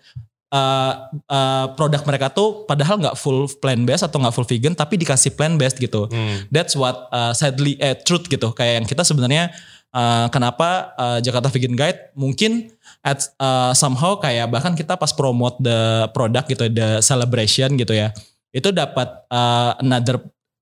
uh, 0.52 0.94
uh, 1.32 1.66
produk 1.74 2.04
mereka 2.06 2.30
tuh 2.30 2.68
padahal 2.68 3.00
nggak 3.00 3.18
full 3.18 3.48
plant 3.58 3.88
based 3.88 4.06
atau 4.06 4.20
nggak 4.22 4.36
full 4.36 4.48
vegan 4.48 4.76
tapi 4.76 5.00
dikasih 5.00 5.34
plant 5.34 5.56
based 5.58 5.80
gitu. 5.80 6.06
Hmm. 6.12 6.46
That's 6.52 6.76
what 6.76 7.10
uh, 7.10 7.32
sadly 7.34 7.80
eh, 7.80 7.98
truth 7.98 8.28
gitu. 8.28 8.52
Kayak 8.54 8.84
yang 8.84 8.86
kita 8.86 9.02
sebenarnya 9.08 9.56
uh, 9.96 10.28
kenapa 10.30 10.94
uh, 11.00 11.20
Jakarta 11.24 11.48
Vegan 11.50 11.74
Guide 11.74 12.14
mungkin 12.14 12.70
at 13.02 13.24
uh, 13.42 13.74
somehow 13.74 14.20
kayak 14.20 14.52
bahkan 14.52 14.78
kita 14.78 15.00
pas 15.00 15.10
promote 15.16 15.58
the 15.64 16.12
product 16.14 16.52
gitu, 16.52 16.70
the 16.70 17.02
celebration 17.02 17.74
gitu 17.80 17.98
ya, 17.98 18.14
itu 18.54 18.70
dapat 18.70 19.10
uh, 19.32 19.74
another 19.82 20.22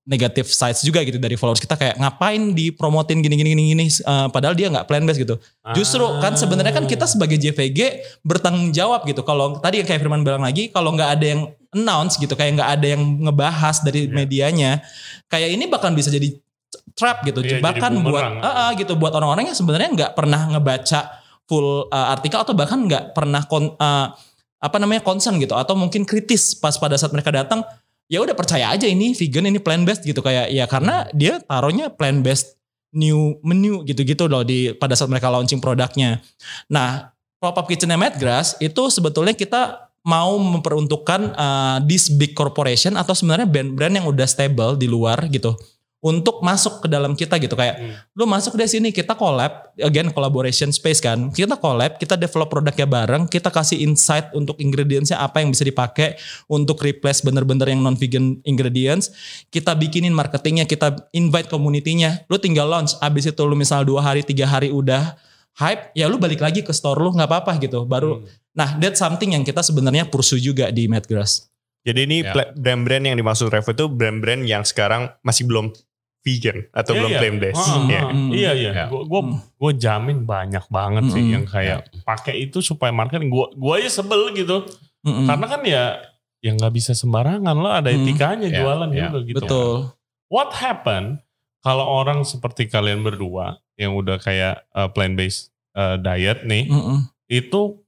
negative 0.09 0.49
sides 0.49 0.81
juga 0.81 1.05
gitu 1.05 1.21
dari 1.21 1.37
followers 1.37 1.61
kita 1.61 1.77
kayak 1.77 2.01
ngapain 2.01 2.57
dipromotin 2.57 3.21
gini 3.21 3.37
gini 3.37 3.53
gini 3.53 3.63
gini 3.77 3.85
uh, 4.09 4.25
padahal 4.33 4.57
dia 4.57 4.65
nggak 4.73 4.89
plan 4.89 5.05
based 5.05 5.21
gitu. 5.21 5.37
Justru 5.77 6.01
kan 6.17 6.33
sebenarnya 6.33 6.73
kan 6.73 6.89
kita 6.89 7.05
sebagai 7.05 7.37
JVG 7.37 8.01
bertanggung 8.25 8.73
jawab 8.73 9.05
gitu. 9.05 9.21
Kalau 9.21 9.61
tadi 9.61 9.85
yang 9.85 9.87
kayak 9.87 10.01
Firman 10.01 10.25
bilang 10.25 10.41
lagi, 10.41 10.73
kalau 10.73 10.97
nggak 10.97 11.09
ada 11.13 11.25
yang 11.37 11.41
announce 11.77 12.17
gitu, 12.17 12.33
kayak 12.33 12.57
nggak 12.57 12.69
ada 12.81 12.87
yang 12.97 13.03
ngebahas 13.29 13.85
dari 13.85 14.09
Iya. 14.09 14.13
medianya, 14.17 14.71
kayak 15.29 15.49
ini 15.53 15.69
bahkan 15.69 15.93
bisa 15.93 16.09
jadi 16.09 16.33
trap 16.97 17.21
gitu. 17.29 17.45
Iya, 17.45 17.61
jadi 17.61 17.61
bahkan 17.61 17.93
buat 18.01 18.25
ah, 18.41 18.49
ah, 18.49 18.69
gitu 18.73 18.97
buat 18.97 19.13
orang-orang 19.13 19.53
yang 19.53 19.57
sebenarnya 19.57 19.89
nggak 19.93 20.11
pernah 20.17 20.57
ngebaca 20.57 21.21
full 21.45 21.85
uh, 21.85 22.07
artikel 22.17 22.41
atau 22.41 22.57
bahkan 22.57 22.81
nggak 22.81 23.13
pernah 23.13 23.45
kon, 23.45 23.77
uh, 23.77 24.07
apa 24.59 24.77
namanya 24.81 25.05
concern 25.05 25.37
gitu 25.37 25.53
atau 25.53 25.77
mungkin 25.77 26.01
kritis 26.01 26.57
pas 26.57 26.75
pada 26.81 26.97
saat 26.97 27.13
mereka 27.13 27.29
datang 27.29 27.61
ya 28.09 28.19
udah 28.25 28.35
percaya 28.35 28.73
aja 28.73 28.89
ini 28.89 29.13
vegan 29.13 29.47
ini 29.47 29.61
plant 29.61 29.85
based 29.85 30.03
gitu. 30.03 30.19
Kayak 30.19 30.49
ya 30.51 30.65
karena 30.65 31.07
dia 31.15 31.39
taruhnya 31.45 31.93
plant 31.93 32.25
based 32.25 32.57
new 32.89 33.37
menu 33.45 33.85
gitu-gitu 33.85 34.25
loh 34.25 34.41
di 34.41 34.73
pada 34.73 34.97
saat 34.97 35.07
mereka 35.07 35.29
launching 35.29 35.61
produknya. 35.61 36.19
Nah, 36.67 37.13
pop 37.37 37.55
up 37.55 37.69
kitchennya 37.69 37.95
Matt 37.95 38.17
Grass 38.17 38.57
itu 38.57 38.89
sebetulnya 38.89 39.37
kita 39.37 39.93
mau 40.01 40.41
memperuntukkan 40.41 41.21
uh, 41.37 41.77
this 41.85 42.09
big 42.09 42.33
corporation 42.33 42.97
atau 42.97 43.13
sebenarnya 43.13 43.45
brand-brand 43.45 43.93
yang 44.01 44.07
udah 44.09 44.25
stable 44.25 44.73
di 44.73 44.89
luar 44.89 45.29
gitu 45.29 45.53
untuk 45.99 46.39
masuk 46.39 46.83
ke 46.83 46.87
dalam 46.87 47.11
kita 47.11 47.35
gitu. 47.37 47.59
Kayak 47.59 47.75
Hmm. 47.75 47.93
lu 48.15 48.23
masuk 48.23 48.55
deh 48.55 48.67
sini 48.67 48.95
kita 48.95 49.19
collab 49.19 49.75
again 49.75 50.07
collaboration 50.15 50.71
space 50.71 51.03
kan. 51.03 51.27
Kita 51.31 51.59
collab 51.59 51.99
kita 51.99 52.15
develop 52.15 52.47
produknya 52.47 52.87
bareng 52.87 53.27
kita 53.27 53.51
kasih 53.51 53.83
insight 53.83 54.31
untuk 54.31 54.55
ingredientsnya 54.63 55.19
apa 55.19 55.43
yang 55.43 55.51
bisa 55.51 55.67
dipakai 55.67 56.15
untuk 56.47 56.79
replace 56.79 57.19
bener-bener 57.19 57.67
yang 57.67 57.83
non 57.83 57.99
vegan 57.99 58.39
ingredients. 58.47 59.11
Kita 59.51 59.75
bikinin 59.75 60.15
marketingnya 60.15 60.63
kita 60.63 61.11
invite 61.11 61.51
community-nya. 61.51 62.23
Lu 62.31 62.39
tinggal 62.39 62.71
launch 62.71 62.95
abis 63.03 63.27
itu 63.27 63.43
lu 63.43 63.59
misal 63.59 63.83
dua 63.83 63.99
hari 63.99 64.23
tiga 64.23 64.47
hari 64.47 64.71
udah 64.71 65.19
hype 65.59 65.91
ya 65.91 66.07
lu 66.07 66.15
balik 66.15 66.39
lagi 66.39 66.63
ke 66.63 66.71
store 66.71 67.03
lu 67.03 67.11
nggak 67.11 67.27
apa-apa 67.27 67.59
gitu. 67.59 67.83
Baru 67.83 68.23
nah 68.55 68.79
that's 68.79 69.03
something 69.03 69.35
yang 69.35 69.43
kita 69.43 69.59
sebenarnya 69.59 70.07
pursue 70.07 70.39
juga 70.39 70.71
di 70.71 70.87
Madgrass. 70.87 71.51
Jadi 71.79 71.99
ini 72.07 72.17
Ya. 72.23 72.35
brand-brand 72.59 73.07
yang 73.07 73.15
dimaksud 73.15 73.47
Revo 73.47 73.71
itu 73.71 73.87
brand-brand 73.87 74.43
yang 74.43 74.67
sekarang 74.67 75.11
masih 75.23 75.47
belum 75.47 75.71
vegan 76.19 76.67
atau 76.71 76.91
Iya, 76.91 76.99
belum 76.99 77.09
iya. 77.09 77.19
plant 77.19 77.37
based. 77.39 77.59
Ah, 77.61 77.77
Ya. 77.85 78.01
ah, 78.01 78.11
Iya 78.29 78.51
iya. 78.53 78.71
Ya. 78.73 78.85
Gue 78.87 79.01
gue 79.03 79.21
Hmm. 79.23 79.39
gue 79.39 79.71
jamin 79.75 80.19
banyak 80.23 80.65
banget 80.67 81.03
sih 81.09 81.21
Mm-mm. 81.21 81.33
yang 81.33 81.45
kayak 81.45 81.79
pakai 82.03 82.35
itu 82.41 82.59
supaya 82.59 82.91
marketing. 82.91 83.27
Gue 83.27 83.47
gue 83.49 83.73
aja 83.75 83.89
sebel 83.93 84.33
gitu. 84.33 84.67
Mm-mm. 85.01 85.25
Karena 85.25 85.45
kan 85.47 85.61
ya 85.63 85.83
yang 86.39 86.55
nggak 86.55 86.71
bisa 86.71 86.91
sembarangan 86.91 87.51
lo 87.53 87.67
ada 87.67 87.87
Hmm. 87.87 87.99
etikanya 88.01 88.47
Ya, 88.47 88.59
jualan 88.59 88.89
ya. 88.89 89.07
juga 89.07 89.19
gitu. 89.21 89.39
betul 89.39 89.71
What 90.27 90.53
happen 90.53 91.19
kalau 91.59 91.83
orang 91.83 92.21
seperti 92.21 92.67
kalian 92.67 93.01
berdua 93.01 93.57
yang 93.75 93.91
udah 93.93 94.15
kayak 94.17 94.63
plant 94.93 95.15
based 95.15 95.51
diet 95.97 96.43
nih 96.43 96.67
Mm-mm. 96.67 97.07
itu 97.27 97.79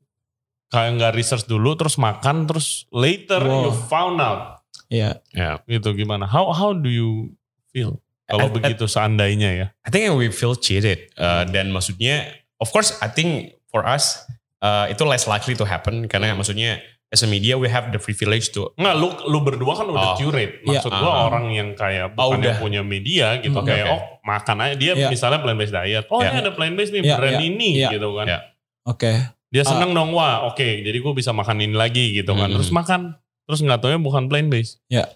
kayak 0.67 0.91
nggak 0.97 1.13
research 1.13 1.43
dulu 1.45 1.75
terus 1.75 1.95
makan 1.95 2.43
terus 2.45 2.87
later 2.89 3.39
Wow. 3.39 3.61
you 3.61 3.71
found 3.85 4.17
out 4.17 4.63
Iya. 4.87 5.19
ya. 5.29 5.59
gitu 5.65 5.91
gimana? 5.93 6.23
How 6.23 6.51
how 6.51 6.71
do 6.71 6.87
you 6.87 7.31
feel 7.69 7.99
kalau 8.31 8.47
I- 8.47 8.51
I- 8.51 8.55
begitu 8.55 8.85
seandainya 8.85 9.49
ya? 9.51 9.67
I 9.81 9.89
think 9.89 10.07
we 10.11 10.27
feel 10.27 10.55
cheated 10.55 11.11
uh, 11.15 11.43
dan 11.45 11.69
maksudnya 11.69 12.31
of 12.57 12.69
course 12.69 12.95
I 12.97 13.07
think 13.07 13.29
for 13.67 13.83
us 13.83 14.23
uh, 14.59 14.87
itu 14.87 15.03
less 15.03 15.25
likely 15.25 15.53
to 15.53 15.63
happen 15.63 16.05
karena 16.05 16.31
maksudnya 16.31 16.79
as 17.07 17.19
a 17.19 17.27
media 17.27 17.55
we 17.55 17.67
have 17.67 17.91
the 17.91 17.99
privilege 17.99 18.49
to 18.49 18.71
Nggak, 18.73 18.95
lu 18.95 19.07
lu 19.27 19.39
berdua 19.41 19.75
kan 19.75 19.83
udah 19.85 20.15
Oh. 20.15 20.17
curate. 20.17 20.63
Iya. 20.63 20.79
Maksud 20.79 20.91
gua 20.93 21.11
Ah. 21.11 21.27
orang 21.27 21.45
yang 21.51 21.69
kayak 21.73 22.15
Oh, 22.15 22.31
bukan 22.31 22.39
yang 22.39 22.55
udah. 22.55 22.55
punya 22.57 22.81
media 22.81 23.27
gitu 23.37 23.51
Hmm. 23.53 23.67
kayak 23.67 23.85
Oke, 23.85 23.93
oh 23.93 24.01
makan 24.23 24.57
aja 24.61 24.75
dia 24.75 24.91
Iya. 24.95 25.07
misalnya 25.09 25.39
plant 25.39 25.59
based 25.59 25.75
diet. 25.75 26.05
Oh, 26.07 26.23
Iya. 26.23 26.31
ini 26.31 26.37
ada 26.39 26.51
plant 26.51 26.73
based 26.73 26.91
nih 26.91 27.01
Iya, 27.03 27.15
brand 27.15 27.35
iya, 27.35 27.43
ini 27.43 27.69
iya. 27.75 27.89
gitu 27.91 28.09
kan. 28.15 28.25
Iya. 28.25 28.39
Oke. 28.87 29.11
Dia 29.51 29.67
seneng 29.67 29.91
dong 29.91 30.15
wah, 30.15 30.47
oke, 30.47 30.63
jadi 30.63 30.95
gue 30.95 31.11
bisa 31.11 31.35
makan 31.35 31.59
ini 31.59 31.75
lagi 31.75 32.15
gitu 32.15 32.31
kan. 32.31 32.47
Hmm. 32.47 32.55
Terus 32.55 32.71
makan 32.71 33.19
terus 33.43 33.59
nggak 33.59 33.83
taunya 33.83 33.99
bukan 33.99 34.31
plant 34.31 34.47
based. 34.47 34.79
Iya. 34.87 35.11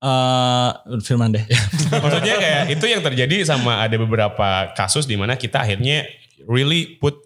Eh, 0.00 0.70
Firman 1.04 1.36
deh. 1.36 1.44
Maksudnya 2.02 2.34
kayak 2.40 2.62
itu 2.72 2.84
yang 2.88 3.04
terjadi 3.04 3.44
sama 3.44 3.84
ada 3.84 4.00
beberapa 4.00 4.72
kasus 4.72 5.04
di 5.04 5.20
mana 5.20 5.36
kita 5.36 5.60
akhirnya 5.60 6.08
really 6.48 6.96
put 6.96 7.20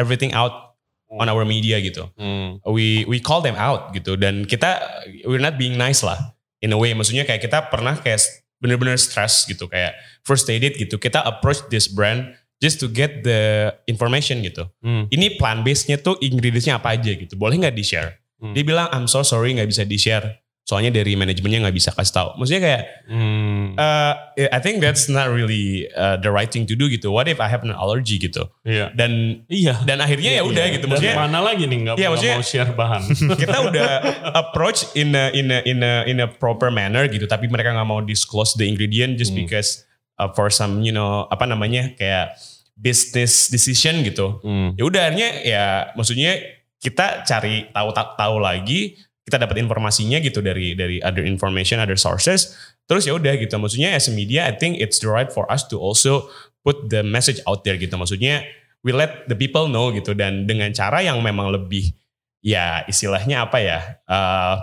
everything 0.00 0.32
out 0.32 0.72
on 1.12 1.28
our 1.28 1.44
media 1.44 1.76
gitu. 1.84 2.08
Hmm. 2.16 2.64
We 2.64 3.04
we 3.04 3.20
call 3.20 3.44
them 3.44 3.60
out 3.60 3.92
gitu 3.92 4.16
dan 4.16 4.48
kita 4.48 4.80
we're 5.28 5.42
not 5.42 5.60
being 5.60 5.76
nice 5.76 6.00
lah 6.00 6.32
in 6.64 6.72
a 6.72 6.78
way. 6.80 6.96
Maksudnya 6.96 7.28
kayak 7.28 7.44
kita 7.44 7.68
pernah 7.68 7.92
kayak 8.00 8.24
bener-bener 8.56 8.96
stress 8.96 9.44
gitu 9.44 9.68
kayak 9.68 9.92
first 10.24 10.48
aid 10.48 10.64
gitu. 10.80 10.96
Kita 10.96 11.20
approach 11.28 11.60
this 11.68 11.92
brand 11.92 12.32
just 12.56 12.80
to 12.80 12.88
get 12.88 13.20
the 13.20 13.68
information 13.84 14.40
gitu. 14.40 14.64
Hmm. 14.80 15.12
Ini 15.12 15.36
plan 15.36 15.60
base-nya 15.60 16.00
tuh 16.00 16.16
ingredients-nya 16.24 16.80
apa 16.80 16.96
aja 16.96 17.12
gitu. 17.12 17.36
Boleh 17.36 17.60
nggak 17.60 17.76
di-share? 17.76 18.24
Hmm. 18.40 18.56
Dia 18.56 18.64
bilang 18.64 18.88
I'm 18.96 19.04
so 19.04 19.20
sorry 19.20 19.52
nggak 19.52 19.68
bisa 19.68 19.84
di-share. 19.84 20.43
Soalnya 20.64 20.96
dari 20.96 21.12
manajemennya 21.12 21.60
nggak 21.60 21.76
bisa 21.76 21.92
kasih 21.92 22.14
tahu. 22.16 22.28
Maksudnya 22.40 22.62
kayak 22.64 22.82
Hmm. 23.04 23.76
uh, 23.76 24.12
I 24.48 24.60
think 24.64 24.80
that's 24.80 25.06
not 25.06 25.28
really 25.28 25.84
uh, 25.92 26.16
the 26.16 26.32
right 26.32 26.48
thing 26.48 26.64
to 26.64 26.72
do 26.72 26.88
gitu. 26.88 27.12
What 27.12 27.28
if 27.28 27.36
I 27.36 27.52
have 27.52 27.60
an 27.62 27.76
allergy 27.76 28.16
gitu? 28.16 28.48
Iya. 28.64 28.88
Dan 28.96 29.44
Iya. 29.44 29.84
dan 29.84 30.00
akhirnya 30.00 30.40
ya 30.40 30.42
udah 30.42 30.64
gitu. 30.72 30.88
Dan 30.88 30.96
Maksudnya 30.96 31.20
mana 31.20 31.44
lagi 31.44 31.68
nih 31.68 31.78
nggak 31.84 31.94
Iya, 32.00 32.08
mau 32.08 32.40
share 32.40 32.72
bahan. 32.72 33.02
kita 33.44 33.56
udah 33.60 33.88
approach 34.32 34.88
in 34.96 35.12
a 35.12 35.28
in 35.36 35.52
a 35.52 35.60
in 35.68 35.84
a 35.84 35.92
in 36.08 36.16
a 36.18 36.28
proper 36.32 36.72
manner 36.72 37.04
gitu. 37.06 37.28
Tapi 37.28 37.44
mereka 37.46 37.76
nggak 37.76 37.84
mau 37.84 38.00
disclose 38.00 38.56
the 38.56 38.64
ingredient 38.64 39.20
just 39.20 39.36
Hmm. 39.36 39.44
because 39.44 39.84
uh, 40.16 40.32
for 40.32 40.48
some 40.48 40.80
you 40.80 40.96
know 40.96 41.28
apa 41.28 41.44
namanya 41.44 41.92
kayak 41.94 42.40
business 42.74 43.48
decision 43.48 44.00
gitu. 44.00 44.40
Hmm. 44.40 44.72
Ya 44.74 44.84
udah 44.84 45.02
akhirnya 45.06 45.28
ya 45.44 45.64
maksudnya 45.92 46.40
kita 46.80 47.24
cari 47.24 47.68
tahu 47.68 47.88
ta- 47.92 48.12
tahu 48.14 48.40
lagi 48.40 48.96
kita 49.24 49.40
dapat 49.40 49.56
informasinya 49.64 50.20
gitu 50.20 50.44
dari 50.44 50.76
dari 50.76 51.00
other 51.00 51.24
information 51.24 51.80
other 51.80 51.96
sources. 51.96 52.52
Terus 52.84 53.08
ya 53.08 53.16
udah 53.16 53.32
gitu. 53.40 53.56
Maksudnya 53.56 53.96
as 53.96 54.06
a 54.06 54.12
media 54.12 54.44
I 54.44 54.52
think 54.52 54.76
it's 54.76 55.00
the 55.00 55.08
right 55.08 55.32
for 55.32 55.48
us 55.48 55.64
to 55.72 55.80
also 55.80 56.28
put 56.60 56.92
the 56.92 57.00
message 57.00 57.40
out 57.48 57.64
there 57.64 57.80
gitu. 57.80 57.96
Maksudnya 57.96 58.44
we 58.84 58.92
let 58.92 59.24
the 59.26 59.36
people 59.36 59.66
know 59.66 59.88
gitu. 59.96 60.12
Dan 60.12 60.44
dengan 60.44 60.68
cara 60.76 61.00
yang 61.00 61.24
memang 61.24 61.48
lebih 61.48 61.96
ya 62.44 62.84
istilahnya 62.84 63.48
apa 63.48 63.58
ya 63.64 63.78
uh, 64.04 64.60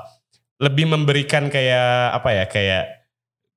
lebih 0.62 0.86
memberikan 0.94 1.50
kayak 1.50 2.22
apa 2.22 2.30
ya 2.30 2.46
kayak 2.46 2.84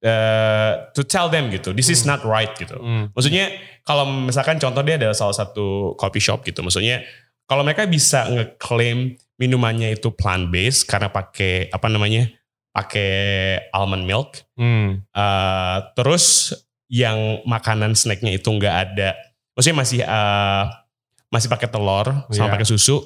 uh, 0.00 0.88
to 0.96 1.05
tell 1.05 1.28
them 1.28 1.52
gitu. 1.52 1.76
This 1.76 1.92
is 1.92 2.09
not 2.09 2.24
right 2.24 2.52
gitu. 2.57 2.80
Hmm. 2.80 3.12
Maksudnya 3.12 3.52
kalau 3.84 4.09
misalkan 4.09 4.57
contoh 4.57 4.80
dia 4.80 4.96
adalah 4.96 5.12
salah 5.12 5.36
satu 5.36 5.92
coffee 6.00 6.24
shop 6.24 6.48
gitu. 6.48 6.64
Maksudnya 6.64 7.05
kalau 7.44 7.61
mereka 7.61 7.84
bisa 7.84 8.24
ngeklaim 8.32 9.20
minumannya 9.37 9.95
itu 9.95 10.11
plant 10.14 10.49
based 10.49 10.87
karena 10.87 11.11
pakai 11.11 11.68
apa 11.70 11.87
namanya? 11.89 12.30
pakai 12.74 13.11
almond 13.70 14.03
milk. 14.03 14.43
Hmm. 14.59 15.07
eh, 15.07 15.76
terus 15.95 16.51
yang 16.91 17.39
makanan 17.47 17.95
snacknya 17.95 18.35
itu 18.35 18.51
nggak 18.51 18.74
ada. 18.74 19.14
Maksudnya 19.55 19.78
masih 19.78 20.01
eh, 20.03 20.64
masih 21.30 21.47
pakai 21.47 21.70
telur 21.70 22.26
sama 22.35 22.51
Iya. 22.51 22.55
pakai 22.59 22.66
susu 22.66 22.99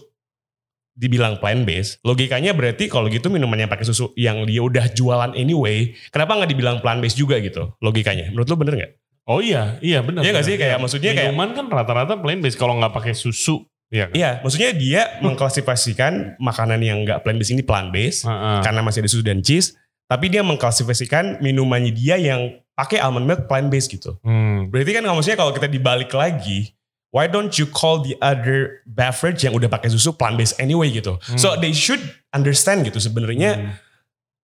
dibilang 0.97 1.37
plant 1.39 1.68
based. 1.68 2.01
Logikanya 2.03 2.57
berarti 2.57 2.89
kalau 2.89 3.12
gitu 3.12 3.29
minumannya 3.29 3.68
pakai 3.68 3.85
susu 3.85 4.11
yang 4.16 4.43
dia 4.49 4.64
udah 4.64 4.89
jualan 4.91 5.37
anyway, 5.37 5.93
kenapa 6.11 6.35
nggak 6.41 6.51
dibilang 6.51 6.76
plant 6.81 6.99
based 6.99 7.20
juga 7.20 7.37
gitu? 7.39 7.70
Logikanya. 7.79 8.33
Menurut 8.33 8.49
lu 8.49 8.57
bener 8.57 8.74
nggak? 8.74 8.93
Oh 9.29 9.45
iya, 9.45 9.76
iya 9.85 10.01
benar. 10.01 10.24
Iya 10.24 10.33
nggak 10.33 10.47
sih? 10.49 10.57
Kayak 10.57 10.81
maksudnya 10.81 11.12
kayak 11.12 11.37
minuman 11.37 11.53
kan 11.53 11.68
rata-rata 11.68 12.16
plain 12.16 12.41
base 12.41 12.57
kalau 12.57 12.81
nggak 12.81 12.91
pakai 12.97 13.12
susu. 13.12 13.68
Iya 13.89 14.05
kan? 14.09 14.14
Iya, 14.14 14.30
maksudnya 14.45 14.70
dia 14.72 15.03
mengklasifikasikan 15.20 16.36
makanan 16.36 16.80
yang 16.84 17.09
nggak 17.09 17.24
plant 17.24 17.39
based 17.41 17.53
ini 17.53 17.64
plant 17.64 17.89
based 17.89 18.28
Heeh. 18.28 18.61
karena 18.61 18.84
masih 18.84 19.01
ada 19.01 19.09
susu 19.09 19.24
dan 19.24 19.41
cheese, 19.41 19.72
tapi 20.05 20.28
dia 20.28 20.45
mengklasifikasikan 20.45 21.41
minumannya 21.41 21.93
dia 21.93 22.16
yang 22.16 22.53
pakai 22.76 23.01
almond 23.01 23.24
milk 23.24 23.49
plant 23.49 23.68
based 23.68 23.89
gitu. 23.89 24.20
Hmm. 24.20 24.68
Berarti 24.68 24.93
kan 24.93 25.03
maksudnya 25.03 25.36
kalau 25.36 25.51
kita 25.51 25.66
dibalik 25.66 26.12
lagi, 26.12 26.76
why 27.09 27.24
don't 27.24 27.57
you 27.57 27.64
call 27.64 28.05
the 28.05 28.12
other 28.20 28.84
beverage 28.84 29.41
yang 29.41 29.57
udah 29.57 29.66
pakai 29.66 29.89
susu 29.89 30.12
plant 30.12 30.36
based 30.36 30.61
anyway 30.61 30.93
gitu? 30.93 31.16
So 31.41 31.57
they 31.57 31.72
should 31.72 32.01
understand 32.30 32.84
gitu 32.84 33.01
sebenarnya 33.01 33.51
Hmm. 33.57 33.72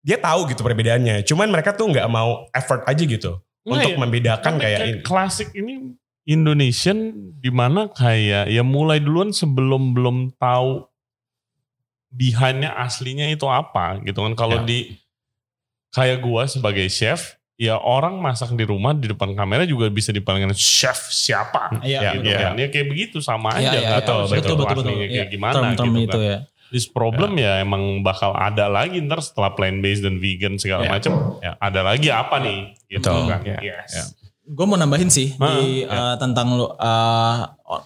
dia 0.00 0.16
tahu 0.16 0.48
gitu 0.48 0.60
perbedaannya. 0.60 1.20
Cuman 1.22 1.52
mereka 1.52 1.72
tuh 1.72 1.88
nggak 1.88 2.08
mau 2.08 2.48
effort 2.50 2.84
aja 2.84 3.00
gitu 3.00 3.40
Nggak 3.60 3.72
untuk 3.76 3.92
ya, 3.92 3.98
membedakan 4.00 4.52
Tapi 4.56 4.62
kayak 4.62 4.80
ini. 4.84 5.00
klasik 5.00 5.48
ini 5.52 5.96
Indonesian 6.24 7.12
di 7.36 7.48
mana 7.48 7.86
kayak 7.86 8.48
ya 8.48 8.62
mulai 8.62 8.96
duluan 8.96 9.28
sebelum 9.28 9.92
belum 9.92 10.16
tahu 10.34 10.88
behindnya 12.08 12.72
aslinya 12.74 13.26
itu 13.26 13.44
apa 13.44 14.00
gitu 14.00 14.22
kan 14.22 14.32
kalau 14.34 14.62
Ya. 14.62 14.64
di 14.64 14.78
kayak 15.90 16.18
gua 16.20 16.46
sebagai 16.46 16.86
chef 16.88 17.34
ya 17.54 17.76
orang 17.76 18.18
masak 18.18 18.50
di 18.52 18.62
rumah 18.62 18.90
di 18.92 19.06
depan 19.06 19.30
kamera 19.32 19.62
juga 19.62 19.86
bisa 19.86 20.10
dipanggil 20.10 20.50
chef 20.54 20.96
siapa 21.06 21.82
Iya, 21.82 22.18
gitu 22.18 22.26
iya. 22.26 22.38
kan 22.40 22.52
ya 22.56 22.66
kayak 22.68 22.86
begitu 22.88 23.18
sama 23.18 23.54
Iya, 23.54 23.70
aja 23.70 23.78
nggak 23.78 23.82
iya. 23.94 24.08
tahu 24.08 24.20
betul, 24.22 24.32
betul, 24.32 24.54
betul, 24.56 24.76
betul. 24.80 24.94
kayak 24.96 25.10
Iya, 25.10 25.24
gimana 25.28 25.54
term-term 25.54 25.92
gitu 25.92 26.00
itu 26.00 26.18
kan. 26.18 26.24
ya. 26.24 26.38
This 26.66 26.86
problem 26.86 27.30
ya 27.36 27.62
emang 27.62 27.82
bakal 28.02 28.34
ada 28.34 28.66
lagi 28.66 28.98
ntar 28.98 29.22
setelah 29.22 29.54
plant 29.54 29.78
based 29.78 30.02
dan 30.02 30.18
vegan 30.18 30.58
segala 30.58 30.82
Ya. 30.82 30.90
macam 30.90 31.12
Ya. 31.38 31.52
ada 31.60 31.80
lagi 31.84 32.08
apa 32.08 32.36
nih 32.40 32.58
gitu 32.88 33.06
Betul. 33.06 33.28
kan 33.28 33.40
Ya. 33.44 33.58
yes 33.60 33.90
Ya. 33.92 34.04
Gue 34.44 34.64
mau 34.64 34.76
nambahin 34.76 35.08
sih 35.08 35.32
di 35.32 35.82
ya. 35.82 35.88
uh, 35.88 36.14
tentang 36.16 36.52
lu 36.52 36.68
uh, 36.68 37.36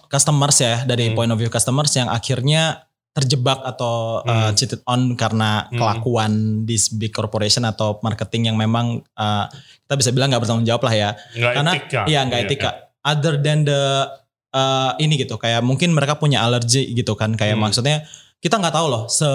customers 0.05 0.59
ya 0.59 0.83
dari 0.83 1.07
Hmm. 1.07 1.15
point 1.15 1.31
of 1.31 1.37
view 1.37 1.47
customers 1.47 1.91
yang 1.93 2.07
akhirnya 2.07 2.83
terjebak 3.09 3.63
atau 3.63 4.19
uh, 4.21 4.51
Hmm. 4.51 4.53
cheated 4.53 4.83
on 4.83 5.15
karena 5.15 5.65
Hmm. 5.65 5.75
kelakuan 5.75 6.31
this 6.63 6.91
big 6.91 7.09
corporation 7.09 7.63
atau 7.63 7.97
marketing 7.99 8.47
yang 8.47 8.57
memang 8.57 8.99
uh, 9.13 9.47
kita 9.81 9.95
bisa 9.95 10.09
bilang 10.11 10.29
nggak 10.29 10.41
bertanggung 10.41 10.63
jawab 10.63 10.83
lah 10.83 10.93
ya. 10.93 11.09
nggak 11.31 11.53
Karena 11.55 11.71
etika 11.73 12.01
iya 12.05 12.19
nggak 12.23 12.41
etika. 12.43 12.69
Other 13.01 13.39
than 13.39 13.63
the 13.63 14.05
uh, 14.51 14.91
ini 14.97 15.15
gitu 15.15 15.35
kayak 15.35 15.63
mungkin 15.63 15.89
mereka 15.89 16.15
punya 16.15 16.43
alergi 16.43 16.91
gitu 16.91 17.15
kan 17.15 17.33
kayak 17.33 17.55
Hmm. 17.55 17.65
maksudnya 17.65 18.03
kita 18.39 18.55
nggak 18.55 18.71
tahu 18.73 18.87
loh 18.87 19.03
se 19.07 19.25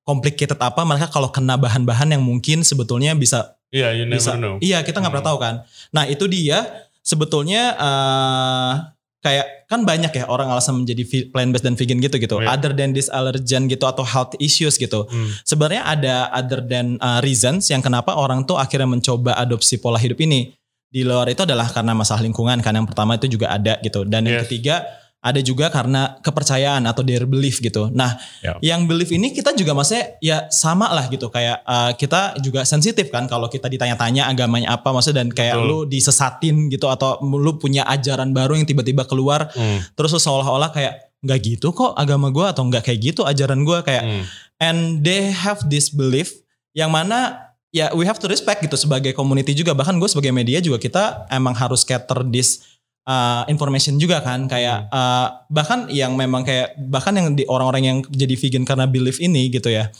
complicated 0.00 0.56
apa 0.56 0.80
mereka 0.82 1.06
kalau 1.06 1.28
kena 1.28 1.54
bahan-bahan 1.54 2.10
yang 2.10 2.24
mungkin 2.24 2.64
sebetulnya 2.64 3.12
bisa 3.14 3.59
Iya, 3.70 3.94
you 3.94 4.04
never 4.04 4.18
bisa 4.18 4.34
know. 4.34 4.58
iya 4.58 4.82
kita 4.82 4.98
nggak 4.98 5.12
pernah 5.12 5.26
tahu 5.26 5.38
kan 5.38 5.54
nah 5.88 6.04
itu 6.04 6.26
dia 6.26 6.66
sebetulnya 7.00 7.62
eh 7.74 8.72
kayak 9.20 9.68
kan 9.68 9.84
banyak 9.84 10.10
ya 10.10 10.24
orang 10.26 10.48
alasan 10.48 10.80
menjadi 10.80 11.04
plant 11.28 11.52
based 11.52 11.60
dan 11.60 11.76
vegan 11.76 12.00
gitu 12.00 12.16
gitu 12.16 12.40
Iya. 12.40 12.50
other 12.50 12.72
than 12.72 12.90
this 12.90 13.06
allergen 13.06 13.68
gitu 13.68 13.84
atau 13.84 14.00
health 14.02 14.32
issues 14.38 14.74
gitu 14.74 15.04
Hmm. 15.04 15.28
sebenarnya 15.44 15.84
ada 15.84 16.14
other 16.32 16.60
than 16.62 16.96
uh, 16.98 17.20
reasons 17.20 17.68
yang 17.68 17.78
kenapa 17.78 18.16
orang 18.16 18.42
tuh 18.42 18.56
akhirnya 18.56 18.88
mencoba 18.88 19.36
adopsi 19.36 19.76
pola 19.76 19.96
hidup 19.96 20.16
ini 20.18 20.56
di 20.88 21.04
luar 21.04 21.28
itu 21.28 21.44
adalah 21.44 21.68
karena 21.68 21.92
masalah 21.92 22.18
lingkungan 22.18 22.58
kan 22.58 22.72
yang 22.72 22.82
pertama 22.82 23.14
itu 23.14 23.28
juga 23.28 23.52
ada 23.52 23.76
gitu 23.78 24.02
dan 24.02 24.24
yang 24.24 24.40
Yes. 24.40 24.48
ketiga 24.48 24.88
ada 25.20 25.36
juga 25.38 25.68
karena 25.68 26.16
kepercayaan 26.24 26.88
atau 26.88 27.04
their 27.04 27.28
belief 27.28 27.60
gitu. 27.60 27.92
Nah, 27.92 28.16
Ya. 28.40 28.56
yang 28.64 28.88
belief 28.88 29.12
ini 29.12 29.30
kita 29.30 29.52
juga 29.52 29.76
maksudnya 29.76 30.16
ya 30.18 30.48
sama 30.48 30.88
lah 30.88 31.12
gitu 31.12 31.28
kayak 31.28 31.60
uh, 31.62 31.92
kita 31.92 32.40
juga 32.40 32.64
sensitif 32.64 33.12
kan 33.12 33.28
kalau 33.28 33.44
kita 33.46 33.68
ditanya-tanya 33.68 34.26
agamanya 34.26 34.72
apa 34.72 34.88
maksudnya 34.88 35.20
dan 35.20 35.28
kayak 35.28 35.60
Betul. 35.60 35.68
lu 35.68 35.78
disesatin 35.84 36.56
gitu 36.68 36.88
atau 36.88 37.20
lu 37.20 37.52
punya 37.54 37.84
ajaran 37.84 38.32
baru 38.32 38.56
yang 38.56 38.64
tiba-tiba 38.64 39.04
keluar 39.04 39.52
Hmm. 39.52 39.84
terus 39.92 40.16
seolah-olah 40.16 40.72
kayak 40.72 41.12
nggak 41.20 41.38
gitu 41.44 41.68
kok 41.70 41.92
agama 41.94 42.32
gua 42.32 42.56
atau 42.56 42.64
nggak 42.64 42.80
kayak 42.80 43.12
gitu 43.12 43.28
ajaran 43.28 43.60
gua 43.60 43.84
kayak 43.84 44.00
Hmm. 44.00 44.24
and 44.56 44.78
they 45.04 45.28
have 45.28 45.60
this 45.68 45.92
belief 45.92 46.32
yang 46.72 46.88
mana 46.88 47.44
ya 47.68 47.92
we 47.92 48.02
have 48.02 48.16
to 48.16 48.24
respect 48.24 48.64
gitu 48.64 48.74
sebagai 48.74 49.12
community 49.12 49.52
juga 49.52 49.70
bahkan 49.72 49.94
gue 49.94 50.08
sebagai 50.08 50.32
media 50.32 50.58
juga 50.58 50.74
kita 50.76 51.02
emang 51.28 51.52
harus 51.52 51.84
cater 51.84 52.24
this 52.26 52.79
uh, 53.10 53.42
information 53.50 53.98
juga 53.98 54.22
kan 54.22 54.46
kayak 54.46 54.86
uh, 54.94 55.42
bahkan 55.50 55.90
yang 55.90 56.14
memang 56.14 56.46
kayak 56.46 56.78
bahkan 56.86 57.10
yang 57.18 57.34
di 57.34 57.42
orang-orang 57.50 57.82
yang 57.82 57.98
jadi 58.06 58.34
vegan 58.38 58.62
karena 58.62 58.86
belief 58.86 59.18
ini 59.18 59.50
gitu 59.50 59.66
ya 59.66 59.90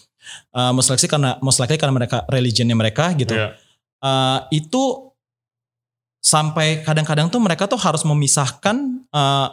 uh, 0.55 0.71
most 0.71 0.95
likely 0.95 1.11
karena 1.11 1.35
most 1.43 1.59
likely 1.59 1.75
karena 1.75 1.95
mereka 1.95 2.23
religionnya 2.31 2.79
mereka 2.79 3.11
gitu 3.19 3.35
Iya. 3.35 3.59
Uh, 4.01 4.49
itu 4.49 5.13
sampai 6.25 6.81
kadang-kadang 6.81 7.29
tuh 7.29 7.37
mereka 7.37 7.69
tuh 7.69 7.77
harus 7.77 8.01
memisahkan 8.05 9.05
uh, 9.13 9.49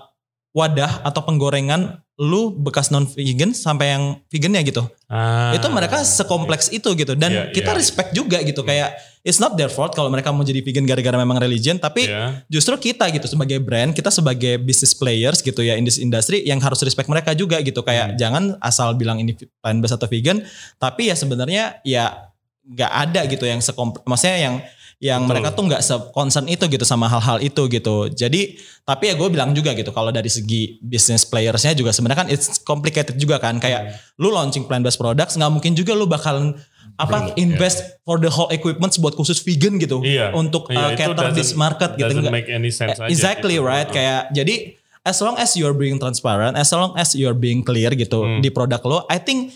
wadah 0.56 1.04
atau 1.04 1.22
penggorengan 1.28 2.00
lu 2.18 2.50
bekas 2.52 2.90
non 2.90 3.06
vegan 3.06 3.54
sampai 3.54 3.94
yang 3.94 4.04
vegan 4.28 4.50
ya 4.52 4.62
gitu 4.62 4.82
Ah. 5.06 5.54
itu 5.54 5.64
mereka 5.70 6.02
sekompleks 6.02 6.68
itu 6.68 6.90
gitu 6.92 7.14
dan 7.14 7.30
Iya, 7.30 7.44
kita 7.54 7.72
iya. 7.72 7.78
respect 7.78 8.10
juga 8.12 8.42
gitu 8.42 8.60
kayak 8.60 8.92
it's 9.22 9.38
not 9.38 9.54
their 9.54 9.70
fault 9.70 9.94
kalau 9.94 10.10
mereka 10.10 10.34
mau 10.34 10.42
jadi 10.42 10.60
vegan 10.60 10.82
gara-gara 10.84 11.14
memang 11.16 11.38
religion 11.38 11.78
tapi 11.78 12.10
Iya. 12.10 12.42
justru 12.48 12.74
kita 12.76 13.08
gitu 13.10 13.24
sebagai 13.24 13.58
brand 13.58 13.94
kita 13.94 14.10
sebagai 14.10 14.58
business 14.58 14.92
players 14.92 15.40
gitu 15.40 15.62
ya 15.62 15.74
in 15.74 15.86
this 15.86 15.96
industry 15.96 16.42
yang 16.42 16.58
harus 16.58 16.82
respect 16.82 17.06
mereka 17.06 17.32
juga 17.32 17.62
gitu 17.62 17.80
kayak 17.80 18.12
Hmm. 18.12 18.18
jangan 18.18 18.44
asal 18.60 18.92
bilang 18.94 19.18
ini 19.18 19.32
plant 19.56 19.80
based 19.80 19.94
atau 19.94 20.10
vegan 20.10 20.42
tapi 20.76 21.08
ya 21.08 21.16
sebenarnya 21.16 21.80
ya 21.84 22.34
nggak 22.66 22.92
ada 22.92 23.22
gitu 23.28 23.46
yang 23.46 23.62
sekompleks 23.62 24.04
maksudnya 24.04 24.38
yang 24.42 24.56
yang 25.00 25.24
Betul. 25.24 25.30
mereka 25.32 25.50
tuh 25.52 25.64
nggak 25.64 25.82
se-concern 25.84 26.46
itu 26.48 26.66
gitu 26.66 26.82
sama 26.82 27.06
hal-hal 27.06 27.38
itu 27.40 27.62
gitu 27.68 28.10
jadi 28.10 28.42
tapi 28.82 29.04
ya 29.04 29.14
gue 29.14 29.30
bilang 29.30 29.54
juga 29.54 29.72
gitu 29.72 29.90
kalau 29.90 30.10
dari 30.10 30.26
segi 30.28 30.82
business 30.82 31.22
playersnya 31.22 31.72
juga 31.72 31.94
sebenarnya 31.94 32.20
kan 32.20 32.30
it's 32.30 32.58
complicated 32.60 33.14
juga 33.14 33.38
kan 33.38 33.58
kayak 33.58 33.82
Hmm. 33.84 33.94
lu 34.18 34.30
launching 34.30 34.66
plant 34.66 34.82
based 34.82 34.98
products 34.98 35.38
nggak 35.38 35.52
mungkin 35.52 35.72
juga 35.72 35.94
lu 35.94 36.06
bakalan 36.06 36.58
apa 36.98 37.30
Belum, 37.30 37.38
invest 37.38 38.02
for 38.02 38.18
the 38.18 38.26
whole 38.26 38.50
equipment 38.50 38.90
buat 38.98 39.14
khusus 39.14 39.38
vegan 39.40 39.78
gitu 39.78 40.02
Iya. 40.02 40.34
untuk 40.34 40.66
Iya, 40.68 40.82
uh, 40.84 40.92
cater 40.96 41.30
this 41.32 41.54
market 41.54 41.94
gitu 41.94 42.10
Doesn't 42.10 42.26
Nggak- 42.26 42.34
make 42.34 42.50
any 42.50 42.74
sense 42.74 42.98
aja. 42.98 43.06
exactly 43.06 43.54
gitu. 43.54 43.64
right 43.64 43.86
Uh. 43.86 43.94
kayak 43.94 44.22
jadi 44.34 44.56
as 45.04 45.22
long 45.22 45.38
as 45.38 45.54
you're 45.54 45.78
being 45.78 45.96
transparent 45.96 46.58
as 46.58 46.74
long 46.74 46.98
as 46.98 47.14
you're 47.14 47.38
being 47.38 47.62
clear 47.62 47.94
gitu 47.94 48.18
Hmm. 48.20 48.42
di 48.42 48.50
produk 48.50 48.82
lo 48.82 49.06
I 49.06 49.22
think 49.22 49.54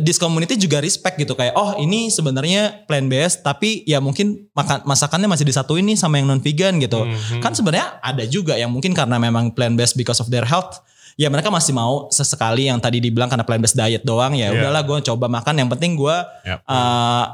this 0.00 0.18
community 0.18 0.58
juga 0.58 0.78
respect 0.78 1.14
gitu 1.16 1.32
kayak 1.32 1.54
oh 1.54 1.78
ini 1.78 2.10
sebenarnya 2.10 2.82
plant 2.84 3.06
based 3.06 3.40
tapi 3.40 3.86
ya 3.86 4.02
mungkin 4.02 4.50
makan 4.50 4.82
masakannya 4.82 5.30
masih 5.30 5.46
disatuin 5.46 5.86
nih 5.86 5.94
sama 5.94 6.18
yang 6.18 6.26
non 6.26 6.42
vegan 6.42 6.82
gitu 6.82 7.06
Mhm. 7.06 7.38
kan 7.38 7.54
sebenarnya 7.54 8.02
ada 8.02 8.26
juga 8.26 8.54
yang 8.54 8.68
mungkin 8.68 8.90
karena 8.90 9.16
memang 9.16 9.54
plant 9.54 9.78
based 9.78 9.94
because 9.94 10.18
of 10.18 10.26
their 10.28 10.42
health 10.42 10.82
ya 11.14 11.26
mereka 11.26 11.46
masih 11.46 11.70
mau 11.70 12.06
sesekali 12.08 12.66
yang 12.66 12.78
tadi 12.78 12.98
dibilang 12.98 13.26
karena 13.26 13.42
plant 13.42 13.58
based 13.60 13.74
diet 13.74 14.02
doang 14.02 14.34
ya 14.34 14.50
Iya. 14.50 14.58
udahlah 14.58 14.82
gue 14.82 14.98
coba 15.04 15.26
makan 15.28 15.54
yang 15.56 15.68
penting 15.68 15.94
gue 15.94 16.16
Yap. 16.42 16.58
uh, 16.64 17.24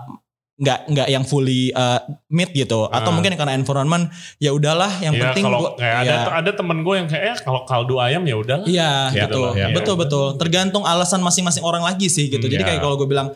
nggak 0.55 0.87
nggak 0.87 1.09
yang 1.11 1.27
fully 1.27 1.75
uh, 1.75 1.99
meat 2.31 2.55
gitu 2.55 2.87
atau 2.87 3.11
Ah. 3.11 3.15
mungkin 3.15 3.35
karena 3.35 3.59
environment 3.59 4.07
ya 4.39 4.55
udahlah 4.55 4.87
yang 5.03 5.19
Ya, 5.19 5.27
penting 5.27 5.43
kalau 5.43 5.59
gua 5.59 5.71
kayak 5.75 5.97
ada 6.07 6.15
ya, 6.15 6.19
ada 6.31 6.51
temen 6.55 6.79
gue 6.87 6.95
yang 6.95 7.09
kayak 7.11 7.25
eh, 7.27 7.37
kalau 7.43 7.67
kaldu 7.67 7.99
ayam 7.99 8.23
ya 8.23 8.39
udahlah. 8.39 8.63
Iya 8.63 8.93
Ya, 9.11 9.27
gitu, 9.27 9.51
betul, 9.51 9.59
ya. 9.59 9.67
betul 9.75 9.95
betul. 9.99 10.27
Tergantung 10.39 10.87
alasan 10.87 11.21
masing-masing 11.21 11.67
orang 11.67 11.83
lagi 11.83 12.07
sih 12.07 12.31
gitu. 12.31 12.47
Hmm, 12.47 12.55
Jadi 12.55 12.63
ya. 12.63 12.69
kayak 12.71 12.81
kalau 12.81 12.95
gue 12.95 13.09
bilang, 13.11 13.35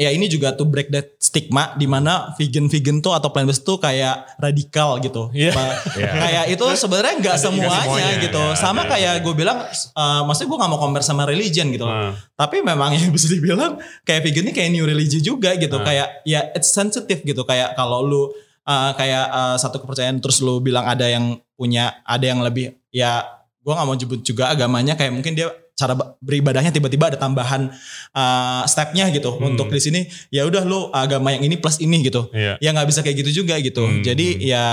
ya 0.00 0.08
ini 0.08 0.32
juga 0.32 0.56
tuh 0.56 0.64
break 0.64 0.88
that 0.88 1.12
stigma 1.20 1.76
di 1.76 1.84
mana 1.84 2.32
vegan-vegan 2.40 3.04
tuh 3.04 3.12
atau 3.12 3.28
plant 3.28 3.44
based 3.44 3.62
tuh 3.62 3.76
kayak 3.76 4.40
radikal 4.40 4.96
gitu. 4.96 5.28
Iya. 5.30 5.52
Ba- 5.52 5.76
Iya. 5.92 6.08
Kayak 6.16 6.44
itu 6.56 6.64
sebenarnya 6.72 7.14
nggak 7.20 7.36
semuanya, 7.36 7.80
semuanya, 7.84 8.12
gitu. 8.16 8.40
ya, 8.40 8.56
Sama 8.56 8.88
ada. 8.88 8.96
kayak 8.96 9.14
gue 9.20 9.34
bilang, 9.36 9.60
uh, 9.92 10.20
maksudnya 10.24 10.48
gue 10.48 10.58
nggak 10.58 10.70
mau 10.72 10.80
compare 10.80 11.04
sama 11.04 11.28
religion 11.28 11.68
gitu. 11.68 11.84
Nah, 11.84 12.16
Tapi 12.32 12.64
memang 12.64 12.96
yang 12.96 13.12
bisa 13.16 13.28
dibilang 13.28 13.76
kayak 14.00 14.24
vegan 14.24 14.48
ini 14.48 14.52
kayak 14.56 14.70
new 14.72 14.88
religion 14.88 15.20
juga 15.20 15.52
gitu. 15.54 15.76
Hmm. 15.76 15.84
Kayak 15.84 16.08
ya 16.24 16.48
it's 16.56 16.72
sensitive 16.72 17.20
gitu. 17.20 17.44
Kayak 17.44 17.76
kalau 17.76 18.00
lu 18.00 18.32
uh, 18.64 18.92
kayak 18.96 19.24
uh, 19.28 19.56
satu 19.60 19.84
kepercayaan 19.84 20.16
terus 20.18 20.40
lu 20.40 20.58
bilang 20.58 20.88
ada 20.88 21.04
yang 21.04 21.36
punya 21.52 22.00
ada 22.02 22.24
yang 22.24 22.40
lebih 22.40 22.72
ya 22.88 23.20
gua 23.60 23.76
nggak 23.76 23.86
mau 23.86 23.94
jemput 23.94 24.20
juga 24.22 24.48
agamanya 24.48 24.96
kayak 24.96 25.12
mungkin 25.12 25.36
dia 25.36 25.52
cara 25.80 25.96
ba- 25.96 26.12
beribadahnya 26.20 26.68
tiba-tiba 26.68 27.08
ada 27.08 27.16
tambahan 27.16 27.72
uh, 28.12 28.62
stepnya 28.64 29.08
gitu 29.08 29.32
Hmm. 29.32 29.56
untuk 29.56 29.72
di 29.72 29.80
sini 29.80 30.00
ya 30.28 30.44
udah 30.44 30.60
lu 30.62 30.92
agama 30.92 31.32
yang 31.32 31.40
ini 31.42 31.56
plus 31.56 31.80
ini 31.80 32.04
gitu 32.04 32.28
iya. 32.30 32.60
ya 32.60 32.68
nggak 32.70 32.84
bisa 32.86 33.00
kayak 33.00 33.16
gitu 33.18 33.40
juga 33.40 33.56
gitu 33.56 33.80
Hmm. 33.80 34.04
jadi 34.04 34.26
ya 34.36 34.64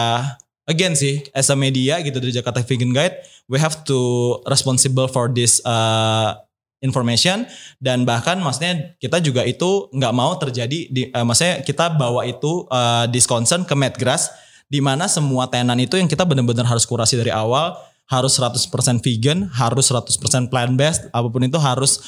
again 0.65 0.91
sih 0.93 1.23
as 1.31 1.47
a 1.47 1.55
media 1.55 1.97
gitu 1.99 2.19
dari 2.19 2.29
Jakarta 2.29 2.59
Vegan 2.59 2.91
Guide 2.91 3.15
we 3.47 3.55
have 3.55 3.81
to 3.81 3.97
responsible 4.43 5.07
for 5.07 5.31
this 5.31 5.63
uh, 5.63 6.35
information 6.77 7.47
dan 7.79 8.03
bahkan 8.03 8.37
maksudnya 8.37 8.93
kita 8.97 9.17
juga 9.17 9.41
itu 9.41 9.89
nggak 9.89 10.13
mau 10.13 10.35
terjadi 10.35 10.79
di 10.87 11.09
uh, 11.09 11.23
maksudnya 11.23 11.61
kita 11.61 11.89
bawa 11.89 12.21
itu 12.23 12.67
uh, 12.67 13.07
this 13.07 13.25
concern 13.25 13.63
ke 13.63 13.73
Medgrass 13.73 14.29
di 14.67 14.77
mana 14.77 15.07
semua 15.07 15.47
tenan 15.47 15.79
itu 15.79 15.95
yang 15.95 16.05
kita 16.05 16.21
benar-benar 16.21 16.67
harus 16.67 16.83
kurasi 16.83 17.15
dari 17.15 17.31
awal 17.31 17.73
harus 18.07 18.39
100% 18.39 19.03
vegan 19.03 19.51
harus 19.51 19.91
100% 19.91 20.47
plant 20.47 20.73
based 20.75 21.11
apa 21.11 21.27
pun 21.27 21.43
itu 21.43 21.59
harus 21.59 21.99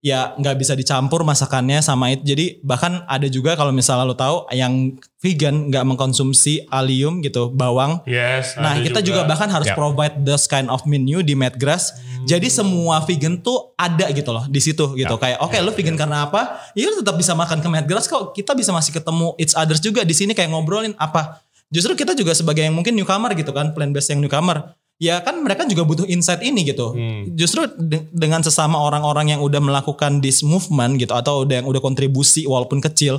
ya 0.00 0.32
nggak 0.32 0.56
bisa 0.56 0.72
dicampur 0.72 1.20
masakannya 1.28 1.84
sama 1.84 2.08
itu. 2.16 2.24
Jadi 2.32 2.44
bahkan 2.64 3.04
ada 3.04 3.28
juga 3.28 3.52
kalau 3.52 3.68
misalnya 3.68 4.08
lo 4.08 4.16
tahu 4.16 4.48
yang 4.48 4.96
vegan 5.20 5.68
nggak 5.68 5.84
mengkonsumsi 5.84 6.64
alium 6.72 7.20
gitu, 7.20 7.52
bawang. 7.52 8.00
Yes. 8.08 8.56
Nah 8.56 8.80
kita 8.80 9.04
juga. 9.04 9.28
bahkan 9.28 9.52
harus 9.52 9.68
Ya. 9.68 9.76
provide 9.76 10.24
those 10.24 10.48
kind 10.48 10.72
of 10.72 10.80
menu 10.88 11.20
di 11.20 11.36
Medgrass. 11.36 11.92
Jadi 12.24 12.48
semua 12.48 13.04
vegan 13.04 13.36
tuh 13.44 13.76
ada 13.76 14.08
gitu 14.08 14.32
loh 14.32 14.48
di 14.48 14.60
situ 14.64 14.96
gitu. 14.96 15.14
Kayak 15.20 15.44
oke 15.44 15.56
lu 15.60 15.72
vegan 15.76 15.96
karena 16.00 16.24
apa? 16.24 16.72
Ya 16.72 16.88
lu 16.88 16.96
tetap 17.04 17.20
bisa 17.20 17.36
makan 17.36 17.60
ke 17.60 17.68
Medgrass 17.68 18.08
kok. 18.08 18.32
Kita 18.32 18.56
bisa 18.56 18.72
masih 18.72 18.96
ketemu 18.96 19.36
each 19.36 19.52
others 19.52 19.84
juga 19.84 20.00
di 20.00 20.16
sini 20.16 20.32
kayak 20.32 20.48
ngobrolin 20.48 20.96
apa. 20.96 21.44
Justru 21.70 21.94
kita 21.94 22.18
juga 22.18 22.34
sebagai 22.34 22.66
yang 22.66 22.74
mungkin 22.74 22.98
newcomer 22.98 23.30
gitu 23.38 23.54
kan, 23.54 23.70
plant 23.70 23.94
based 23.94 24.10
yang 24.10 24.18
newcomer. 24.18 24.74
Ya 25.00 25.16
kan 25.24 25.40
mereka 25.40 25.64
juga 25.64 25.80
butuh 25.88 26.04
insight 26.04 26.44
ini 26.44 26.60
gitu. 26.68 26.92
Hmm. 26.92 27.32
Justru 27.32 27.64
de- 27.80 28.04
dengan 28.12 28.44
sesama 28.44 28.76
orang-orang 28.76 29.32
yang 29.32 29.40
udah 29.40 29.56
melakukan 29.56 30.20
this 30.20 30.44
movement 30.44 31.00
gitu 31.00 31.16
atau 31.16 31.48
udah 31.48 31.64
yang 31.64 31.66
udah 31.66 31.80
kontribusi 31.80 32.44
walaupun 32.44 32.84
kecil 32.84 33.16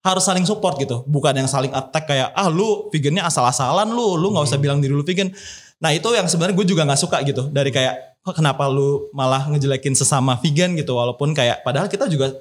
harus 0.00 0.24
saling 0.24 0.48
support 0.48 0.80
gitu. 0.80 1.04
Bukan 1.04 1.36
yang 1.36 1.44
saling 1.44 1.68
attack 1.68 2.08
kayak 2.08 2.32
ah 2.32 2.48
lu 2.48 2.88
vegannya 2.88 3.20
asal-asalan 3.28 3.92
lu, 3.92 4.16
lu 4.16 4.32
nggak 4.32 4.48
usah 4.48 4.56
bilang 4.56 4.80
diri 4.80 4.96
lu 4.96 5.04
vegan. 5.04 5.28
Nah 5.84 5.92
itu 5.92 6.08
yang 6.16 6.24
sebenarnya 6.32 6.56
gue 6.56 6.66
juga 6.72 6.88
nggak 6.88 7.00
suka 7.04 7.20
gitu 7.28 7.52
dari 7.52 7.68
kayak 7.68 8.24
kok 8.24 8.32
kenapa 8.32 8.64
lu 8.72 9.12
malah 9.12 9.52
ngejelekin 9.52 9.92
sesama 9.92 10.40
vegan 10.40 10.72
gitu 10.80 10.96
walaupun 10.96 11.36
kayak 11.36 11.60
padahal 11.60 11.92
kita 11.92 12.08
juga 12.08 12.32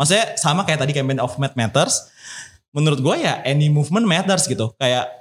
maksudnya 0.00 0.32
sama 0.40 0.64
kayak 0.64 0.80
tadi 0.80 0.96
campaign 0.96 1.20
of 1.20 1.36
Mad 1.36 1.52
Matters. 1.60 2.08
Menurut 2.72 3.04
gue 3.04 3.14
ya 3.20 3.44
any 3.44 3.68
movement 3.68 4.08
matters 4.08 4.48
gitu. 4.48 4.72
Kayak 4.80 5.12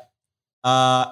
uh, 0.63 1.05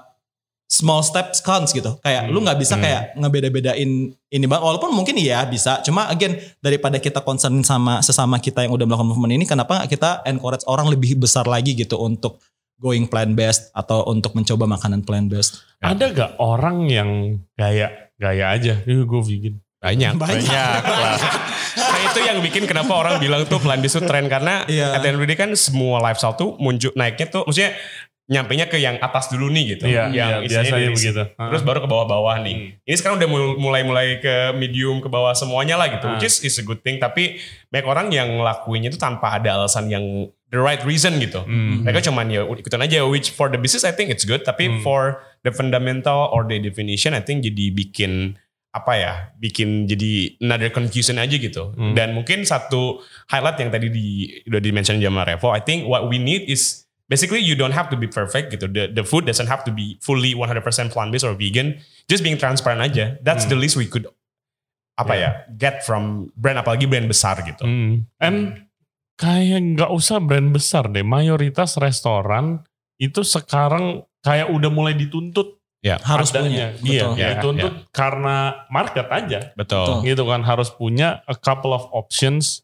small 0.72 1.04
steps 1.04 1.44
counts 1.44 1.76
gitu. 1.76 2.00
Kayak 2.00 2.32
lu 2.32 2.40
nggak 2.40 2.56
bisa 2.56 2.80
Hmm. 2.80 2.84
kayak 2.84 3.02
ngebeda-bedain 3.20 3.92
ini 4.16 4.46
banget. 4.48 4.64
Walaupun 4.64 4.96
mungkin 4.96 5.20
iya 5.20 5.44
bisa. 5.44 5.84
Cuma 5.84 6.08
again 6.08 6.34
daripada 6.58 6.96
kita 6.96 7.20
concern 7.20 7.60
sama 7.62 8.00
sesama 8.00 8.40
kita 8.40 8.64
yang 8.64 8.72
udah 8.72 8.88
melakukan 8.88 9.12
movement 9.12 9.36
ini, 9.36 9.44
kenapa 9.44 9.84
kita 9.86 10.24
encourage 10.24 10.64
orang 10.66 10.88
lebih 10.88 11.20
besar 11.20 11.44
lagi 11.44 11.76
gitu 11.76 12.00
untuk 12.00 12.40
going 12.80 13.06
plant 13.06 13.36
based 13.36 13.68
atau 13.72 14.08
untuk 14.08 14.32
mencoba 14.32 14.64
makanan 14.66 15.04
plant 15.04 15.28
based. 15.28 15.60
Ada 15.78 16.08
gak 16.10 16.32
orang 16.40 16.88
yang 16.88 17.10
gaya 17.54 17.92
gaya 18.16 18.56
aja? 18.56 18.80
Ih, 18.82 19.04
gue 19.04 19.22
vegan. 19.22 19.60
Banyak. 19.78 20.14
Banyak. 20.16 20.82
lah. 20.82 21.18
nah 21.82 22.00
itu 22.04 22.20
yang 22.22 22.38
bikin 22.40 22.64
kenapa 22.64 22.94
orang 22.94 23.18
bilang 23.18 23.44
tuh 23.44 23.58
plant 23.58 23.82
based 23.82 23.98
tuh 23.98 24.06
tren 24.06 24.26
karena 24.26 24.62
Iya. 24.66 24.94
at 24.94 25.02
the 25.02 25.10
end 25.10 25.18
of 25.18 25.24
the 25.24 25.30
day 25.30 25.36
kan 25.36 25.50
semua 25.54 25.98
lifestyle 26.00 26.34
tuh 26.34 26.54
muncul 26.58 26.94
naiknya 26.94 27.28
tuh 27.28 27.42
maksudnya 27.44 27.74
nyampainya 28.32 28.66
ke 28.66 28.80
yang 28.80 28.96
atas 28.98 29.28
dulu 29.28 29.52
nih 29.52 29.76
gitu. 29.76 29.92
Iya, 29.92 30.08
yang 30.08 30.40
iya, 30.40 30.40
biasanya 30.40 30.72
dari 30.72 30.88
begitu. 30.88 31.24
Terus 31.36 31.62
baru 31.62 31.84
ke 31.84 31.90
bawah-bawah 31.92 32.40
nih. 32.40 32.56
Hmm. 32.56 32.88
Ini 32.88 32.96
sekarang 32.96 33.20
udah 33.20 33.28
mul- 33.28 33.60
mulai-mulai 33.60 34.24
ke 34.24 34.56
medium 34.56 35.04
ke 35.04 35.12
bawah 35.12 35.36
semuanya 35.36 35.76
lah 35.76 35.92
gitu. 35.92 36.08
Hmm. 36.08 36.16
Which 36.16 36.26
is, 36.26 36.40
is 36.42 36.56
a 36.56 36.64
good 36.64 36.80
thing. 36.80 36.96
Tapi 36.96 37.44
banyak 37.68 37.84
orang 37.84 38.08
yang 38.10 38.32
ngelakuinnya 38.32 38.88
itu 38.88 38.96
tanpa 38.96 39.36
ada 39.36 39.60
alasan 39.60 39.92
yang 39.92 40.06
the 40.48 40.56
right 40.56 40.80
reason 40.82 41.20
gitu. 41.20 41.44
Hmm. 41.44 41.84
Mereka 41.84 42.08
cuman 42.08 42.32
ya 42.32 42.48
ikutan 42.48 42.80
aja 42.80 43.04
which 43.04 43.30
for 43.30 43.52
the 43.52 43.60
business 43.60 43.84
I 43.84 43.92
think 43.92 44.08
it's 44.08 44.24
good 44.24 44.42
tapi 44.42 44.72
Hmm. 44.72 44.80
for 44.80 45.20
the 45.44 45.52
fundamental 45.52 46.32
or 46.32 46.48
the 46.48 46.56
definition 46.56 47.12
I 47.12 47.20
think 47.20 47.44
jadi 47.44 47.68
bikin 47.70 48.40
apa 48.72 48.96
ya 48.96 49.14
bikin 49.36 49.84
jadi 49.84 50.40
another 50.40 50.72
confusion 50.72 51.20
aja 51.20 51.36
gitu 51.36 51.76
Hmm. 51.76 51.92
dan 51.92 52.16
mungkin 52.16 52.48
satu 52.48 53.04
highlight 53.28 53.60
yang 53.60 53.68
tadi 53.68 53.92
di 53.92 54.08
udah 54.48 54.64
di 54.64 54.72
mention 54.72 54.96
sama 54.96 55.28
Revo 55.28 55.52
I 55.52 55.60
think 55.60 55.84
what 55.84 56.08
we 56.08 56.16
need 56.16 56.48
is 56.48 56.88
basically 57.12 57.44
you 57.44 57.54
don't 57.54 57.76
have 57.76 57.86
to 57.86 57.96
be 57.96 58.08
perfect 58.08 58.50
gitu 58.50 58.66
the 58.66 58.88
the 58.90 59.04
food 59.04 59.28
doesn't 59.28 59.46
have 59.46 59.62
to 59.62 59.70
be 59.70 60.00
fully 60.00 60.32
100% 60.32 60.64
plant 60.88 61.12
based 61.12 61.28
or 61.28 61.36
vegan 61.36 61.76
just 62.08 62.24
being 62.24 62.40
transparent 62.40 62.80
aja 62.80 63.20
that's 63.20 63.44
Hmm. 63.44 63.52
the 63.52 63.58
least 63.60 63.76
we 63.76 63.84
could 63.84 64.08
apa 64.96 65.14
ya 65.14 65.30
get 65.52 65.82
from 65.82 66.04
brand 66.34 66.56
apalagi 66.56 66.86
brand 66.86 67.06
besar 67.06 67.36
gitu 67.42 67.62
Hmm. 67.62 68.08
And 68.18 68.64
kayak 69.18 69.60
nggak 69.76 69.92
usah 69.92 70.18
brand 70.18 70.50
besar 70.50 70.88
deh. 70.88 71.02
Mayoritas 71.02 71.78
restoran 71.78 72.66
itu 72.98 73.22
sekarang 73.22 74.02
kayak 74.20 74.50
udah 74.50 74.70
mulai 74.70 74.94
dituntut 74.94 75.58
ya 75.80 75.98
Harus 76.00 76.30
punya. 76.30 76.42
adanya. 76.42 76.68
Iya, 76.80 77.02
Betul. 77.04 77.12
Ya, 77.18 77.28
dituntut 77.32 77.74
karena 77.90 78.38
market 78.68 79.08
aja. 79.10 79.40
betul 79.54 80.02
Gitu 80.02 80.22
kan 80.22 80.42
harus 80.42 80.70
punya 80.70 81.22
a 81.26 81.34
couple 81.34 81.70
of 81.70 81.86
options 81.92 82.62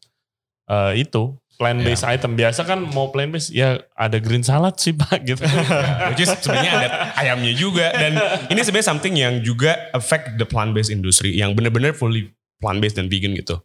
eh, 0.66 1.00
itu 1.00 1.34
plant 1.58 1.82
based 1.82 2.06
item. 2.06 2.38
Biasa 2.38 2.62
kan 2.62 2.78
mau 2.94 3.10
plant 3.10 3.34
based 3.34 3.50
ya 3.50 3.82
ada 3.98 4.22
green 4.22 4.46
salad 4.46 4.78
sih 4.78 4.94
Pak 4.94 5.26
gitu. 5.26 5.42
Which 6.14 6.22
is 6.22 6.30
sebenarnya 6.38 6.72
ada 6.72 6.88
ayamnya 7.18 7.52
juga 7.52 7.90
dan 7.92 8.14
ini 8.48 8.60
sebenarnya 8.62 8.88
something 8.88 9.14
yang 9.18 9.42
juga 9.42 9.90
affect 9.92 10.38
the 10.38 10.46
plant 10.46 10.72
based 10.72 10.88
industry 10.88 11.34
yang 11.34 11.52
benar-benar 11.58 11.92
fully 11.92 12.30
plant 12.62 12.78
based 12.78 12.96
dan 12.96 13.10
vegan 13.10 13.34
gitu. 13.34 13.58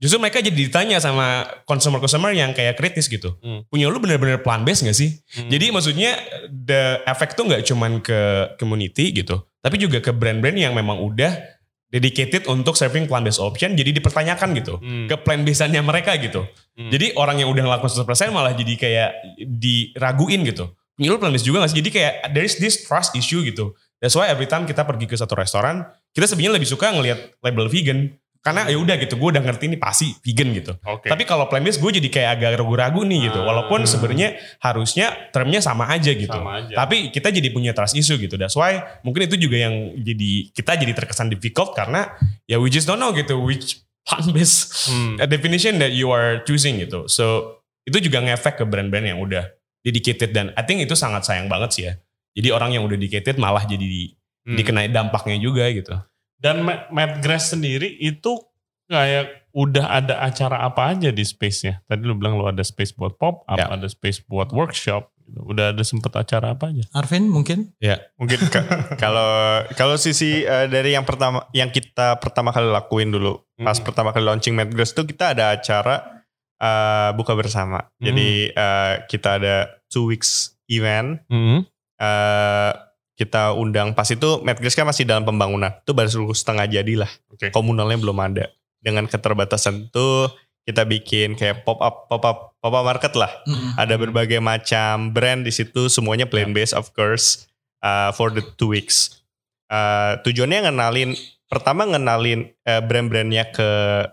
Justru 0.00 0.16
mereka 0.16 0.40
jadi 0.40 0.56
ditanya 0.56 0.96
sama 0.96 1.44
consumer-consumer 1.68 2.32
yang 2.32 2.56
kayak 2.56 2.80
kritis 2.80 3.04
gitu. 3.04 3.36
Hmm. 3.44 3.68
Punya 3.68 3.92
lu 3.92 4.00
benar-benar 4.00 4.40
plant 4.40 4.64
based 4.64 4.80
gak 4.80 4.96
sih? 4.96 5.20
Hmm. 5.36 5.52
Jadi 5.52 5.68
maksudnya 5.68 6.16
the 6.48 7.04
effect 7.04 7.36
tuh 7.36 7.44
nggak 7.44 7.68
cuman 7.68 8.00
ke 8.00 8.20
community 8.56 9.12
gitu, 9.12 9.44
tapi 9.60 9.76
juga 9.76 10.00
ke 10.00 10.08
brand-brand 10.12 10.56
yang 10.56 10.72
memang 10.72 11.04
udah 11.04 11.53
dedicated 11.94 12.50
untuk 12.50 12.74
serving 12.74 13.06
plant 13.06 13.22
based 13.22 13.38
option 13.38 13.78
jadi 13.78 13.94
dipertanyakan 13.94 14.50
gitu. 14.58 14.82
Hmm. 14.82 15.06
Ke 15.06 15.14
plant 15.22 15.46
based-annya 15.46 15.78
mereka 15.86 16.18
gitu. 16.18 16.42
Hmm. 16.74 16.90
Jadi 16.90 17.14
orang 17.14 17.38
yang 17.38 17.54
udah 17.54 17.62
ngelakuin 17.62 18.02
100% 18.02 18.34
malah 18.34 18.50
jadi 18.58 18.74
kayak 18.74 19.10
diraguin 19.38 20.42
gitu. 20.42 20.74
Lu 20.98 21.14
plant 21.22 21.30
based 21.30 21.46
juga 21.46 21.62
gak 21.62 21.70
sih? 21.70 21.78
Jadi 21.78 21.90
kayak 21.94 22.34
there 22.34 22.42
is 22.42 22.58
this 22.58 22.82
trust 22.82 23.14
issue 23.14 23.46
gitu. 23.46 23.78
That's 24.02 24.18
why 24.18 24.26
every 24.26 24.50
time 24.50 24.66
kita 24.66 24.82
pergi 24.82 25.06
ke 25.06 25.14
satu 25.14 25.38
restoran, 25.38 25.86
kita 26.10 26.26
sebenarnya 26.26 26.58
lebih 26.58 26.68
suka 26.68 26.90
ngelihat 26.90 27.38
label 27.46 27.70
vegan. 27.70 28.18
Karena 28.44 28.68
ya 28.68 28.76
udah 28.76 29.00
gitu, 29.00 29.16
gue 29.16 29.28
udah 29.32 29.40
ngerti 29.40 29.72
ini 29.72 29.80
pasti 29.80 30.12
vegan 30.20 30.52
gitu. 30.52 30.76
Oke. 30.84 31.08
Tapi 31.08 31.24
kalau 31.24 31.48
plant 31.48 31.64
based 31.64 31.80
gue 31.80 31.96
jadi 31.96 32.08
kayak 32.12 32.30
agak 32.36 32.60
ragu-ragu 32.60 33.00
nih 33.00 33.32
gitu. 33.32 33.40
Ah. 33.40 33.48
Walaupun 33.48 33.88
sebenarnya 33.88 34.36
harusnya 34.60 35.32
termnya 35.32 35.64
sama 35.64 35.88
aja 35.88 36.12
gitu. 36.12 36.28
Sama 36.28 36.60
aja. 36.60 36.76
Tapi 36.76 37.08
kita 37.08 37.32
jadi 37.32 37.48
punya 37.48 37.72
trust 37.72 37.96
issue 37.96 38.20
gitu. 38.20 38.36
That's 38.36 38.52
why 38.52 38.84
mungkin 39.00 39.24
itu 39.24 39.40
juga 39.40 39.64
yang 39.64 39.96
jadi 39.96 40.52
kita 40.52 40.76
jadi 40.76 40.92
terkesan 40.92 41.32
difficult 41.32 41.72
karena 41.72 42.12
ya 42.44 42.60
we 42.60 42.68
just 42.68 42.84
don't 42.84 43.00
know 43.00 43.16
gitu 43.16 43.40
which 43.40 43.80
plant 44.04 44.28
based 44.36 44.92
Hmm. 44.92 45.16
definition 45.24 45.80
that 45.80 45.96
you 45.96 46.12
are 46.12 46.44
choosing 46.44 46.76
gitu. 46.84 47.08
So 47.08 47.56
itu 47.88 47.96
juga 47.96 48.20
ngefek 48.20 48.60
ke 48.60 48.64
brand-brand 48.68 49.08
yang 49.08 49.24
udah 49.24 49.48
dedicated 49.80 50.36
dan 50.36 50.52
I 50.52 50.68
think 50.68 50.84
itu 50.84 50.92
sangat 50.92 51.24
sayang 51.24 51.48
banget 51.48 51.70
sih 51.72 51.84
ya. 51.88 51.96
Jadi 52.36 52.48
orang 52.52 52.76
yang 52.76 52.84
udah 52.84 53.00
dedicated 53.00 53.40
malah 53.40 53.64
jadi 53.64 53.80
di, 53.80 54.12
Hmm. 54.44 54.60
dikenai 54.60 54.92
dampaknya 54.92 55.40
juga 55.40 55.64
gitu. 55.72 55.96
Dan 56.44 56.60
Ma- 56.60 56.84
Matt 56.90 57.18
Grass 57.18 57.48
sendiri 57.48 57.88
itu 57.96 58.36
kayak 58.84 59.48
udah 59.50 59.86
ada 59.88 60.20
acara 60.20 60.60
apa 60.60 60.92
aja 60.92 61.08
di 61.08 61.24
space-nya. 61.24 61.80
Tadi 61.82 62.02
lu 62.02 62.12
bilang 62.12 62.36
lu 62.36 62.44
ada 62.44 62.60
space 62.60 62.92
buat 62.92 63.16
pop 63.16 63.40
up, 63.42 63.56
Ya. 63.56 63.70
ada 63.70 63.88
space 63.88 64.20
buat 64.22 64.52
workshop. 64.52 65.08
gitu. 65.16 65.40
Udah 65.40 65.72
ada 65.72 65.80
sempet 65.80 66.12
acara 66.12 66.52
apa 66.52 66.68
aja? 66.68 66.84
Arvin 66.92 67.24
mungkin? 67.26 67.72
Mungkin 68.14 68.36
ka- 68.52 68.68
kalau 68.94 69.24
kalau 69.72 69.96
sisi 69.96 70.44
eh, 70.44 70.68
dari 70.68 70.92
yang 70.92 71.08
pertama 71.08 71.48
yang 71.50 71.72
kita 71.72 72.20
pertama 72.20 72.52
kali 72.52 72.68
lakuin 72.68 73.08
dulu 73.08 73.40
pas 73.56 73.72
Hmm. 73.72 73.86
pertama 73.86 74.12
kali 74.12 74.20
launching 74.20 74.52
Madgrass 74.52 74.92
itu 74.92 75.08
kita 75.08 75.32
ada 75.32 75.48
acara 75.50 76.20
eh, 76.54 77.10
buka 77.16 77.32
bersama. 77.32 77.88
Jadi 77.96 78.28
eh, 78.48 78.94
kita 79.06 79.40
ada 79.40 79.54
two 79.88 80.04
weeks 80.04 80.60
event. 80.66 81.24
Hmm. 81.26 81.64
eh, 81.96 82.70
kita 83.14 83.54
undang 83.54 83.94
pas 83.94 84.06
itu 84.10 84.42
Madgrass 84.42 84.74
kan 84.74 84.86
masih 84.86 85.06
dalam 85.06 85.22
pembangunan. 85.22 85.70
Itu 85.82 85.94
baru 85.94 86.34
setengah 86.34 86.66
jadi 86.66 87.06
lah. 87.06 87.10
Oke. 87.30 87.54
Komunalnya 87.54 87.98
belum 87.98 88.18
ada. 88.18 88.50
Dengan 88.82 89.06
keterbatasan 89.06 89.88
itu 89.88 90.28
kita 90.64 90.88
bikin 90.88 91.36
kayak 91.36 91.62
pop 91.62 91.78
up 91.84 92.08
pop 92.08 92.24
up 92.24 92.38
pop 92.58 92.74
up 92.74 92.84
market 92.84 93.12
lah. 93.14 93.30
Mm-mm. 93.44 93.76
Ada 93.76 93.94
berbagai 94.00 94.40
macam 94.40 95.12
brand 95.12 95.44
di 95.44 95.52
situ, 95.52 95.92
semuanya 95.92 96.24
plant 96.24 96.56
based 96.56 96.72
of 96.72 96.90
course 96.96 97.46
uh, 97.84 98.10
for 98.16 98.32
the 98.32 98.40
two 98.56 98.72
weeks. 98.72 99.22
Uh, 99.68 100.16
tujuannya 100.24 100.68
ngenalin, 100.68 101.16
pertama 101.48 101.84
ngenalin 101.88 102.52
uh, 102.68 102.80
brand-brandnya 102.84 103.48
ke, 103.52 103.68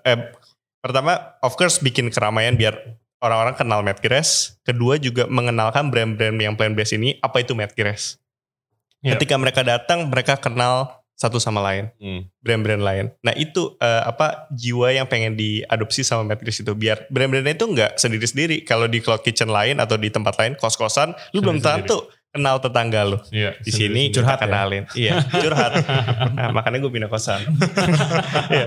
eh, 0.08 0.32
pertama 0.80 1.39
of 1.43 1.56
course 1.56 1.80
bikin 1.80 2.12
keramaian 2.12 2.56
biar 2.60 2.76
orang-orang 3.24 3.56
kenal 3.56 3.80
Madgrass. 3.84 4.60
Kedua 4.68 4.99
juga 4.99 5.28
mengenalkan 5.32 5.88
brand-brand 5.88 6.36
yang 6.39 6.56
plant 6.60 6.76
based 6.76 6.95
ini 6.95 7.16
apa 7.24 7.43
itu 7.43 7.56
Madgrass. 7.56 8.20
Iya. 9.02 9.18
Ketika 9.18 9.36
mereka 9.36 9.62
datang, 9.62 10.06
mereka 10.08 10.38
kenal 10.38 10.93
satu 11.14 11.38
sama 11.38 11.62
lain 11.62 11.86
Hmm. 11.97 12.26
brand-brand 12.41 12.82
lain. 12.82 13.06
Nah 13.22 13.34
itu 13.34 13.78
eh, 13.78 14.02
apa 14.02 14.49
jiwa 14.49 14.89
yang 14.89 15.06
pengen 15.06 15.38
diadopsi 15.38 16.02
sama 16.02 16.26
Matrix 16.26 16.62
itu 16.62 16.74
biar 16.74 17.06
brand-brandnya 17.10 17.54
itu 17.54 17.66
nggak 17.66 17.97
sendiri-sendiri. 17.97 18.66
Kalau 18.66 18.89
di 18.89 18.97
cloud 18.97 19.22
kitchen 19.22 19.49
lain 19.49 19.78
atau 19.78 19.97
di 19.97 20.10
tempat 20.10 20.34
lain 20.38 20.58
kos-kosan, 20.58 21.14
lu 21.34 21.41
belum 21.41 21.62
tentu 21.62 22.10
kenal 22.32 22.58
tetangga 22.58 23.06
lu. 23.06 23.18
Iya. 23.30 23.54
Di 23.60 23.70
sini 23.70 24.10
sendiri-sendiri. 24.10 24.26
kita 24.26 24.34
kenalin. 24.39 24.84
Iya 24.97 25.14
curhat. 25.30 25.72
Nah, 26.34 26.49
makanya 26.49 26.78
gue 26.82 26.89
pindah 26.89 27.10
kosan. 27.10 27.41
Iya. 28.49 28.66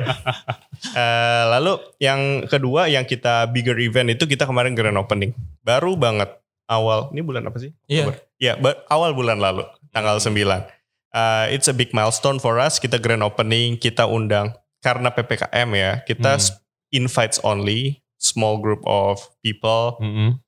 Eh, 0.95 1.45
lalu 1.51 1.72
yang 1.99 2.20
kedua 2.47 2.87
yang 2.87 3.03
kita 3.03 3.49
bigger 3.51 3.74
event 3.80 4.14
itu 4.14 4.24
kita 4.26 4.47
kemarin 4.47 4.78
grand 4.78 4.95
opening. 4.95 5.35
Baru 5.64 5.97
banget 5.97 6.30
awal 6.66 7.11
ini 7.11 7.24
bulan 7.24 7.51
apa 7.51 7.59
sih? 7.59 7.74
Iya. 7.89 8.14
Oktober. 8.14 8.22
Ya, 8.39 8.53
awal 8.87 9.11
bulan 9.16 9.41
lalu, 9.41 9.64
tanggal 9.95 10.18
9. 10.18 10.66
Uh, 11.14 11.47
it's 11.49 11.70
a 11.70 11.74
big 11.74 11.95
milestone 11.95 12.42
for 12.42 12.59
us. 12.59 12.82
Kita 12.82 12.99
grand 12.99 13.22
opening, 13.22 13.78
kita 13.78 14.05
undang 14.05 14.51
karena 14.82 15.14
PPKM 15.14 15.68
ya. 15.72 15.90
Kita 16.03 16.36
Hmm. 16.36 16.59
invites 16.90 17.38
only, 17.47 18.03
small 18.18 18.59
group 18.59 18.82
of 18.82 19.22
people, 19.38 19.95
Hmm. 20.03 20.42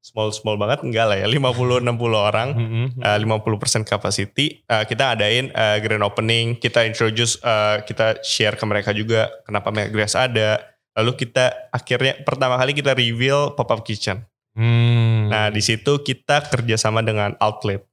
small 0.00 0.30
small 0.30 0.56
banget 0.56 0.80
enggak 0.80 1.04
lah 1.04 1.16
ya, 1.18 1.26
50 1.28 1.82
60 1.84 2.16
orang. 2.16 2.48
Hmm. 2.56 2.86
Uh, 2.96 3.18
50% 3.20 3.84
capacity 3.84 4.62
uh, 4.70 4.86
kita 4.86 5.18
adain 5.18 5.50
uh, 5.52 5.76
grand 5.82 6.00
opening 6.00 6.54
kita 6.56 6.86
introduce 6.86 7.36
uh, 7.42 7.82
kita 7.82 8.22
share 8.22 8.54
ke 8.54 8.64
mereka 8.64 8.94
juga 8.94 9.28
kenapa 9.42 9.68
Grass 9.90 10.14
ada 10.14 10.62
lalu 10.94 11.26
kita 11.26 11.70
akhirnya 11.70 12.22
pertama 12.22 12.54
kali 12.56 12.72
kita 12.72 12.94
reveal 12.94 13.52
pop 13.52 13.68
up 13.68 13.82
kitchen 13.82 14.24
Hmm. 14.56 15.28
nah 15.28 15.52
di 15.52 15.60
situ 15.60 16.00
kita 16.00 16.40
kerjasama 16.48 17.04
dengan 17.04 17.36
outlet 17.42 17.84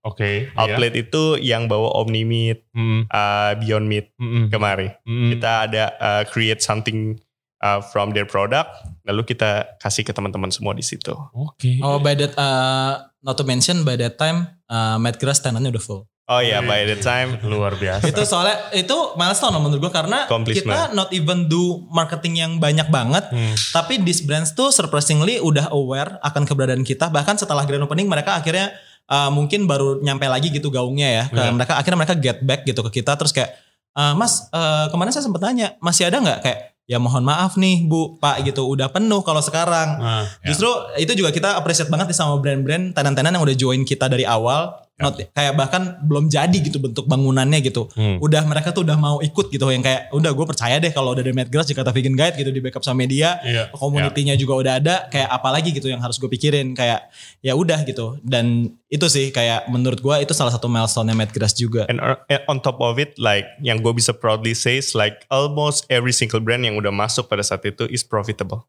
Oke. 0.00 0.48
iya. 0.48 0.56
Outlet 0.56 0.96
itu 0.98 1.36
yang 1.36 1.66
bawa 1.66 1.92
Omni 1.94 2.22
Meat, 2.22 2.64
Hmm. 2.70 3.04
uh, 3.06 3.52
Beyond 3.54 3.84
Meat 3.84 4.06
Hmm. 4.16 4.48
kemari. 4.48 4.88
Hmm. 5.02 5.30
Kita 5.30 5.68
ada 5.68 5.84
uh, 5.94 6.22
create 6.24 6.58
something 6.58 7.20
uh, 7.58 7.84
from 7.84 8.10
their 8.10 8.24
product, 8.24 8.72
lalu 9.04 9.22
kita 9.26 9.76
kasih 9.76 10.00
ke 10.00 10.10
teman-teman 10.10 10.48
semua 10.48 10.72
di 10.72 10.80
situ. 10.80 11.12
Oke. 11.30 11.80
Oh 11.80 11.96
by 11.96 12.14
that, 12.14 12.32
uh, 12.34 12.96
not 13.20 13.36
to 13.36 13.44
mention 13.44 13.82
by 13.82 13.94
that 13.94 14.16
time, 14.16 14.48
uh, 14.66 14.96
Matt 14.96 15.16
Grass 15.16 15.38
tenannya 15.38 15.68
udah 15.70 15.84
full. 15.84 16.02
Oh 16.24 16.38
iya, 16.38 16.62
by 16.62 16.86
the 16.86 16.94
time 16.94 17.42
Luar 17.42 17.74
biasa. 17.74 18.06
itu 18.06 18.22
soalnya 18.22 18.54
itu 18.70 18.94
milestone 19.18 19.50
menurut 19.52 19.82
gue 19.82 19.90
karena 19.90 20.30
kita 20.30 20.94
not 20.94 21.10
even 21.10 21.44
do 21.44 21.82
marketing 21.90 22.38
yang 22.38 22.52
banyak 22.56 22.86
banget 22.86 23.26
Hmm. 23.26 23.50
tapi 23.74 23.98
these 23.98 24.22
brands 24.22 24.54
tuh 24.54 24.70
surprisingly 24.70 25.42
udah 25.42 25.66
aware 25.68 26.22
akan 26.22 26.46
keberadaan 26.46 26.86
kita 26.86 27.10
bahkan 27.10 27.34
setelah 27.34 27.66
grand 27.66 27.82
opening 27.82 28.06
mereka 28.06 28.38
akhirnya 28.38 28.70
uh, 29.10 29.28
mungkin 29.28 29.66
baru 29.66 29.98
nyampe 29.98 30.24
lagi 30.24 30.48
gitu 30.48 30.70
gaungnya 30.70 31.08
ya. 31.10 31.24
Ke 31.28 31.42
Iya. 31.42 31.52
mereka 31.52 31.72
akhirnya 31.76 31.98
mereka 31.98 32.14
get 32.16 32.38
back 32.40 32.62
gitu 32.62 32.80
ke 32.86 33.02
kita. 33.02 33.18
Terus 33.18 33.34
kayak 33.34 33.50
"Uh, 33.92 34.14
mas 34.14 34.46
uh, 34.54 34.86
kemarin 34.88 35.10
saya 35.10 35.26
sempat 35.26 35.42
tanya 35.42 35.74
masih 35.82 36.06
ada 36.06 36.22
nggak? 36.22 36.38
Kayak 36.40 36.58
ya 36.86 36.98
mohon 36.98 37.22
maaf 37.22 37.54
nih 37.54 37.86
bu 37.86 38.18
pak 38.18 38.42
gitu. 38.42 38.66
Udah 38.66 38.90
penuh 38.90 39.22
kalau 39.22 39.38
sekarang. 39.38 39.98
Nah, 39.98 40.26
Justru 40.42 40.66
itu 40.96 41.12
juga 41.14 41.30
kita 41.30 41.54
appreciate 41.54 41.86
banget 41.86 42.10
nih 42.10 42.18
sama 42.18 42.38
brand-brand 42.38 42.94
tenan-tenan 42.94 43.34
yang 43.34 43.42
udah 43.42 43.54
join 43.54 43.82
kita 43.82 44.06
dari 44.06 44.26
awal. 44.26 44.74
Not, 45.00 45.16
kayak 45.32 45.52
bahkan 45.56 45.82
belum 46.04 46.28
jadi 46.28 46.52
gitu 46.60 46.76
bentuk 46.76 47.08
bangunannya 47.08 47.64
gitu. 47.64 47.88
hmm. 47.96 48.20
Udah 48.20 48.44
mereka 48.44 48.76
tuh 48.76 48.84
udah 48.84 49.00
mau 49.00 49.16
ikut 49.24 49.48
gitu 49.48 49.64
yang 49.72 49.80
kayak 49.80 50.12
udah 50.12 50.30
gue 50.36 50.46
percaya 50.46 50.76
deh 50.76 50.92
kalau 50.92 51.16
udah 51.16 51.24
dari 51.24 51.32
Mad 51.32 51.48
Grass 51.48 51.72
Jakarta 51.72 51.88
Vegan 51.90 52.12
Guide 52.12 52.36
gitu 52.36 52.52
di 52.52 52.60
backup 52.60 52.84
sama 52.84 53.08
media. 53.08 53.40
Iya. 53.40 53.72
Community-nya 53.72 54.36
juga 54.36 54.60
udah 54.60 54.72
ada. 54.76 54.96
Kayak 55.08 55.28
apalagi 55.32 55.72
gitu 55.72 55.88
yang 55.88 56.04
harus 56.04 56.20
gue 56.20 56.28
pikirin. 56.28 56.76
Kayak 56.76 57.08
ya 57.40 57.56
udah 57.56 57.80
gitu. 57.88 58.20
Dan 58.20 58.76
itu 58.92 59.06
sih 59.08 59.32
kayak 59.32 59.72
menurut 59.72 60.04
gue 60.04 60.16
itu 60.20 60.36
salah 60.36 60.52
satu 60.52 60.68
milestone-nya 60.68 61.16
Mad 61.16 61.32
Grass 61.32 61.56
juga. 61.56 61.88
And 61.88 61.98
uh, 61.98 62.20
and 62.28 62.44
on 62.50 62.60
top 62.60 62.78
of 62.84 63.00
it, 63.00 63.16
like 63.16 63.48
yang 63.64 63.80
gue 63.80 63.96
bisa 63.96 64.12
proudly 64.12 64.52
say, 64.52 64.78
is 64.82 64.92
like 64.92 65.24
almost 65.32 65.88
every 65.88 66.12
single 66.12 66.44
brand 66.44 66.62
yang 66.66 66.76
udah 66.76 66.92
masuk 66.92 67.30
pada 67.30 67.40
saat 67.40 67.64
itu 67.64 67.88
is 67.88 68.04
profitable. 68.04 68.68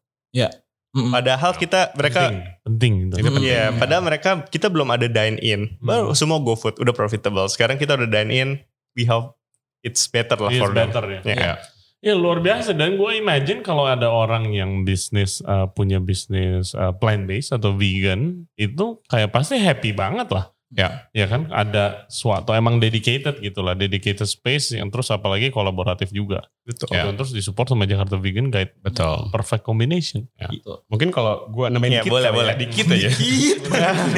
Mm-mm. 0.92 1.08
Padahal 1.08 1.56
kita 1.56 1.96
mereka 1.96 2.28
penting, 2.28 3.08
penting 3.08 3.08
gitu. 3.08 3.40
Iya, 3.40 3.72
padahal 3.80 4.04
mereka 4.04 4.44
kita 4.44 4.68
belum 4.68 4.92
ada 4.92 5.08
dine 5.08 5.40
in. 5.40 5.80
Baru 5.80 6.12
semua 6.12 6.36
GoFood 6.36 6.76
udah 6.76 6.92
profitable. 6.92 7.48
Sekarang 7.48 7.80
kita 7.80 7.96
udah 7.96 8.04
dine 8.04 8.30
in, 8.30 8.48
we 8.92 9.08
hope 9.08 9.40
it's 9.80 10.04
better 10.04 10.36
lah 10.36 10.52
It's 10.52 10.60
for 10.60 10.68
them. 10.68 10.92
better 10.92 11.04
ya. 11.08 11.20
Iya. 11.24 11.54
Ya 12.02 12.12
luar 12.12 12.44
biasa 12.44 12.76
dan 12.76 13.00
gue 13.00 13.10
imagine 13.16 13.64
kalau 13.64 13.88
ada 13.88 14.10
orang 14.12 14.52
yang 14.52 14.84
bisnis 14.84 15.40
uh, 15.48 15.70
punya 15.70 15.96
bisnis 15.96 16.76
uh, 16.76 16.92
plant 16.92 17.24
based 17.24 17.56
atau 17.56 17.72
vegan 17.72 18.44
itu 18.60 19.00
kayak 19.08 19.32
pasti 19.32 19.56
happy 19.56 19.96
banget 19.96 20.28
lah. 20.28 20.51
Ya. 20.72 21.04
Ya 21.12 21.28
kan 21.28 21.52
ada 21.52 22.08
suatu 22.08 22.56
emang 22.56 22.80
dedicated 22.80 23.38
gitu 23.44 23.60
lah, 23.60 23.76
dedicated 23.76 24.24
space 24.24 24.72
yang 24.72 24.88
terus 24.88 25.12
apalagi 25.12 25.52
kolaboratif 25.52 26.08
juga. 26.10 26.48
Betul. 26.64 26.96
Dan 26.96 27.14
terus 27.18 27.34
disupport 27.36 27.76
sama 27.76 27.84
Jakarta 27.84 28.16
Vegan 28.16 28.48
Guide. 28.48 28.72
Betul. 28.80 29.28
Perfect 29.28 29.68
combination. 29.68 30.24
Ya. 30.40 30.48
Mungkin 30.88 31.12
kalau 31.12 31.50
gue 31.52 31.68
nambahin 31.68 31.92
Ya, 31.92 32.02
dikit 32.02 32.12
boleh, 32.16 32.30
ya, 32.30 32.32
boleh. 32.32 32.54
dikit 32.56 32.86
aja. 32.88 33.08
Dikit. 33.12 33.58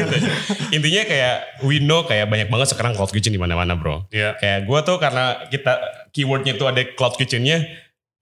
Intinya 0.77 1.03
kayak 1.09 1.35
we 1.67 1.83
know 1.83 2.07
kayak 2.07 2.31
banyak 2.31 2.47
banget 2.47 2.71
sekarang 2.71 2.95
cloud 2.95 3.11
kitchen 3.11 3.35
di 3.35 3.41
mana-mana 3.41 3.75
bro. 3.75 4.07
Iya. 4.15 4.39
Kayak 4.39 4.71
gue 4.71 4.79
tuh 4.87 4.97
karena 5.03 5.25
kita 5.51 5.73
keywordnya 6.15 6.55
tuh 6.55 6.71
ada 6.71 6.87
cloud 6.95 7.19
kitchennya, 7.19 7.67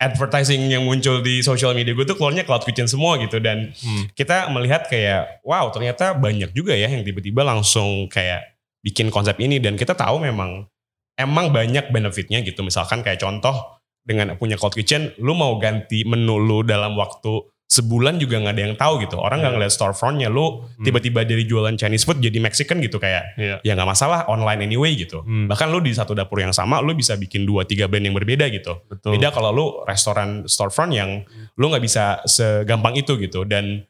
advertising 0.03 0.67
yang 0.67 0.83
muncul 0.83 1.23
di 1.23 1.39
social 1.47 1.71
media 1.79 1.95
gue 1.95 2.03
tuh 2.03 2.19
keluarnya 2.19 2.43
cloud 2.43 2.67
kitchen 2.67 2.91
semua 2.91 3.15
gitu. 3.23 3.39
Dan 3.39 3.71
Hmm. 3.79 4.11
kita 4.19 4.51
melihat 4.51 4.91
kayak 4.91 5.41
wow 5.47 5.71
ternyata 5.71 6.19
banyak 6.19 6.51
juga 6.51 6.75
ya 6.75 6.91
yang 6.91 7.07
tiba-tiba 7.07 7.47
langsung 7.47 8.11
kayak 8.11 8.59
bikin 8.83 9.15
konsep 9.15 9.39
ini. 9.39 9.63
Dan 9.63 9.79
kita 9.79 9.95
tahu 9.95 10.19
memang 10.19 10.67
emang 11.15 11.55
banyak 11.55 11.95
benefitnya 11.95 12.43
gitu. 12.43 12.67
Misalkan 12.67 13.07
kayak 13.07 13.23
contoh 13.23 13.79
dengan 14.03 14.35
punya 14.35 14.59
cloud 14.59 14.75
kitchen 14.75 15.15
lu 15.23 15.39
mau 15.39 15.55
ganti 15.63 16.03
menu 16.03 16.43
lu 16.43 16.67
dalam 16.67 16.99
waktu 16.99 17.47
sebulan 17.73 18.21
juga 18.21 18.37
nggak 18.37 18.53
ada 18.53 18.63
yang 18.69 18.77
tahu 18.77 19.01
gitu 19.01 19.17
orang 19.17 19.41
nggak 19.41 19.49
Iya. 19.49 19.59
ngeliat 19.65 19.73
storefrontnya 19.73 20.29
lu 20.29 20.61
Hmm. 20.61 20.85
tiba-tiba 20.85 21.25
dari 21.25 21.49
jualan 21.49 21.73
Chinese 21.73 22.05
food 22.05 22.21
jadi 22.21 22.37
Mexican 22.37 22.85
gitu 22.85 23.01
kayak 23.01 23.33
Iya. 23.41 23.57
ya 23.65 23.73
nggak 23.73 23.89
masalah 23.89 24.29
online 24.29 24.69
anyway 24.69 24.93
gitu 24.93 25.25
Hmm. 25.25 25.49
bahkan 25.49 25.73
lu 25.73 25.81
di 25.81 25.89
satu 25.91 26.13
dapur 26.13 26.45
yang 26.45 26.53
sama 26.53 26.85
lu 26.85 26.93
bisa 26.93 27.17
bikin 27.17 27.49
dua 27.49 27.65
tiga 27.65 27.89
brand 27.89 28.05
yang 28.05 28.13
berbeda 28.13 28.53
gitu 28.53 28.77
Betul. 28.93 29.17
Beda 29.17 29.33
kalau 29.33 29.51
lu 29.51 29.67
restoran 29.89 30.45
storefront 30.45 30.93
yang 30.93 31.25
lu 31.57 31.73
nggak 31.73 31.81
bisa 31.81 32.21
segampang 32.29 32.93
itu 32.93 33.17
gitu 33.17 33.49
dan 33.49 33.89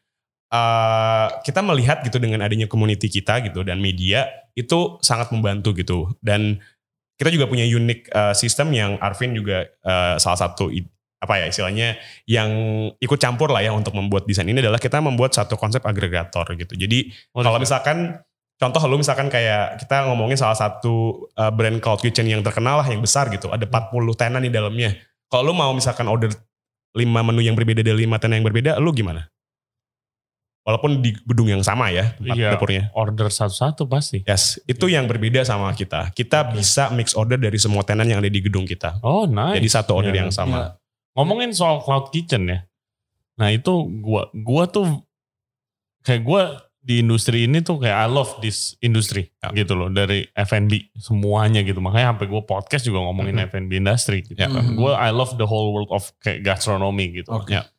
uh, 0.50 1.26
kita 1.42 1.58
melihat 1.60 2.06
gitu 2.06 2.22
dengan 2.22 2.44
adanya 2.44 2.70
community 2.70 3.08
kita 3.08 3.42
gitu 3.42 3.66
dan 3.66 3.82
media 3.82 4.28
itu 4.52 5.00
sangat 5.00 5.32
membantu 5.32 5.72
gitu 5.72 6.12
dan 6.20 6.60
kita 7.16 7.32
juga 7.32 7.46
punya 7.46 7.64
unik 7.64 8.00
uh, 8.10 8.34
sistem 8.34 8.68
yang 8.70 8.90
Arvin 8.98 9.32
juga 9.32 9.64
uh, 9.82 10.18
salah 10.18 10.38
satu 10.38 10.68
apa 11.22 11.38
ya 11.38 11.46
istilahnya 11.46 11.94
yang 12.26 12.50
ikut 12.98 13.14
campur 13.16 13.54
lah 13.54 13.62
ya 13.62 13.70
untuk 13.70 13.94
membuat 13.94 14.26
desain 14.26 14.42
ini 14.44 14.58
adalah 14.58 14.82
kita 14.82 14.98
membuat 14.98 15.30
satu 15.30 15.54
konsep 15.54 15.78
agregator 15.86 16.42
gitu. 16.58 16.74
Jadi 16.74 17.14
Oh, 17.30 17.46
kalau 17.46 17.56
iya. 17.56 17.62
misalkan 17.62 18.18
contoh 18.58 18.82
lu 18.90 18.98
misalkan 18.98 19.30
kayak 19.30 19.78
kita 19.78 20.10
ngomongin 20.10 20.34
salah 20.34 20.58
satu 20.58 21.26
uh, 21.38 21.54
brand 21.54 21.78
cloud 21.78 22.02
kitchen 22.02 22.26
yang 22.26 22.42
terkenal 22.42 22.82
lah 22.82 22.86
yang 22.90 22.98
besar 22.98 23.30
gitu, 23.30 23.54
ada 23.54 23.62
40 23.62 23.94
tenan 24.18 24.42
di 24.42 24.50
dalamnya. 24.50 24.98
Kalau 25.30 25.46
lu 25.46 25.54
mau 25.54 25.70
misalkan 25.70 26.10
order 26.10 26.34
5 26.92 26.98
menu 27.00 27.40
yang 27.40 27.54
berbeda 27.54 27.80
dari 27.80 28.02
5 28.04 28.18
tenan 28.18 28.42
yang 28.42 28.46
berbeda, 28.50 28.76
lu 28.82 28.90
gimana? 28.90 29.30
walaupun 30.62 31.02
di 31.02 31.10
gedung 31.26 31.50
yang 31.50 31.62
sama 31.62 31.90
ya 31.90 32.14
tempat 32.14 32.36
Iya. 32.38 32.50
dapurnya. 32.54 32.82
Order 32.94 33.28
satu-satu 33.28 33.90
pasti. 33.90 34.22
Yes, 34.22 34.62
itu 34.64 34.86
yang 34.86 35.10
berbeda 35.10 35.42
sama 35.42 35.74
kita. 35.74 36.14
Kita 36.14 36.54
bisa 36.54 36.86
mix 36.94 37.18
order 37.18 37.34
dari 37.34 37.58
semua 37.58 37.82
tenan 37.82 38.06
yang 38.06 38.22
ada 38.22 38.30
di 38.30 38.38
gedung 38.38 38.62
kita. 38.62 39.02
Oh 39.02 39.26
nice. 39.26 39.58
Jadi 39.58 39.68
satu 39.68 39.98
order 39.98 40.14
Iya. 40.14 40.22
yang 40.26 40.30
sama. 40.30 40.78
Ngomongin 41.12 41.52
soal 41.52 41.80
cloud 41.80 42.08
kitchen 42.08 42.48
ya. 42.48 42.64
Nah 43.36 43.48
itu 43.50 43.70
gua 44.00 44.28
gua 44.32 44.64
tuh 44.66 45.04
kayak 46.02 46.22
gua 46.22 46.42
di 46.82 46.98
industri 46.98 47.46
ini 47.46 47.62
tuh 47.62 47.78
kayak 47.78 47.94
I 47.94 48.08
love 48.10 48.42
this 48.42 48.74
industry 48.82 49.30
Ya. 49.38 49.54
gitu 49.54 49.78
loh 49.78 49.86
dari 49.86 50.26
F&B 50.34 50.90
semuanya 50.98 51.62
gitu 51.62 51.78
makanya 51.78 52.10
sampai 52.10 52.26
gue 52.26 52.42
podcast 52.42 52.82
juga 52.82 52.98
ngomongin 53.06 53.38
Mhm. 53.38 53.46
F&B 53.54 53.72
industry 53.78 54.26
gitu. 54.26 54.34
Ya. 54.34 54.50
Mhm. 54.50 54.74
Gue 54.74 54.90
I 54.90 55.14
love 55.14 55.38
the 55.38 55.46
whole 55.46 55.70
world 55.70 55.94
of 55.94 56.10
kayak 56.18 56.42
gastronomy 56.42 57.22
gitu. 57.22 57.30
Oke. 57.30 57.54
Ya. 57.54 57.70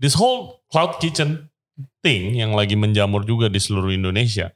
This 0.00 0.16
whole 0.16 0.64
cloud 0.72 0.96
kitchen 0.96 1.52
thing 2.00 2.40
yang 2.40 2.56
lagi 2.56 2.72
menjamur 2.72 3.28
juga 3.28 3.52
di 3.52 3.60
seluruh 3.60 3.92
Indonesia 3.92 4.48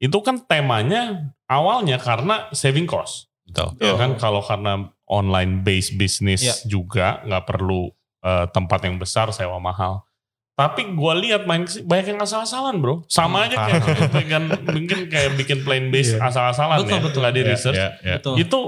itu 0.00 0.16
kan 0.24 0.40
temanya 0.48 1.28
awalnya 1.44 2.00
karena 2.00 2.48
saving 2.56 2.88
cost 2.88 3.28
Betul. 3.44 3.76
ya 3.84 4.00
kan 4.00 4.16
kalau 4.16 4.40
karena 4.40 4.88
online 5.10 5.60
based 5.60 5.94
business 5.94 6.40
Iya. 6.40 6.54
juga 6.64 7.06
nggak 7.22 7.44
perlu 7.44 7.90
eh, 8.20 8.46
tempat 8.48 8.80
yang 8.84 8.96
besar 8.96 9.28
sewa 9.30 9.58
mahal 9.58 10.06
tapi 10.52 10.84
gue 10.86 11.12
lihat 11.24 11.44
main 11.44 11.64
banyak 11.64 12.06
yang 12.06 12.20
asal-asalan 12.20 12.78
bro 12.78 13.00
sama 13.06 13.48
aja 13.48 13.56
kayak 13.58 13.80
bikin, 14.12 14.42
mungkin 14.68 14.98
kayak 15.08 15.30
bikin 15.34 15.58
plan 15.60 15.88
based 15.88 16.14
Iya. 16.14 16.28
asal-asalan 16.28 16.78
Betul, 16.80 16.92
ya 16.92 17.00
betul. 17.02 17.18
nggak 17.18 17.32
di 17.32 17.40
Ya, 17.40 17.48
research 17.48 17.78
ya, 17.78 17.88
ya. 17.98 18.14
Betul. 18.16 18.34
itu 18.38 18.58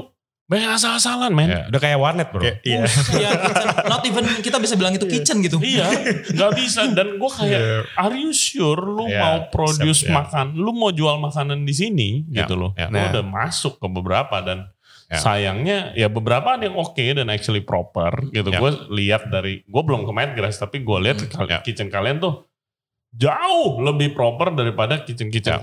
banyak 0.43 0.71
asal-asalan 0.75 1.33
men 1.33 1.49
Ya, 1.49 1.61
Udah 1.67 1.81
kayak 1.81 1.97
warnet 1.97 2.29
bro. 2.29 2.41
Kayak- 2.41 2.61
Iya. 2.63 2.85
ya, 3.15 3.31
kitchen. 3.41 3.69
Not 3.87 4.03
even 4.05 4.25
kita 4.41 4.57
bisa 4.59 4.75
bilang 4.75 4.93
itu 4.93 5.07
kitchen 5.07 5.41
gitu. 5.41 5.57
iya 5.61 5.85
nggak 6.29 6.53
bisa 6.55 6.81
dan 6.91 7.17
gue 7.17 7.31
kayak 7.31 7.61
are 7.95 8.13
you 8.15 8.33
sure 8.33 8.77
lu 8.79 9.05
Iya, 9.07 9.21
mau 9.21 9.37
produce 9.49 10.03
ya. 10.03 10.13
makan 10.15 10.53
lu 10.55 10.73
mau 10.73 10.91
jual 10.91 11.17
makanan 11.19 11.63
di 11.63 11.73
sini 11.73 12.09
Ya, 12.27 12.43
gitu 12.43 12.57
loh. 12.57 12.73
Lu 12.75 12.89
Nah. 12.91 13.09
udah 13.11 13.21
masuk 13.23 13.77
ke 13.77 13.87
beberapa 13.87 14.41
dan 14.41 14.69
Ya. 15.13 15.21
sayangnya 15.21 15.79
ya 15.93 16.09
beberapa 16.09 16.57
ada 16.57 16.65
yang 16.65 16.75
oke 16.75 16.97
dan 16.97 17.29
actually 17.29 17.61
proper 17.61 18.33
gitu 18.33 18.49
Ya. 18.49 18.57
gue 18.57 18.71
lihat 18.91 19.29
dari 19.29 19.61
gue 19.61 19.83
belum 19.85 20.03
ke 20.03 20.11
Madgrass 20.11 20.57
tapi 20.57 20.81
gue 20.81 20.99
lihat 20.99 21.21
kal- 21.29 21.45
Ya. 21.47 21.61
kitchen 21.61 21.87
kalian 21.87 22.17
tuh 22.17 22.49
jauh 23.13 23.77
lebih 23.79 24.17
proper 24.17 24.51
daripada 24.51 25.05
kitchen 25.05 25.29
kitchen 25.29 25.61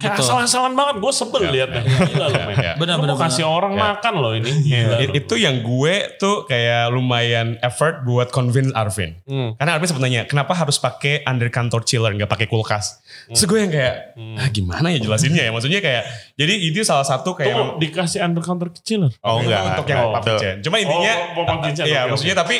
Ya. 0.00 0.08
kayak 0.08 0.16
Betul. 0.16 0.32
asal-asalan 0.32 0.72
banget 0.72 0.96
gue 0.96 1.12
sebel 1.12 1.40
Ya, 1.42 1.50
liatnya 1.52 1.80
ya, 1.82 1.98
Gila 2.08 2.26
men. 2.40 2.56
ya. 2.56 2.72
Benar, 2.74 2.96
Lu 2.96 3.02
benar, 3.04 3.14
mau 3.14 3.20
kasih 3.20 3.44
benar. 3.44 3.52
orang 3.54 3.72
Ya. 3.72 3.80
makan 3.84 4.14
loh 4.16 4.32
ini 4.32 4.50
Gila 4.64 4.96
lu. 4.96 5.12
itu 5.12 5.34
yang 5.36 5.56
gue 5.60 5.94
tuh 6.16 6.36
kayak 6.44 6.84
lumayan 6.88 7.48
effort 7.60 8.00
buat 8.02 8.28
convince 8.30 8.72
Arvin. 8.72 9.20
Hmm. 9.22 9.52
Karena 9.54 9.70
Arvin 9.74 9.86
sempat 9.86 10.02
nanya, 10.02 10.24
kenapa 10.24 10.52
harus 10.52 10.76
pakai 10.76 11.20
under 11.22 11.48
kantor 11.48 11.84
chiller, 11.84 12.10
nggak 12.10 12.26
pakai 12.26 12.46
kulkas? 12.46 13.04
Terus 13.28 13.44
gue 13.44 13.58
yang 13.58 13.68
kayak, 13.68 13.96
Hmm. 14.16 14.36
ah 14.36 14.48
gimana 14.48 14.88
ya 14.88 14.98
jelasinnya 14.98 15.42
ya? 15.44 15.52
Maksudnya 15.52 15.78
kayak, 15.78 16.02
jadi 16.34 16.54
itu 16.56 16.80
salah 16.80 17.04
satu 17.04 17.32
kayak 17.32 17.52
Tunggu, 17.52 17.76
dikasih 17.78 18.20
under 18.20 18.40
counter 18.40 18.72
kecil 18.72 19.12
Oh 19.20 19.38
enggak. 19.38 19.60
untuk 19.68 19.84
enggak. 19.84 20.00
yang 20.00 20.56
Oh. 20.56 20.62
Cuma 20.62 20.76
intinya, 20.78 21.12
Oh, 21.36 21.44
oke, 21.44 22.08
maksudnya 22.08 22.34
tapi 22.34 22.56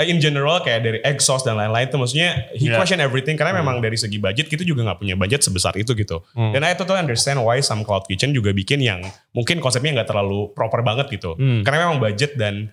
in 0.00 0.24
general 0.24 0.64
kayak 0.64 0.80
dari 0.80 0.98
exhaust 1.04 1.44
dan 1.44 1.60
lain-lain 1.60 1.84
itu 1.84 2.00
maksudnya 2.00 2.48
he 2.56 2.72
Yeah. 2.72 2.80
question 2.80 2.96
everything 2.96 3.36
karena 3.36 3.52
memang 3.52 3.84
dari 3.84 4.00
segi 4.00 4.16
budget 4.16 4.48
kita 4.48 4.64
juga 4.64 4.88
nggak 4.88 5.04
punya 5.04 5.14
budget 5.20 5.44
sebesar 5.44 5.76
itu 5.76 5.92
gitu. 5.92 6.24
Hmm. 6.32 6.56
Dan 6.56 6.64
I 6.64 6.72
totally 6.72 6.96
understand 6.96 7.44
why 7.44 7.60
some 7.60 7.84
cloud 7.84 8.08
kitchen 8.08 8.32
juga 8.32 8.56
bikin 8.56 8.80
yang 8.80 9.04
mungkin 9.36 9.60
konsepnya 9.60 10.00
nggak 10.00 10.08
terlalu 10.08 10.48
proper 10.56 10.80
banget 10.80 11.12
gitu. 11.12 11.36
Hmm. 11.36 11.60
Karena 11.60 11.88
memang 11.88 12.00
budget 12.00 12.40
dan 12.40 12.72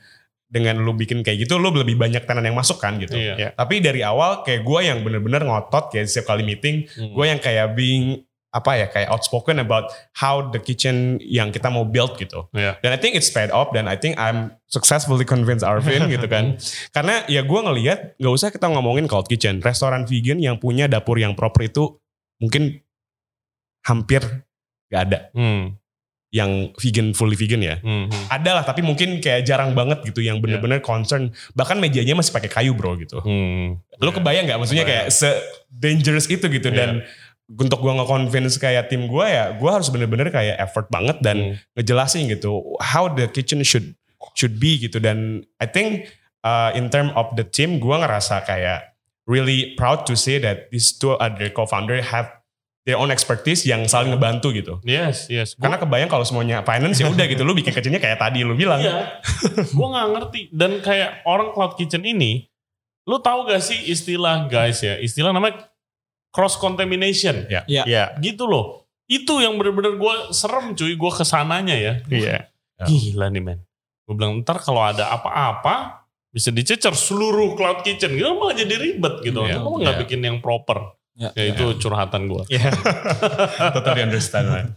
dengan 0.50 0.82
lu 0.82 0.96
bikin 0.98 1.22
kayak 1.22 1.46
gitu 1.46 1.62
lu 1.62 1.70
lebih 1.70 1.94
banyak 1.94 2.26
tenan 2.26 2.42
yang 2.42 2.56
masuk 2.58 2.80
kan 2.80 2.96
gitu. 2.98 3.14
Iya. 3.14 3.36
Ya. 3.38 3.50
Tapi 3.54 3.84
dari 3.84 4.02
awal 4.02 4.42
kayak 4.48 4.64
gue 4.64 4.80
yang 4.82 5.04
bener-bener 5.04 5.44
ngotot 5.44 5.92
kayak 5.94 6.08
setiap 6.08 6.34
kali 6.34 6.42
meeting 6.42 6.88
Hmm. 6.96 7.14
gue 7.14 7.26
yang 7.28 7.38
kayak 7.44 7.76
being 7.76 8.24
apa 8.50 8.82
ya 8.82 8.90
kayak 8.90 9.14
outspoken 9.14 9.62
about 9.62 9.94
how 10.18 10.42
the 10.50 10.58
kitchen 10.58 11.22
yang 11.22 11.54
kita 11.54 11.70
mau 11.70 11.86
build 11.86 12.18
gitu. 12.18 12.50
Iya. 12.50 12.82
Dan 12.82 12.90
I 12.90 12.98
think 12.98 13.14
it's 13.14 13.30
paid 13.30 13.54
off 13.54 13.70
dan 13.70 13.86
I 13.86 13.94
think 13.94 14.18
I'm 14.18 14.58
successfully 14.66 15.22
convinced 15.22 15.62
Arvin 15.62 16.10
gitu 16.10 16.26
kan. 16.26 16.58
Karena 16.96 17.22
ya 17.30 17.46
gue 17.46 17.60
ngelihat 17.62 18.18
nggak 18.18 18.34
usah 18.34 18.50
kita 18.50 18.66
ngomongin 18.74 19.06
cloud 19.06 19.30
kitchen, 19.30 19.62
restoran 19.62 20.10
vegan 20.10 20.42
yang 20.42 20.58
punya 20.58 20.90
dapur 20.90 21.22
yang 21.22 21.38
proper 21.38 21.70
itu 21.70 22.02
mungkin 22.42 22.82
hampir 23.86 24.22
gak 24.90 25.02
ada 25.10 25.20
Hmm. 25.38 25.78
yang 26.30 26.74
vegan 26.78 27.14
fully 27.18 27.34
vegan 27.34 27.62
ya. 27.62 27.78
Hmm. 27.82 28.06
Hmm. 28.10 28.26
Ada 28.30 28.62
lah 28.62 28.64
tapi 28.66 28.86
mungkin 28.86 29.18
kayak 29.18 29.46
jarang 29.50 29.74
banget 29.74 30.06
gitu 30.06 30.22
yang 30.22 30.38
bener-bener 30.42 30.78
concern. 30.78 31.34
Bahkan 31.54 31.82
mejanya 31.82 32.14
masih 32.14 32.30
pakai 32.34 32.50
kayu 32.50 32.74
bro 32.78 32.94
gitu. 32.98 33.18
Hmm. 33.22 33.82
Lu 33.98 34.10
kebayang 34.10 34.46
nggak 34.46 34.58
maksudnya 34.62 34.86
kayak 34.86 35.10
se 35.10 35.30
dangerous 35.70 36.30
itu 36.30 36.46
gitu 36.50 36.70
dan 36.70 37.02
untuk 37.50 37.82
gua 37.82 37.98
nge-convince 37.98 38.56
kayak 38.56 38.88
tim 38.88 39.10
gua 39.10 39.26
ya 39.26 39.46
gua 39.58 39.82
harus 39.82 39.90
bener-bener 39.90 40.30
kayak 40.30 40.62
effort 40.62 40.86
banget 40.88 41.18
dan 41.20 41.38
Hmm. 41.40 41.56
ngejelasin 41.74 42.30
gitu 42.30 42.62
how 42.78 43.10
the 43.10 43.26
kitchen 43.26 43.62
should 43.62 43.98
should 44.34 44.58
be 44.58 44.78
gitu 44.78 45.02
dan 45.02 45.42
I 45.58 45.66
think 45.66 46.12
uh, 46.42 46.70
in 46.74 46.88
term 46.88 47.10
of 47.14 47.34
the 47.34 47.44
team 47.44 47.78
gua 47.78 48.00
ngerasa 48.00 48.44
kayak 48.44 48.94
really 49.26 49.74
proud 49.74 50.06
to 50.06 50.14
say 50.14 50.38
that 50.38 50.70
these 50.70 50.90
two 50.92 51.14
other 51.16 51.50
co-founder 51.50 52.02
have 52.02 52.30
their 52.84 52.98
own 52.98 53.10
expertise 53.10 53.62
yang 53.64 53.86
saling 53.86 54.10
ngebantu 54.10 54.50
gitu. 54.50 54.82
Yes, 54.82 55.30
yes. 55.30 55.54
Gua- 55.54 55.70
Karena 55.70 55.78
kebayang 55.78 56.10
kalau 56.10 56.26
semuanya 56.26 56.62
finance 56.64 56.98
ya 56.98 57.06
udah 57.06 57.26
gitu 57.26 57.46
lu 57.46 57.54
bikin 57.54 57.70
kitchennya 57.70 58.02
kayak 58.02 58.18
tadi 58.18 58.42
lu 58.42 58.54
bilang. 58.54 58.82
Iya. 58.82 59.22
gue 59.70 59.88
nggak 59.88 60.08
ngerti. 60.10 60.42
Dan 60.50 60.82
kayak 60.82 61.22
orang 61.24 61.54
cloud 61.54 61.78
kitchen 61.78 62.02
ini, 62.02 62.50
lu 63.06 63.22
tahu 63.22 63.46
gak 63.46 63.62
sih 63.62 63.78
istilah 63.86 64.50
guys 64.50 64.82
ya? 64.82 64.98
Istilah 64.98 65.30
namanya 65.30 65.69
cross 66.30 66.56
contamination. 66.56 67.46
Ya. 67.50 67.66
Ya. 67.66 67.84
Iya. 67.86 68.04
Gitu 68.20 68.46
loh. 68.46 68.86
Itu 69.10 69.42
yang 69.42 69.58
bener-bener 69.58 69.98
gue 69.98 70.16
serem 70.32 70.78
cuy. 70.78 70.94
Gue 70.94 71.12
ke 71.12 71.26
sananya 71.26 71.74
ya. 71.74 71.94
Iya. 72.06 72.50
Gila 72.86 73.28
nih 73.30 73.42
men. 73.42 73.60
Gue 74.06 74.14
bilang 74.16 74.42
ntar 74.42 74.62
kalau 74.62 74.82
ada 74.82 75.10
apa-apa 75.10 76.06
bisa 76.30 76.54
dicecer 76.54 76.94
seluruh 76.94 77.58
cloud 77.58 77.82
kitchen. 77.82 78.14
Gitu 78.14 78.30
malah 78.38 78.54
jadi 78.54 78.76
ribet 78.78 79.26
gitu. 79.26 79.46
Iya. 79.46 79.58
Lu 79.62 79.82
nggak 79.82 79.96
Iya. 79.98 80.02
bikin 80.06 80.22
yang 80.22 80.38
proper. 80.40 80.94
Ya. 81.20 81.36
Ya, 81.36 81.52
itu 81.52 81.76
curhatan 81.84 82.32
gue. 82.32 82.48
Iya. 82.48 82.72
totally 83.76 84.08
understand 84.08 84.48
man. 84.48 84.68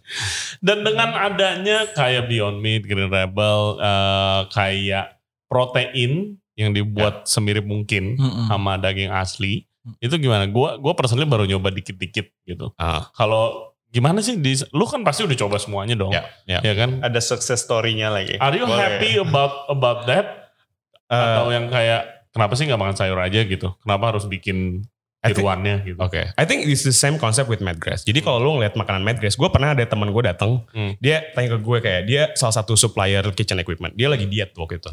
Dan 0.59 0.83
dengan 0.83 1.15
adanya 1.15 1.87
kayak 1.95 2.27
Beyond 2.27 2.59
Meat, 2.59 2.83
Green 2.83 3.07
Rebel, 3.07 3.79
eh, 3.79 4.41
kayak 4.51 5.23
protein 5.47 6.43
yang 6.59 6.75
dibuat 6.75 7.31
semirip 7.31 7.63
mungkin 7.63 8.19
Mm-mm. 8.19 8.51
sama 8.51 8.75
daging 8.75 9.09
asli, 9.09 9.65
itu 9.99 10.15
gimana? 10.17 10.47
Gua 10.47 10.79
gua 10.79 10.95
personally 10.95 11.27
baru 11.27 11.45
nyoba 11.45 11.71
dikit-dikit 11.71 12.31
gitu. 12.45 12.71
Ah, 12.77 13.11
Kalau 13.13 13.75
gimana 13.89 14.23
sih? 14.23 14.39
Di, 14.39 14.57
lu 14.71 14.87
kan 14.87 15.03
pasti 15.03 15.27
udah 15.27 15.37
coba 15.37 15.57
semuanya 15.59 15.93
dong, 15.93 16.11
ya, 16.11 16.25
ya. 16.47 16.59
ya 16.63 16.75
kan? 16.75 17.03
Ada 17.03 17.21
success 17.21 17.61
story-nya 17.61 18.09
lagi. 18.09 18.39
Are 18.39 18.55
you 18.55 18.65
Boleh. 18.65 18.79
happy 18.79 19.11
about 19.17 19.69
about 19.69 20.07
that? 20.07 20.55
Eh, 21.07 21.19
Atau 21.19 21.53
yang 21.53 21.69
kayak 21.69 22.31
kenapa 22.33 22.57
sih 22.57 22.65
nggak 22.65 22.81
makan 22.81 22.97
sayur 22.97 23.21
aja 23.21 23.45
gitu? 23.45 23.69
Kenapa 23.85 24.17
harus 24.17 24.25
bikin 24.25 24.87
tiruannya 25.23 25.87
gitu? 25.87 25.99
Oke, 26.01 26.35
I 26.35 26.45
think 26.49 26.67
it's 26.67 26.83
the 26.83 26.91
same 26.91 27.15
concept 27.15 27.47
with 27.47 27.61
Madgrass. 27.61 28.03
Jadi 28.03 28.19
kalau 28.19 28.43
lu 28.43 28.51
ngeliat 28.59 28.75
makanan 28.75 29.05
Madgrass, 29.05 29.39
gue 29.39 29.47
pernah 29.53 29.71
ada 29.71 29.85
teman 29.87 30.11
gue 30.11 30.23
datang, 30.25 30.67
Hmm. 30.75 30.99
dia 30.99 31.23
tanya 31.31 31.55
ke 31.55 31.59
gue 31.61 31.79
kayak 31.79 32.03
dia 32.09 32.23
salah 32.35 32.57
satu 32.57 32.75
supplier 32.75 33.23
kitchen 33.31 33.61
equipment. 33.61 33.95
Dia 33.95 34.11
lagi 34.11 34.27
diet 34.27 34.51
waktu 34.57 34.83
itu. 34.83 34.91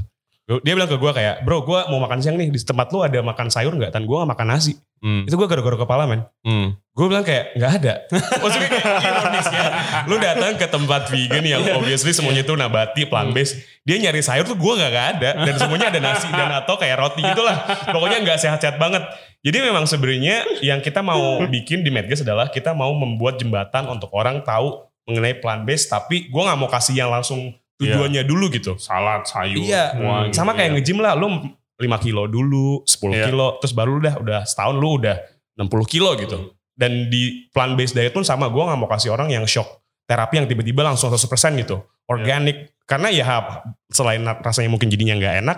Dia 0.49 0.73
bilang 0.73 0.89
ke 0.89 0.97
gue 0.97 1.11
kayak, 1.13 1.45
bro 1.45 1.61
gue 1.61 1.79
mau 1.93 2.01
makan 2.01 2.25
siang 2.25 2.33
nih 2.33 2.49
di 2.49 2.57
tempat 2.57 2.89
lu 2.89 3.05
ada 3.05 3.21
makan 3.21 3.53
sayur 3.53 3.69
nggak? 3.69 3.93
Dan 3.93 4.09
gue 4.09 4.17
gak 4.17 4.33
makan 4.33 4.47
nasi. 4.49 4.73
Hmm. 4.97 5.29
Itu 5.29 5.37
gue 5.37 5.45
garuk-garuk 5.45 5.85
kepala 5.85 6.09
men. 6.09 6.25
Hmm. 6.41 6.73
Gue 6.97 7.05
bilang 7.05 7.21
kayak 7.21 7.53
nggak 7.53 7.71
ada. 7.77 7.93
Maksudnya 8.41 8.69
kayak 8.73 8.85
ironis 8.97 9.47
ya. 9.53 9.63
Lu 10.09 10.17
datang 10.17 10.57
ke 10.57 10.65
tempat 10.65 11.05
vegan 11.13 11.45
yang 11.45 11.61
obviously 11.77 12.17
semuanya 12.17 12.41
itu 12.41 12.57
nabati, 12.57 13.05
plant 13.05 13.29
based. 13.29 13.61
Dia 13.85 14.01
nyari 14.01 14.25
sayur 14.25 14.49
tuh 14.49 14.57
gue 14.57 14.73
gak, 14.73 15.21
ada. 15.21 15.45
Dan 15.45 15.53
semuanya 15.55 15.93
ada 15.93 16.01
nasi 16.01 16.25
dan 16.33 16.49
atau 16.65 16.81
kayak 16.81 16.97
roti 16.97 17.21
gitulah. 17.21 17.69
Pokoknya 17.93 18.17
nggak 18.25 18.41
sehat-sehat 18.41 18.81
banget. 18.81 19.05
Jadi 19.45 19.57
memang 19.61 19.85
sebenarnya 19.85 20.43
yang 20.65 20.81
kita 20.81 21.05
mau 21.05 21.45
bikin 21.45 21.85
di 21.85 21.93
Medgas 21.93 22.25
adalah 22.25 22.49
kita 22.49 22.73
mau 22.73 22.91
membuat 22.97 23.37
jembatan 23.37 23.85
untuk 23.85 24.09
orang 24.17 24.41
tahu 24.41 24.83
mengenai 25.05 25.37
plant 25.37 25.61
based. 25.61 25.93
Tapi 25.93 26.27
gue 26.27 26.41
nggak 26.41 26.57
mau 26.57 26.67
kasih 26.67 27.05
yang 27.05 27.13
langsung 27.13 27.53
tujuannya 27.79 28.23
dulu 28.27 28.51
gitu. 28.51 28.75
Salad, 28.75 29.23
sayur, 29.23 29.63
Iya, 29.63 29.95
semua 29.95 30.15
gitu, 30.27 30.35
sama 30.35 30.51
kayak 30.53 30.69
iya. 30.69 30.75
nge-gym 30.77 30.99
lah, 30.99 31.13
lu 31.15 31.27
5 31.79 31.95
kilo 32.03 32.27
dulu, 32.27 32.83
10 32.83 33.15
Iya. 33.15 33.25
kilo, 33.31 33.55
terus 33.63 33.71
baru 33.71 34.03
udah 34.03 34.13
udah 34.19 34.39
setahun 34.43 34.75
lu 34.75 34.99
udah 34.99 35.15
60 35.55 35.87
kilo 35.87 36.11
gitu. 36.19 36.37
Hmm. 36.37 36.51
Dan 36.75 37.11
di 37.11 37.47
plant 37.51 37.75
based 37.75 37.95
diet 37.95 38.11
pun 38.11 38.23
sama, 38.23 38.47
gue 38.51 38.59
nggak 38.59 38.79
mau 38.79 38.87
kasih 38.87 39.11
orang 39.11 39.31
yang 39.31 39.47
shock 39.47 39.67
terapi 40.03 40.41
yang 40.41 40.47
tiba-tiba 40.49 40.81
langsung 40.81 41.07
100% 41.13 41.55
gitu, 41.61 41.79
organik. 42.09 42.73
Karena 42.83 43.13
ya 43.13 43.23
selain 43.93 44.25
rasanya 44.25 44.73
mungkin 44.73 44.89
jadinya 44.89 45.13
nggak 45.21 45.35
enak, 45.45 45.57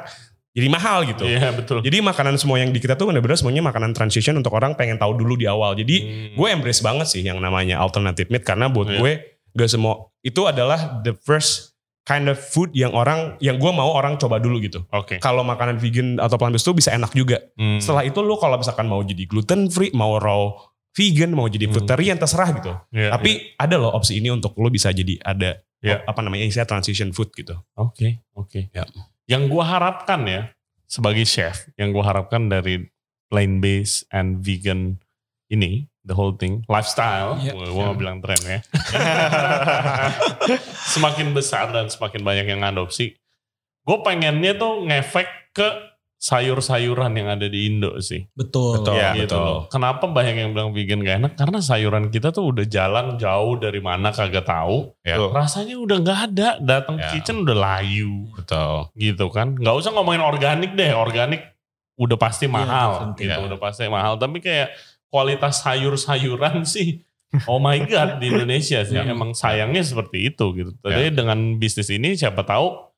jadi 0.52 0.68
mahal 0.68 1.08
gitu. 1.08 1.24
Iya 1.24 1.56
betul. 1.56 1.80
Jadi 1.80 2.04
makanan 2.04 2.36
semua 2.36 2.60
yang 2.60 2.76
di 2.76 2.84
kita 2.84 3.00
tuh 3.00 3.08
bener-bener 3.08 3.40
semuanya 3.40 3.64
makanan 3.64 3.96
transition 3.96 4.36
untuk 4.36 4.52
orang 4.52 4.76
pengen 4.76 5.00
tahu 5.00 5.16
dulu 5.16 5.40
di 5.40 5.48
awal. 5.48 5.72
Jadi 5.80 5.96
Hmm. 6.04 6.36
gue 6.36 6.48
embrace 6.52 6.84
banget 6.84 7.08
sih 7.08 7.24
yang 7.24 7.40
namanya 7.40 7.80
alternative 7.80 8.28
meat 8.28 8.44
karena 8.44 8.68
buat 8.68 8.92
Iya. 8.92 9.00
gue 9.00 9.12
gak 9.56 9.70
semua 9.72 10.12
itu 10.20 10.44
adalah 10.44 11.00
the 11.08 11.16
first 11.24 11.71
kind 12.12 12.28
of 12.28 12.36
food 12.36 12.76
yang 12.76 12.92
orang 12.92 13.40
yang 13.40 13.56
gue 13.56 13.72
mau 13.72 13.96
orang 13.96 14.20
coba 14.20 14.44
dulu 14.44 14.60
gitu. 14.60 14.84
Oke. 14.92 15.24
Kalau 15.24 15.48
makanan 15.48 15.80
vegan 15.80 16.20
atau 16.20 16.36
plant 16.36 16.52
based 16.52 16.68
itu 16.68 16.76
bisa 16.76 16.92
enak 16.92 17.16
juga. 17.16 17.40
Hmm. 17.56 17.80
Setelah 17.80 18.04
itu 18.04 18.20
lu 18.20 18.36
kalau 18.36 18.60
misalkan 18.60 18.92
mau 18.92 19.00
jadi 19.00 19.24
gluten 19.24 19.72
free, 19.72 19.96
mau 19.96 20.20
raw 20.20 20.52
vegan, 20.92 21.32
mau 21.32 21.48
jadi 21.48 21.72
Hmm. 21.72 21.74
fruitarian 21.80 22.20
terserah 22.20 22.50
gitu. 22.52 22.72
Iya, 22.92 23.16
Tapi 23.16 23.56
ada 23.56 23.76
loh 23.80 23.96
opsi 23.96 24.20
ini 24.20 24.28
untuk 24.28 24.52
lo 24.60 24.68
bisa 24.68 24.92
jadi 24.92 25.16
ada 25.24 25.64
Iya. 25.80 26.04
apa 26.04 26.20
namanya 26.20 26.46
istilah 26.46 26.68
transition 26.68 27.16
food 27.16 27.32
gitu. 27.32 27.56
Oke, 27.80 28.22
oke. 28.36 28.70
Ya. 28.76 28.84
Yang 29.26 29.44
gua 29.50 29.64
harapkan 29.66 30.28
ya 30.28 30.52
sebagai 30.86 31.24
chef, 31.24 31.72
yang 31.80 31.96
gua 31.96 32.12
harapkan 32.12 32.52
dari 32.52 32.92
plant 33.32 33.64
based 33.64 34.04
and 34.12 34.44
vegan 34.44 35.00
ini, 35.48 35.88
the 36.02 36.14
whole 36.14 36.34
thing, 36.34 36.62
lifestyle, 36.66 37.38
Ya. 37.38 37.52
gua, 37.52 37.66
gua 37.68 37.84
mau 37.90 37.96
bilang 37.96 38.18
tren 38.20 38.40
ya. 38.42 38.60
semakin 40.92 41.32
besar 41.32 41.70
dan 41.70 41.88
semakin 41.88 42.22
banyak 42.22 42.46
yang 42.48 42.62
adopsi, 42.62 43.16
gue 43.82 43.98
pengennya 44.02 44.56
tuh 44.56 44.86
ngefek 44.86 45.28
ke 45.52 45.68
sayur-sayuran 46.22 47.18
yang 47.18 47.28
ada 47.34 47.46
di 47.46 47.66
Indo 47.66 47.98
sih. 47.98 48.22
Betul. 48.32 48.78
Betul. 48.78 48.94
Ya, 48.94 49.10
betul. 49.10 49.22
gitu 49.26 49.36
loh. 49.36 49.60
Kenapa 49.68 50.06
banyak 50.06 50.36
yang 50.38 50.50
bilang 50.54 50.70
vegan 50.70 51.02
gak 51.02 51.18
enak? 51.18 51.32
Karena 51.34 51.58
sayuran 51.58 52.14
kita 52.14 52.30
tuh 52.30 52.54
udah 52.54 52.62
jalan 52.64 53.18
jauh 53.18 53.58
dari 53.58 53.82
mana 53.82 54.14
kagak 54.14 54.46
tahu. 54.46 54.94
Ya. 55.02 55.18
Rasanya 55.18 55.82
udah 55.82 55.98
nggak 55.98 56.20
ada. 56.30 56.48
Datang 56.62 57.02
Ya. 57.02 57.10
kitchen 57.10 57.42
udah 57.42 57.58
layu 57.58 58.30
Betul. 58.38 58.94
gitu 58.94 59.34
kan. 59.34 59.58
Nggak 59.58 59.76
usah 59.82 59.92
ngomongin 59.98 60.22
organik 60.22 60.78
deh. 60.78 60.94
Organik 60.94 61.42
udah 61.98 62.18
pasti 62.22 62.46
Iya, 62.46 62.54
mahal 62.54 62.90
definitely. 62.94 63.18
gitu. 63.26 63.34
Ya. 63.34 63.46
Udah 63.50 63.58
pasti 63.58 63.84
mahal. 63.90 64.14
Tapi 64.22 64.38
kayak 64.38 64.68
kualitas 65.12 65.62
sayur-sayuran 65.62 66.66
sih. 66.74 67.04
Oh 67.48 67.64
my 67.64 67.80
god 67.88 68.20
di 68.20 68.28
Indonesia 68.32 68.84
sih. 68.84 68.98
Hmm. 68.98 69.12
Emang 69.12 69.32
sayangnya 69.32 69.84
seperti 69.84 70.32
itu 70.32 70.52
gitu. 70.56 70.72
Jadi 70.84 71.16
dengan 71.16 71.60
bisnis 71.60 71.88
ini 71.88 72.16
siapa 72.16 72.44
tahu 72.44 72.91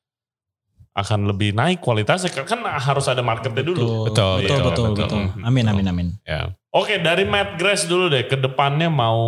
akan 0.94 1.26
lebih 1.26 1.52
naik 1.52 1.78
kualitasnya. 1.78 2.30
Kan 2.46 2.62
harus 2.62 3.06
ada 3.06 3.18
marketnya 3.18 3.60
dulu. 3.60 4.06
Betul, 4.06 4.06
Betul, 4.06 4.34
betul, 4.38 4.58
betul, 4.62 4.84
betul. 4.86 4.94
betul. 4.94 5.20
Hmm. 5.34 5.46
Amin, 5.46 5.66
amin, 5.66 5.86
amin. 5.86 6.08
Ya. 6.22 6.54
Oke, 6.70 6.98
dari 6.98 7.22
Matt 7.22 7.54
Grace 7.54 7.84
dulu 7.84 8.06
deh. 8.08 8.24
Ke 8.24 8.34
depannya 8.34 8.90
mau 8.90 9.22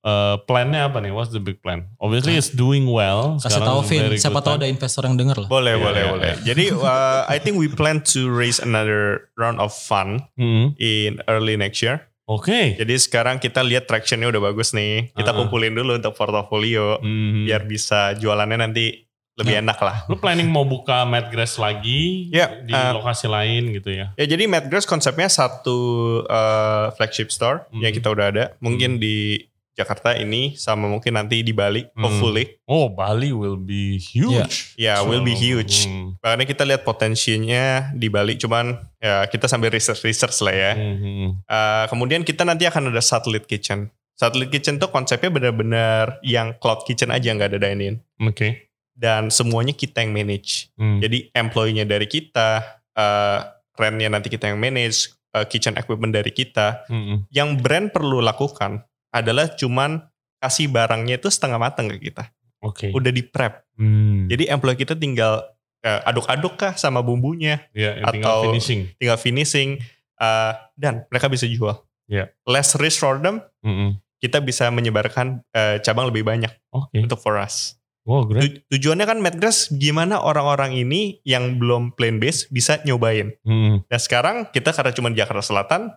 eh, 0.00 0.36
plannya 0.42 0.86
apa 0.86 0.98
nih? 0.98 1.10
What's 1.10 1.30
the 1.30 1.38
big 1.38 1.58
plan? 1.58 1.86
Obviously 1.98 2.34
it's 2.34 2.50
doing 2.50 2.86
well. 2.86 3.38
Kasih 3.38 3.58
Sekarang 3.58 3.68
tahu 3.68 3.80
Vin, 3.84 4.02
siapa 4.14 4.40
tahu 4.40 4.54
ada 4.56 4.66
investor 4.66 5.02
yang 5.02 5.14
denger 5.14 5.46
lah. 5.46 5.48
Boleh, 5.48 5.74
Iya, 5.74 5.82
boleh, 5.82 6.02
iya, 6.02 6.10
boleh. 6.10 6.26
iya. 6.26 6.36
Jadi 6.46 6.64
uh, 6.78 7.22
I 7.26 7.38
think 7.38 7.58
we 7.58 7.66
plan 7.66 8.02
to 8.10 8.26
raise 8.26 8.58
another 8.58 9.30
round 9.34 9.58
of 9.58 9.70
fund 9.70 10.22
Hmm. 10.34 10.74
in 10.76 11.18
early 11.26 11.54
next 11.54 11.78
year. 11.78 12.06
Oke. 12.28 12.76
Jadi 12.76 12.94
sekarang 13.00 13.40
kita 13.40 13.64
lihat 13.64 13.88
tractionnya 13.88 14.28
udah 14.28 14.52
bagus 14.52 14.76
nih. 14.76 15.10
Kita 15.10 15.32
Uh-uh. 15.32 15.46
kumpulin 15.46 15.72
dulu 15.72 15.96
untuk 15.96 16.12
portofolio 16.12 17.00
Hmm. 17.00 17.46
biar 17.46 17.64
bisa 17.64 18.12
jualannya 18.14 18.58
nanti 18.60 19.07
lebih 19.38 19.54
Ya. 19.54 19.62
enak 19.62 19.78
lah. 19.78 20.02
Lu 20.06 20.18
planning 20.18 20.50
mau 20.50 20.66
buka 20.66 21.06
Matt 21.06 21.30
Grace 21.30 21.56
lagi 21.56 22.26
Ya, 22.28 22.50
di 22.58 22.74
uh, 22.74 22.90
lokasi 22.92 23.30
lain 23.30 23.70
gitu 23.70 23.94
ya? 23.94 24.10
Ya 24.14 24.26
jadi 24.26 24.44
Mad 24.44 24.66
Grass 24.66 24.82
konsepnya 24.82 25.30
satu 25.30 25.78
uh, 26.26 26.90
flagship 26.92 27.30
store 27.30 27.70
Hmm. 27.70 27.80
yang 27.80 27.94
kita 27.94 28.10
udah 28.10 28.26
ada. 28.28 28.44
Mungkin 28.58 28.98
di 28.98 29.46
Jakarta 29.72 30.10
ini 30.12 30.58
sama 30.58 30.90
mungkin 30.90 31.14
nanti 31.14 31.38
di 31.40 31.54
Bali, 31.54 31.86
Hmm. 31.94 32.02
hopefully. 32.02 32.58
Oh, 32.66 32.90
Bali 32.90 33.30
will 33.30 33.54
be 33.54 33.94
huge. 33.94 34.74
Ya, 34.74 34.98
will 35.00 35.22
be 35.22 35.32
huge. 35.32 35.86
Hmm. 35.86 36.18
Makanya 36.18 36.44
kita 36.44 36.62
lihat 36.66 36.82
potensinya 36.82 37.94
di 37.94 38.10
Bali, 38.10 38.34
cuman 38.34 38.74
ya 38.98 39.22
kita 39.26 39.46
sambil 39.46 39.70
research-research 39.70 40.34
lah 40.42 40.50
ya. 40.52 40.72
Hmm, 40.74 40.96
hmm. 40.98 41.28
Uh, 41.46 41.84
kemudian 41.88 42.26
kita 42.26 42.42
nanti 42.42 42.66
akan 42.66 42.90
ada 42.90 42.98
satellite 42.98 43.46
kitchen. 43.46 43.94
Satellite 44.18 44.50
kitchen 44.50 44.82
tuh 44.82 44.90
konsepnya 44.90 45.30
benar-benar 45.30 46.18
yang 46.26 46.58
cloud 46.58 46.82
kitchen 46.82 47.14
aja 47.14 47.30
nggak 47.30 47.54
ada 47.54 47.62
dine-in. 47.62 48.02
Oke. 48.18 48.67
Dan 48.98 49.30
semuanya 49.30 49.70
kita 49.70 50.02
yang 50.02 50.10
manage. 50.10 50.74
Hmm. 50.74 50.98
Jadi 50.98 51.30
employee-nya 51.30 51.86
dari 51.86 52.10
kita, 52.10 52.66
uh, 52.98 53.38
rent-nya 53.78 54.10
nanti 54.10 54.26
kita 54.26 54.50
yang 54.50 54.58
manage, 54.58 55.14
uh, 55.30 55.46
kitchen 55.46 55.78
equipment 55.78 56.10
dari 56.10 56.34
kita. 56.34 56.82
Hmm. 56.90 57.22
Yang 57.30 57.62
brand 57.62 57.86
perlu 57.94 58.18
lakukan 58.18 58.82
adalah 59.14 59.54
cuman 59.54 60.02
kasih 60.42 60.66
barangnya 60.66 61.22
itu 61.22 61.30
setengah 61.30 61.62
matang 61.62 61.86
ke 61.86 62.10
kita. 62.10 62.26
Oke. 62.58 62.90
Udah 62.90 63.14
di 63.14 63.22
prep. 63.22 63.62
Hmm. 63.78 64.26
Jadi 64.26 64.50
employee 64.50 64.82
kita 64.82 64.98
tinggal 64.98 65.46
uh, 65.86 66.00
aduk-aduk 66.02 66.58
kah 66.58 66.74
sama 66.74 66.98
bumbunya, 66.98 67.62
Ya, 67.70 68.02
tinggal 68.10 68.42
atau- 68.42 68.44
finishing. 68.50 68.90
tinggal 68.98 69.14
finishing, 69.14 69.78
uh, 70.18 70.58
dan 70.74 71.06
mereka 71.06 71.30
bisa 71.30 71.46
jual. 71.46 71.78
Iya. 72.10 72.34
Less 72.42 72.74
risk 72.74 72.98
for 72.98 73.22
them, 73.22 73.46
Hmm, 73.62 73.70
hmm. 73.70 73.90
kita 74.18 74.42
bisa 74.42 74.66
menyebarkan 74.68 75.46
uh, 75.54 75.78
cabang 75.78 76.10
lebih 76.10 76.26
banyak 76.26 76.50
Oke. 76.74 76.98
untuk 76.98 77.22
for 77.22 77.38
us. 77.38 77.77
Wow, 78.08 78.24
great. 78.24 78.40
Tu- 78.40 78.80
tujuannya 78.80 79.04
kan 79.04 79.20
Madgrass 79.20 79.68
gimana 79.70 80.16
orang-orang 80.18 80.72
ini 80.74 81.20
yang 81.22 81.60
belum 81.60 81.92
plant 81.92 82.16
based 82.16 82.48
bisa 82.48 82.80
nyobain. 82.82 83.36
Hmm. 83.44 83.84
Nah 83.84 84.00
sekarang 84.00 84.48
kita 84.48 84.72
karena 84.72 84.90
cuma 84.90 85.12
Jakarta 85.12 85.44
Selatan 85.44 85.92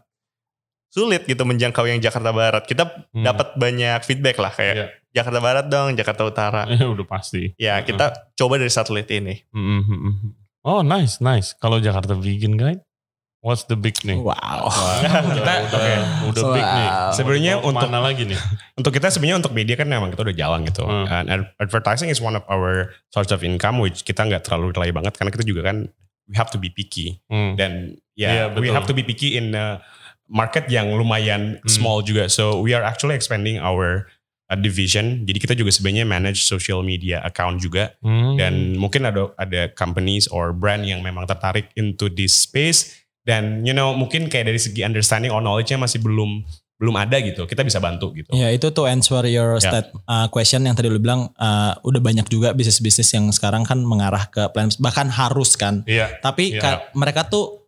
sulit 0.91 1.23
gitu 1.23 1.41
menjangkau 1.41 1.87
yang 1.87 2.03
Jakarta 2.03 2.29
Barat. 2.29 2.67
Kita 2.67 2.83
Hmm. 3.09 3.23
dapat 3.23 3.55
banyak 3.55 4.03
feedback 4.03 4.35
lah 4.37 4.51
kayak 4.51 4.75
Iya. 4.75 4.87
Jakarta 5.13 5.39
Barat 5.39 5.65
dong, 5.65 5.95
Jakarta 5.95 6.23
Utara. 6.23 6.61
Udah 6.93 7.07
pasti. 7.07 7.55
Ya 7.55 7.79
kita 7.79 8.11
coba 8.33 8.59
dari 8.59 8.67
satelit 8.67 9.07
ini. 9.07 9.39
Hmm, 9.49 9.81
hmm, 9.81 9.99
hmm. 10.19 10.31
Oh, 10.61 10.83
nice, 10.83 11.17
nice. 11.17 11.55
Kalau 11.55 11.79
Jakarta 11.79 12.13
vegan 12.13 12.53
guide, 12.53 12.83
what's 13.41 13.65
the 13.65 13.75
big 13.75 13.97
nih? 14.01 14.17
Wow. 14.17 14.33
Udah, 15.01 15.21
Kita- 15.33 15.61
udah, 15.65 15.77
oke. 15.77 15.93
udah 16.29 16.43
big 16.53 16.65
nih. 16.65 16.87
Wow. 16.87 17.11
Sebenarnya 17.11 17.53
Mau 17.57 17.69
untuk- 17.73 17.89
mana 17.89 17.99
lagi 18.01 18.23
nih? 18.25 18.39
Untuk 18.77 18.91
kita 18.93 19.07
sebenarnya 19.09 19.37
untuk 19.41 19.51
media 19.51 19.75
kan 19.75 19.85
memang 19.85 20.09
kita 20.09 20.21
udah 20.23 20.35
jalan 20.37 20.59
gitu. 20.63 20.85
Hmm. 20.85 21.05
And 21.09 21.27
ad- 21.27 21.51
advertising 21.59 22.07
is 22.07 22.17
one 22.17 22.33
of 22.33 22.45
our 22.47 22.93
source 23.09 23.29
of 23.29 23.41
income 23.41 23.81
which 23.81 24.01
kita 24.01 24.23
nggak 24.23 24.45
terlalu 24.45 24.71
rely 24.71 24.89
banget 24.89 25.17
karena 25.17 25.29
kita 25.29 25.43
juga 25.43 25.67
kan 25.67 25.89
we 26.29 26.37
have 26.37 26.47
to 26.47 26.61
be 26.61 26.69
picky 26.69 27.19
Hmm. 27.27 27.57
dan 27.57 27.97
Iya, 28.15 28.29
ya 28.29 28.43
we 28.53 28.69
betul. 28.69 28.75
have 28.77 28.85
to 28.85 28.93
be 28.93 29.01
picky 29.01 29.35
in 29.35 29.51
a 29.51 29.81
market 30.29 30.69
yang 30.69 30.93
lumayan 30.93 31.57
Hmm. 31.59 31.67
small 31.67 31.99
juga. 31.99 32.29
So 32.29 32.61
we 32.61 32.71
are 32.71 32.85
actually 32.85 33.17
expanding 33.17 33.57
our 33.57 34.07
uh, 34.47 34.55
division. 34.55 35.23
Jadi 35.25 35.39
kita 35.39 35.53
juga 35.55 35.71
sebenarnya 35.71 36.03
manage 36.03 36.43
social 36.43 36.83
media 36.83 37.19
account 37.23 37.59
juga 37.59 37.95
Hmm. 37.99 38.37
dan 38.37 38.75
mungkin 38.75 39.03
ada 39.03 39.31
ada 39.35 39.71
companies 39.73 40.27
or 40.27 40.51
brand 40.51 40.83
yang 40.83 41.01
memang 41.01 41.25
tertarik 41.25 41.71
into 41.73 42.07
this 42.07 42.35
space 42.37 43.00
dan 43.21 43.61
you 43.61 43.71
know 43.71 43.93
mungkin 43.93 44.27
kayak 44.27 44.49
dari 44.49 44.57
segi 44.57 44.81
understanding 44.81 45.29
or 45.29 45.39
knowledge-nya 45.39 45.77
masih 45.77 46.01
belum 46.01 46.41
belum 46.81 46.97
ada 46.97 47.21
gitu. 47.21 47.45
Kita 47.45 47.61
bisa 47.61 47.77
bantu 47.77 48.09
gitu. 48.17 48.33
Ya 48.33 48.49
itu 48.49 48.73
tuh 48.73 48.89
answer 48.89 49.21
your 49.29 49.61
Ya. 49.61 49.69
stat 49.69 49.93
uh, 50.09 50.25
question 50.33 50.65
yang 50.65 50.73
tadi 50.73 50.89
lu 50.89 50.97
bilang 50.97 51.29
uh, 51.37 51.77
udah 51.79 52.01
banyak 52.01 52.25
juga 52.25 52.51
bisnis-bisnis 52.51 53.13
yang 53.13 53.29
sekarang 53.29 53.61
kan 53.61 53.77
mengarah 53.77 54.25
ke 54.25 54.49
plan 54.49 54.65
bahkan 54.81 55.05
harus 55.05 55.53
kan. 55.53 55.85
Iya. 55.85 56.17
Tapi 56.19 56.57
Iya. 56.57 56.61
ka- 56.61 56.81
mereka 56.97 57.29
tuh 57.29 57.61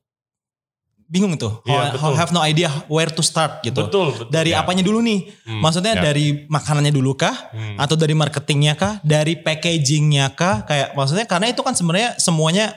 bingung 1.06 1.38
tuh. 1.38 1.62
Iya, 1.70 1.93
how, 1.93 2.10
how 2.10 2.14
have 2.18 2.34
no 2.34 2.41
idea 2.41 2.74
where 2.89 3.06
to 3.06 3.22
start 3.22 3.62
gitu. 3.62 3.86
Betul, 3.86 4.18
betul. 4.18 4.28
Dari 4.34 4.49
Ya. 4.49 4.66
apanya 4.66 4.82
dulu 4.82 4.97
nih? 4.97 5.30
Hmm. 5.45 5.62
Maksudnya 5.62 5.93
Ya. 5.93 6.10
dari 6.10 6.49
makanannya 6.49 6.89
dulu 6.89 7.14
kah? 7.14 7.54
Hmm. 7.54 7.78
Atau 7.78 7.93
dari 7.93 8.18
marketingnya 8.18 8.74
kah? 8.74 8.97
Dari 9.06 9.38
packagingnya 9.38 10.34
kah? 10.34 10.66
Kayak 10.66 10.97
maksudnya 10.97 11.30
karena 11.30 11.54
itu 11.54 11.62
kan 11.62 11.78
sebenarnya 11.78 12.18
semuanya 12.18 12.74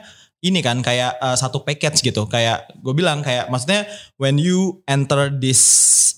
ini 0.47 0.63
kan 0.63 0.79
kayak 0.81 1.19
uh, 1.19 1.35
satu 1.35 1.67
package 1.67 2.07
gitu. 2.07 2.31
Kayak 2.31 2.71
gue 2.79 2.95
bilang 2.95 3.21
kayak 3.27 3.51
maksudnya 3.51 3.85
when 4.17 4.39
you 4.39 4.79
enter 4.87 5.29
this 5.35 5.63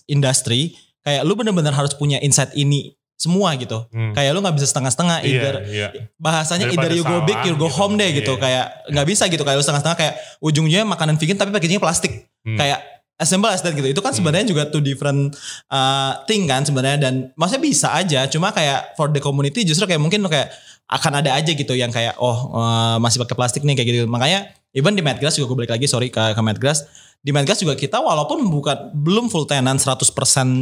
industry, 0.05 0.77
kayak 1.01 1.25
lu 1.25 1.33
bener-bener 1.33 1.73
harus 1.73 1.97
punya 1.97 2.21
insight 2.21 2.53
ini 2.53 2.93
semua 3.19 3.57
gitu. 3.59 3.83
Hmm. 3.91 4.15
Kayak 4.15 4.31
lu 4.37 4.45
nggak 4.45 4.57
bisa 4.61 4.71
setengah-setengah. 4.71 5.19
Iya, 5.27 5.31
Either 5.33 5.55
iya. 5.67 5.89
bahasanya 6.23 6.71
Daripada 6.71 6.95
either 6.95 6.99
you 7.01 7.05
go 7.05 7.19
big, 7.27 7.39
you 7.43 7.55
go 7.59 7.67
gitu. 7.67 7.77
home 7.81 7.99
deh 7.99 8.11
gitu. 8.15 8.33
Iya. 8.39 8.43
Kayak 8.45 8.67
nggak 8.95 9.07
bisa 9.11 9.25
gitu. 9.27 9.43
Kayak 9.43 9.57
lu 9.59 9.65
setengah-setengah 9.67 9.99
kayak 9.99 10.15
ujung-ujungnya 10.39 10.87
makanan 10.87 11.17
vegan 11.19 11.37
tapi 11.41 11.51
packagingnya 11.51 11.83
plastik. 11.83 12.31
Hmm. 12.47 12.55
Kayak 12.55 12.79
as 13.19 13.27
simple 13.27 13.51
as 13.51 13.61
that 13.67 13.75
gitu. 13.75 13.91
Itu 13.91 13.99
kan 13.99 14.15
sebenarnya 14.15 14.47
juga 14.47 14.71
two 14.71 14.79
different 14.79 15.35
uh, 15.75 16.23
thing 16.31 16.47
kan 16.47 16.63
sebenarnya 16.63 17.11
dan 17.11 17.35
maksudnya 17.35 17.63
bisa 17.67 17.91
aja. 17.91 18.31
Cuma 18.31 18.55
kayak 18.55 18.95
for 18.95 19.11
the 19.11 19.19
community 19.19 19.67
justru 19.67 19.91
kayak 19.91 19.99
mungkin 19.99 20.23
kayak 20.31 20.55
akan 20.89 21.21
ada 21.21 21.37
aja 21.37 21.53
gitu 21.53 21.77
yang 21.77 21.93
kayak 21.93 22.17
oh 22.17 22.49
uh, 22.57 22.97
masih 22.97 23.21
pakai 23.21 23.37
plastik 23.37 23.63
nih 23.63 23.77
kayak 23.77 23.89
gitu. 23.93 24.07
Makanya 24.09 24.49
even 24.73 24.97
di 24.97 25.05
Madgrass 25.05 25.37
juga 25.37 25.53
gue 25.53 25.65
balik 25.65 25.73
lagi 25.77 25.85
sorry 25.85 26.09
ke, 26.09 26.21
ke 26.33 26.41
Madgrass. 26.41 26.89
Di 27.21 27.35
Madgrass 27.35 27.61
juga 27.61 27.75
kita 27.77 28.01
walaupun 28.01 28.47
bukan 28.49 28.95
belum 28.95 29.29
full 29.29 29.45
tenan 29.45 29.77
100% 29.77 30.01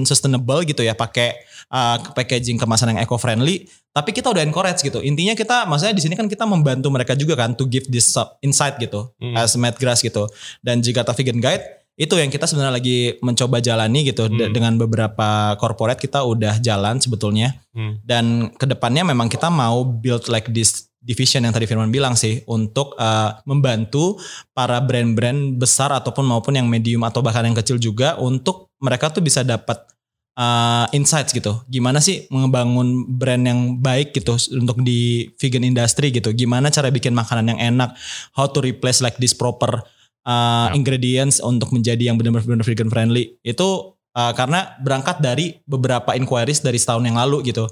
sustainable 0.08 0.64
gitu 0.66 0.82
ya 0.82 0.96
pakai 0.96 1.36
uh, 1.70 2.00
packaging 2.16 2.58
kemasan 2.58 2.96
yang 2.96 3.04
eco 3.04 3.20
friendly 3.20 3.68
tapi 3.92 4.12
kita 4.12 4.28
udah 4.28 4.42
encourage 4.42 4.82
gitu. 4.82 5.00
Intinya 5.00 5.32
kita 5.32 5.64
maksudnya 5.64 5.94
di 5.94 6.02
sini 6.02 6.18
kan 6.18 6.26
kita 6.26 6.44
membantu 6.44 6.90
mereka 6.90 7.16
juga 7.16 7.32
kan 7.32 7.54
to 7.56 7.64
give 7.64 7.86
this 7.88 8.12
insight 8.42 8.76
gitu 8.82 9.08
Hmm. 9.22 9.36
as 9.36 9.54
Madgrass 9.56 10.02
gitu. 10.02 10.26
Dan 10.60 10.82
Jakarta 10.82 11.14
Vegan 11.14 11.38
Guide 11.40 11.75
itu 11.96 12.12
yang 12.12 12.28
kita 12.28 12.44
sebenarnya 12.44 12.76
lagi 12.76 12.98
mencoba 13.24 13.56
jalani 13.58 14.04
gitu 14.04 14.28
Hmm. 14.28 14.52
dengan 14.52 14.76
beberapa 14.76 15.56
corporate 15.56 15.96
kita 15.96 16.22
udah 16.22 16.60
jalan 16.60 17.00
sebetulnya 17.00 17.56
Hmm. 17.72 18.00
dan 18.04 18.52
ke 18.52 18.68
depannya 18.68 19.02
memang 19.02 19.32
kita 19.32 19.48
mau 19.48 19.80
build 19.82 20.28
like 20.28 20.52
this 20.52 20.92
division 21.00 21.46
yang 21.46 21.54
tadi 21.54 21.64
Firman 21.64 21.88
bilang 21.88 22.18
sih 22.18 22.42
untuk 22.50 22.92
uh, 22.98 23.38
membantu 23.46 24.18
para 24.52 24.82
brand-brand 24.82 25.54
besar 25.54 25.94
ataupun 25.94 26.26
maupun 26.26 26.58
yang 26.58 26.66
medium 26.66 27.06
atau 27.06 27.22
bahkan 27.22 27.46
yang 27.46 27.54
kecil 27.54 27.78
juga 27.78 28.18
untuk 28.18 28.74
mereka 28.82 29.14
tuh 29.14 29.22
bisa 29.22 29.46
dapat 29.46 29.86
uh, 30.34 30.90
insights 30.90 31.30
gitu. 31.30 31.62
Gimana 31.70 32.02
sih 32.02 32.26
ngebangun 32.28 33.06
brand 33.16 33.38
yang 33.40 33.60
baik 33.78 34.12
gitu 34.18 34.34
untuk 34.58 34.82
di 34.82 35.30
vegan 35.38 35.62
industry 35.62 36.10
gitu. 36.10 36.34
Gimana 36.34 36.74
cara 36.74 36.90
bikin 36.90 37.14
makanan 37.14 37.54
yang 37.54 37.60
enak, 37.78 37.94
how 38.34 38.50
to 38.50 38.58
replace 38.58 38.98
like 38.98 39.16
this 39.16 39.32
proper 39.32 39.86
uh, 40.26 40.68
Ya. 40.68 40.74
ingredients 40.74 41.38
untuk 41.38 41.70
menjadi 41.70 42.10
yang 42.10 42.18
benar-benar 42.18 42.60
vegan 42.60 42.90
friendly. 42.90 43.38
Itu 43.40 43.94
Uh, 44.16 44.32
karena 44.32 44.72
berangkat 44.80 45.20
dari 45.20 45.60
beberapa 45.68 46.16
inquiries 46.16 46.64
dari 46.64 46.80
setahun 46.80 47.04
yang 47.04 47.20
lalu 47.20 47.52
gitu. 47.52 47.68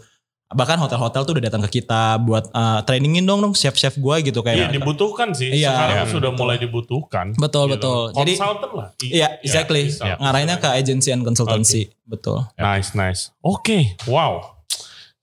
Bahkan 0.52 0.76
hotel-hotel 0.76 1.24
tuh 1.24 1.32
udah 1.32 1.48
datang 1.48 1.64
ke 1.64 1.80
kita 1.80 2.20
buat 2.20 2.52
uh, 2.52 2.84
trainingin 2.84 3.24
dong 3.24 3.40
dong 3.40 3.56
chef-chef 3.56 3.96
gue 3.96 4.16
gitu 4.28 4.44
Iya 4.44 4.68
kayak. 4.68 4.76
dibutuhkan 4.76 5.32
sih. 5.32 5.48
Iya. 5.48 5.72
Sekarang 5.72 5.96
Iya, 5.96 6.04
sudah 6.04 6.30
betul. 6.30 6.40
mulai 6.44 6.56
dibutuhkan. 6.60 7.26
Betul, 7.32 7.64
Gitu. 7.64 7.72
betul. 7.72 8.00
Jadi- 8.12 8.36
Consultant 8.36 8.72
lah. 8.76 8.88
I- 9.00 9.12
Iya, 9.16 9.28
exactly. 9.40 9.82
bisa. 9.88 10.20
Ngarahinnya 10.20 10.56
ke 10.60 10.68
agency 10.68 11.08
and 11.10 11.24
consultancy. 11.24 11.96
Betul. 12.04 12.44
Nice, 12.54 12.92
nice. 12.92 13.32
Oke, 13.40 13.96
wow. 14.04 14.53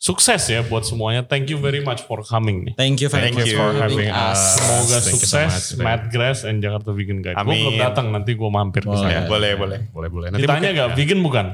Sukses 0.01 0.49
ya 0.49 0.65
buat 0.65 0.81
semuanya. 0.81 1.21
Thank 1.21 1.53
you 1.53 1.61
very 1.61 1.77
much 1.77 2.01
for 2.09 2.25
coming 2.25 2.65
nih. 2.65 2.73
Thank 2.73 3.05
you 3.05 3.09
very 3.13 3.29
Thank 3.29 3.37
much 3.37 3.53
you 3.53 3.61
for 3.61 3.69
having 3.69 4.09
us. 4.09 4.33
us. 4.33 4.41
Semoga 4.57 4.97
Thank 4.97 5.21
you 5.21 5.29
so 5.29 5.37
sukses 5.37 5.63
much. 5.77 5.85
Matt 5.85 6.01
Grass 6.09 6.41
and 6.41 6.57
Jakarta 6.57 6.89
Vegan 6.89 7.21
Guide. 7.21 7.37
Gue 7.37 7.45
Amin. 7.45 7.61
belum 7.69 7.77
datang, 7.77 8.05
nanti 8.09 8.33
gue 8.33 8.49
mampir 8.49 8.81
ke 8.81 8.89
Boleh. 8.89 8.97
sana. 8.97 9.13
Ya, 9.13 9.21
boleh, 9.29 9.51
boleh. 9.53 9.79
Boleh 9.93 10.09
boleh. 10.09 10.27
Nanti 10.33 10.41
Ditanya 10.41 10.73
mungkin- 10.73 10.81
gak, 10.81 10.89
vegan 10.97 11.19
bukan? 11.21 11.45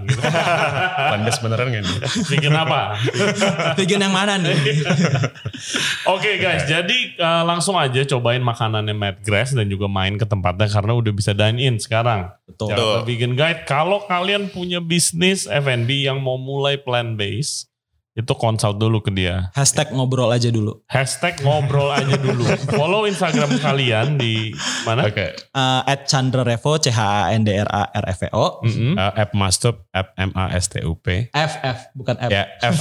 Landas 1.11 1.37
beneran 1.43 1.67
gak 1.75 1.83
nih? 1.83 1.97
vegan 2.31 2.55
apa? 2.55 2.79
Vegan 3.83 3.99
yang 3.99 4.15
mana 4.15 4.39
nih? 4.39 4.55
Oke 6.07 6.39
guys, 6.39 6.63
jadi 6.71 6.97
uh, 7.19 7.43
langsung 7.43 7.75
aja 7.75 7.99
cobain 8.07 8.39
makanannya 8.39 8.95
Matt 8.95 9.27
Grass 9.27 9.51
dan 9.51 9.67
juga 9.67 9.91
main 9.91 10.15
ke 10.15 10.23
tempatnya 10.23 10.71
karena 10.71 10.95
udah 10.95 11.11
bisa 11.11 11.35
dine 11.35 11.59
in 11.59 11.75
sekarang. 11.83 12.31
Betul. 12.47 12.71
Jakarta 12.71 12.99
Vegan 13.03 13.33
Guide. 13.35 13.61
Kalau 13.67 14.07
kalian 14.07 14.47
punya 14.47 14.79
bisnis 14.79 15.51
F&B 15.51 16.07
yang 16.07 16.23
mau 16.23 16.39
mulai 16.39 16.79
plant 16.79 17.19
based, 17.19 17.67
itu 18.17 18.33
consult 18.33 18.81
dulu 18.81 18.97
ke 19.05 19.13
dia. 19.13 19.53
Hashtag 19.53 19.93
ngobrol 19.93 20.33
aja 20.33 20.49
dulu. 20.49 20.81
Hashtag 20.89 21.37
ngobrol 21.45 21.93
aja 21.93 22.17
dulu. 22.17 22.49
Follow 22.73 23.05
Instagram 23.05 23.61
kalian 23.61 24.17
di 24.17 24.57
mana? 24.89 25.05
Oke. 25.05 25.37
Uh, 25.53 25.85
at 25.85 26.09
Chandra 26.09 26.41
Revo, 26.41 26.81
C 26.81 26.89
H 26.89 26.97
A 26.97 27.37
N 27.37 27.45
D 27.45 27.53
R 27.53 27.69
A 27.69 27.85
R 27.93 28.05
F 28.09 28.25
E 28.25 28.29
O. 28.33 28.65
Mm-mm. 28.65 28.97
Uh, 28.97 29.13
app 29.13 29.37
Mastup, 29.37 29.85
app 29.93 30.17
M 30.17 30.33
A 30.33 30.49
S 30.57 30.65
T 30.65 30.81
U 30.81 30.97
P. 30.97 31.29
F 31.29 31.61
F 31.61 31.93
bukan 31.93 32.17
F. 32.17 32.33
Ya, 32.33 32.49
F. 32.65 32.73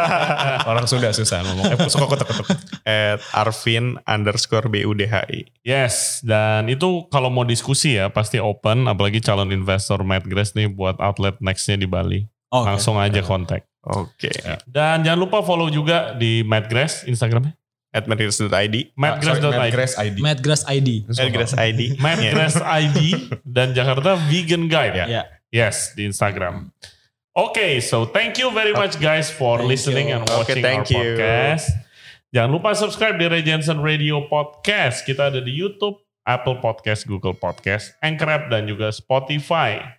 Orang 0.70 0.84
Sunda 0.84 1.08
susah 1.16 1.40
ngomong. 1.40 1.72
F 1.72 1.88
suka 1.88 2.12
ketuk-ketuk. 2.12 2.46
At 2.84 3.24
Arvin 3.32 3.96
underscore 4.04 4.68
BUDHI. 4.68 5.64
Yes, 5.64 6.20
dan 6.20 6.68
itu 6.68 7.08
kalau 7.08 7.32
mau 7.32 7.48
diskusi 7.48 7.96
ya 7.96 8.12
pasti 8.12 8.36
open, 8.36 8.84
apalagi 8.92 9.24
calon 9.24 9.48
investor 9.56 10.04
Matt 10.04 10.28
Grass 10.28 10.52
nih 10.52 10.68
buat 10.68 11.00
outlet 11.00 11.40
nextnya 11.40 11.80
di 11.80 11.88
Bali. 11.88 12.20
Oh. 12.52 12.62
Langsung 12.62 13.00
aja 13.00 13.24
kontak. 13.24 13.66
Oke. 13.86 14.34
Dan 14.66 15.06
jangan 15.06 15.20
lupa 15.22 15.46
follow 15.46 15.70
juga 15.70 16.12
di 16.18 16.42
Matt 16.42 16.66
Grass 16.66 17.06
Instagramnya. 17.06 17.54
At 17.96 18.04
materials.id. 18.04 18.92
Mattgrass.id. 18.92 19.72
Grass 19.72 19.96
ID. 19.96 20.18
Madgrass 20.20 20.62
ID. 20.68 20.90
At 21.08 21.56
ID. 21.56 21.80
Mattgrass 21.96 22.54
ID 22.60 22.98
dan 23.40 23.72
Jakarta 23.72 24.20
Vegan 24.28 24.68
Guide. 24.68 25.08
Ya. 25.08 25.24
Yes, 25.48 25.96
di 25.96 26.04
Instagram. 26.04 26.68
Okay, 27.32 27.80
so 27.80 28.04
thank 28.04 28.36
you 28.36 28.52
very 28.52 28.76
much 28.76 29.00
guys 29.00 29.32
for 29.32 29.60
Thank 29.64 29.68
listening 29.72 30.12
you. 30.12 30.20
and 30.20 30.28
Okay, 30.28 30.36
watching 30.36 30.64
thank 30.64 30.84
our 30.88 30.92
you. 30.92 31.16
podcast. 31.16 31.66
Jangan 32.36 32.50
lupa 32.52 32.76
subscribe 32.76 33.16
di 33.16 33.26
Regensen 33.32 33.80
Radio 33.80 34.28
Podcast. 34.28 35.00
Kita 35.08 35.32
ada 35.32 35.40
di 35.40 35.56
YouTube, 35.56 35.96
Apple 36.28 36.60
Podcast, 36.60 37.08
Google 37.08 37.32
Podcast, 37.32 37.96
Anchor 38.04 38.28
App, 38.28 38.44
dan 38.52 38.68
juga 38.68 38.92
Spotify. 38.92 39.95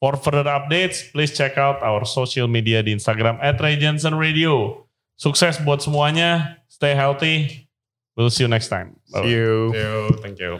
For 0.00 0.16
further 0.16 0.48
updates, 0.48 1.12
please 1.12 1.36
check 1.36 1.60
out 1.60 1.84
our 1.84 2.08
social 2.08 2.48
media 2.48 2.80
di 2.80 2.96
Instagram 2.96 3.36
at 3.44 3.60
Regensen 3.60 4.16
Radio. 4.16 4.88
Sukses 5.20 5.60
buat 5.60 5.84
semuanya. 5.84 6.56
Stay 6.72 6.96
healthy. 6.96 7.68
We'll 8.16 8.32
see 8.32 8.48
you 8.48 8.50
next 8.50 8.72
time. 8.72 8.96
See 9.04 9.28
you. 9.28 9.76
Thank 9.76 9.84
you. 9.84 9.92
Thank 10.24 10.38
you. 10.40 10.52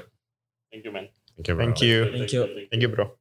Thank 0.68 0.84
you, 0.84 0.93
man. 0.93 1.09
Thank 1.41 1.49
you. 1.49 1.55
bro. 1.57 1.64
Thank 1.64 1.80
you. 1.80 1.99
Thank 2.12 2.32
you. 2.36 2.43
Thank 2.68 2.82
you 2.84 2.91
bro. 2.93 3.16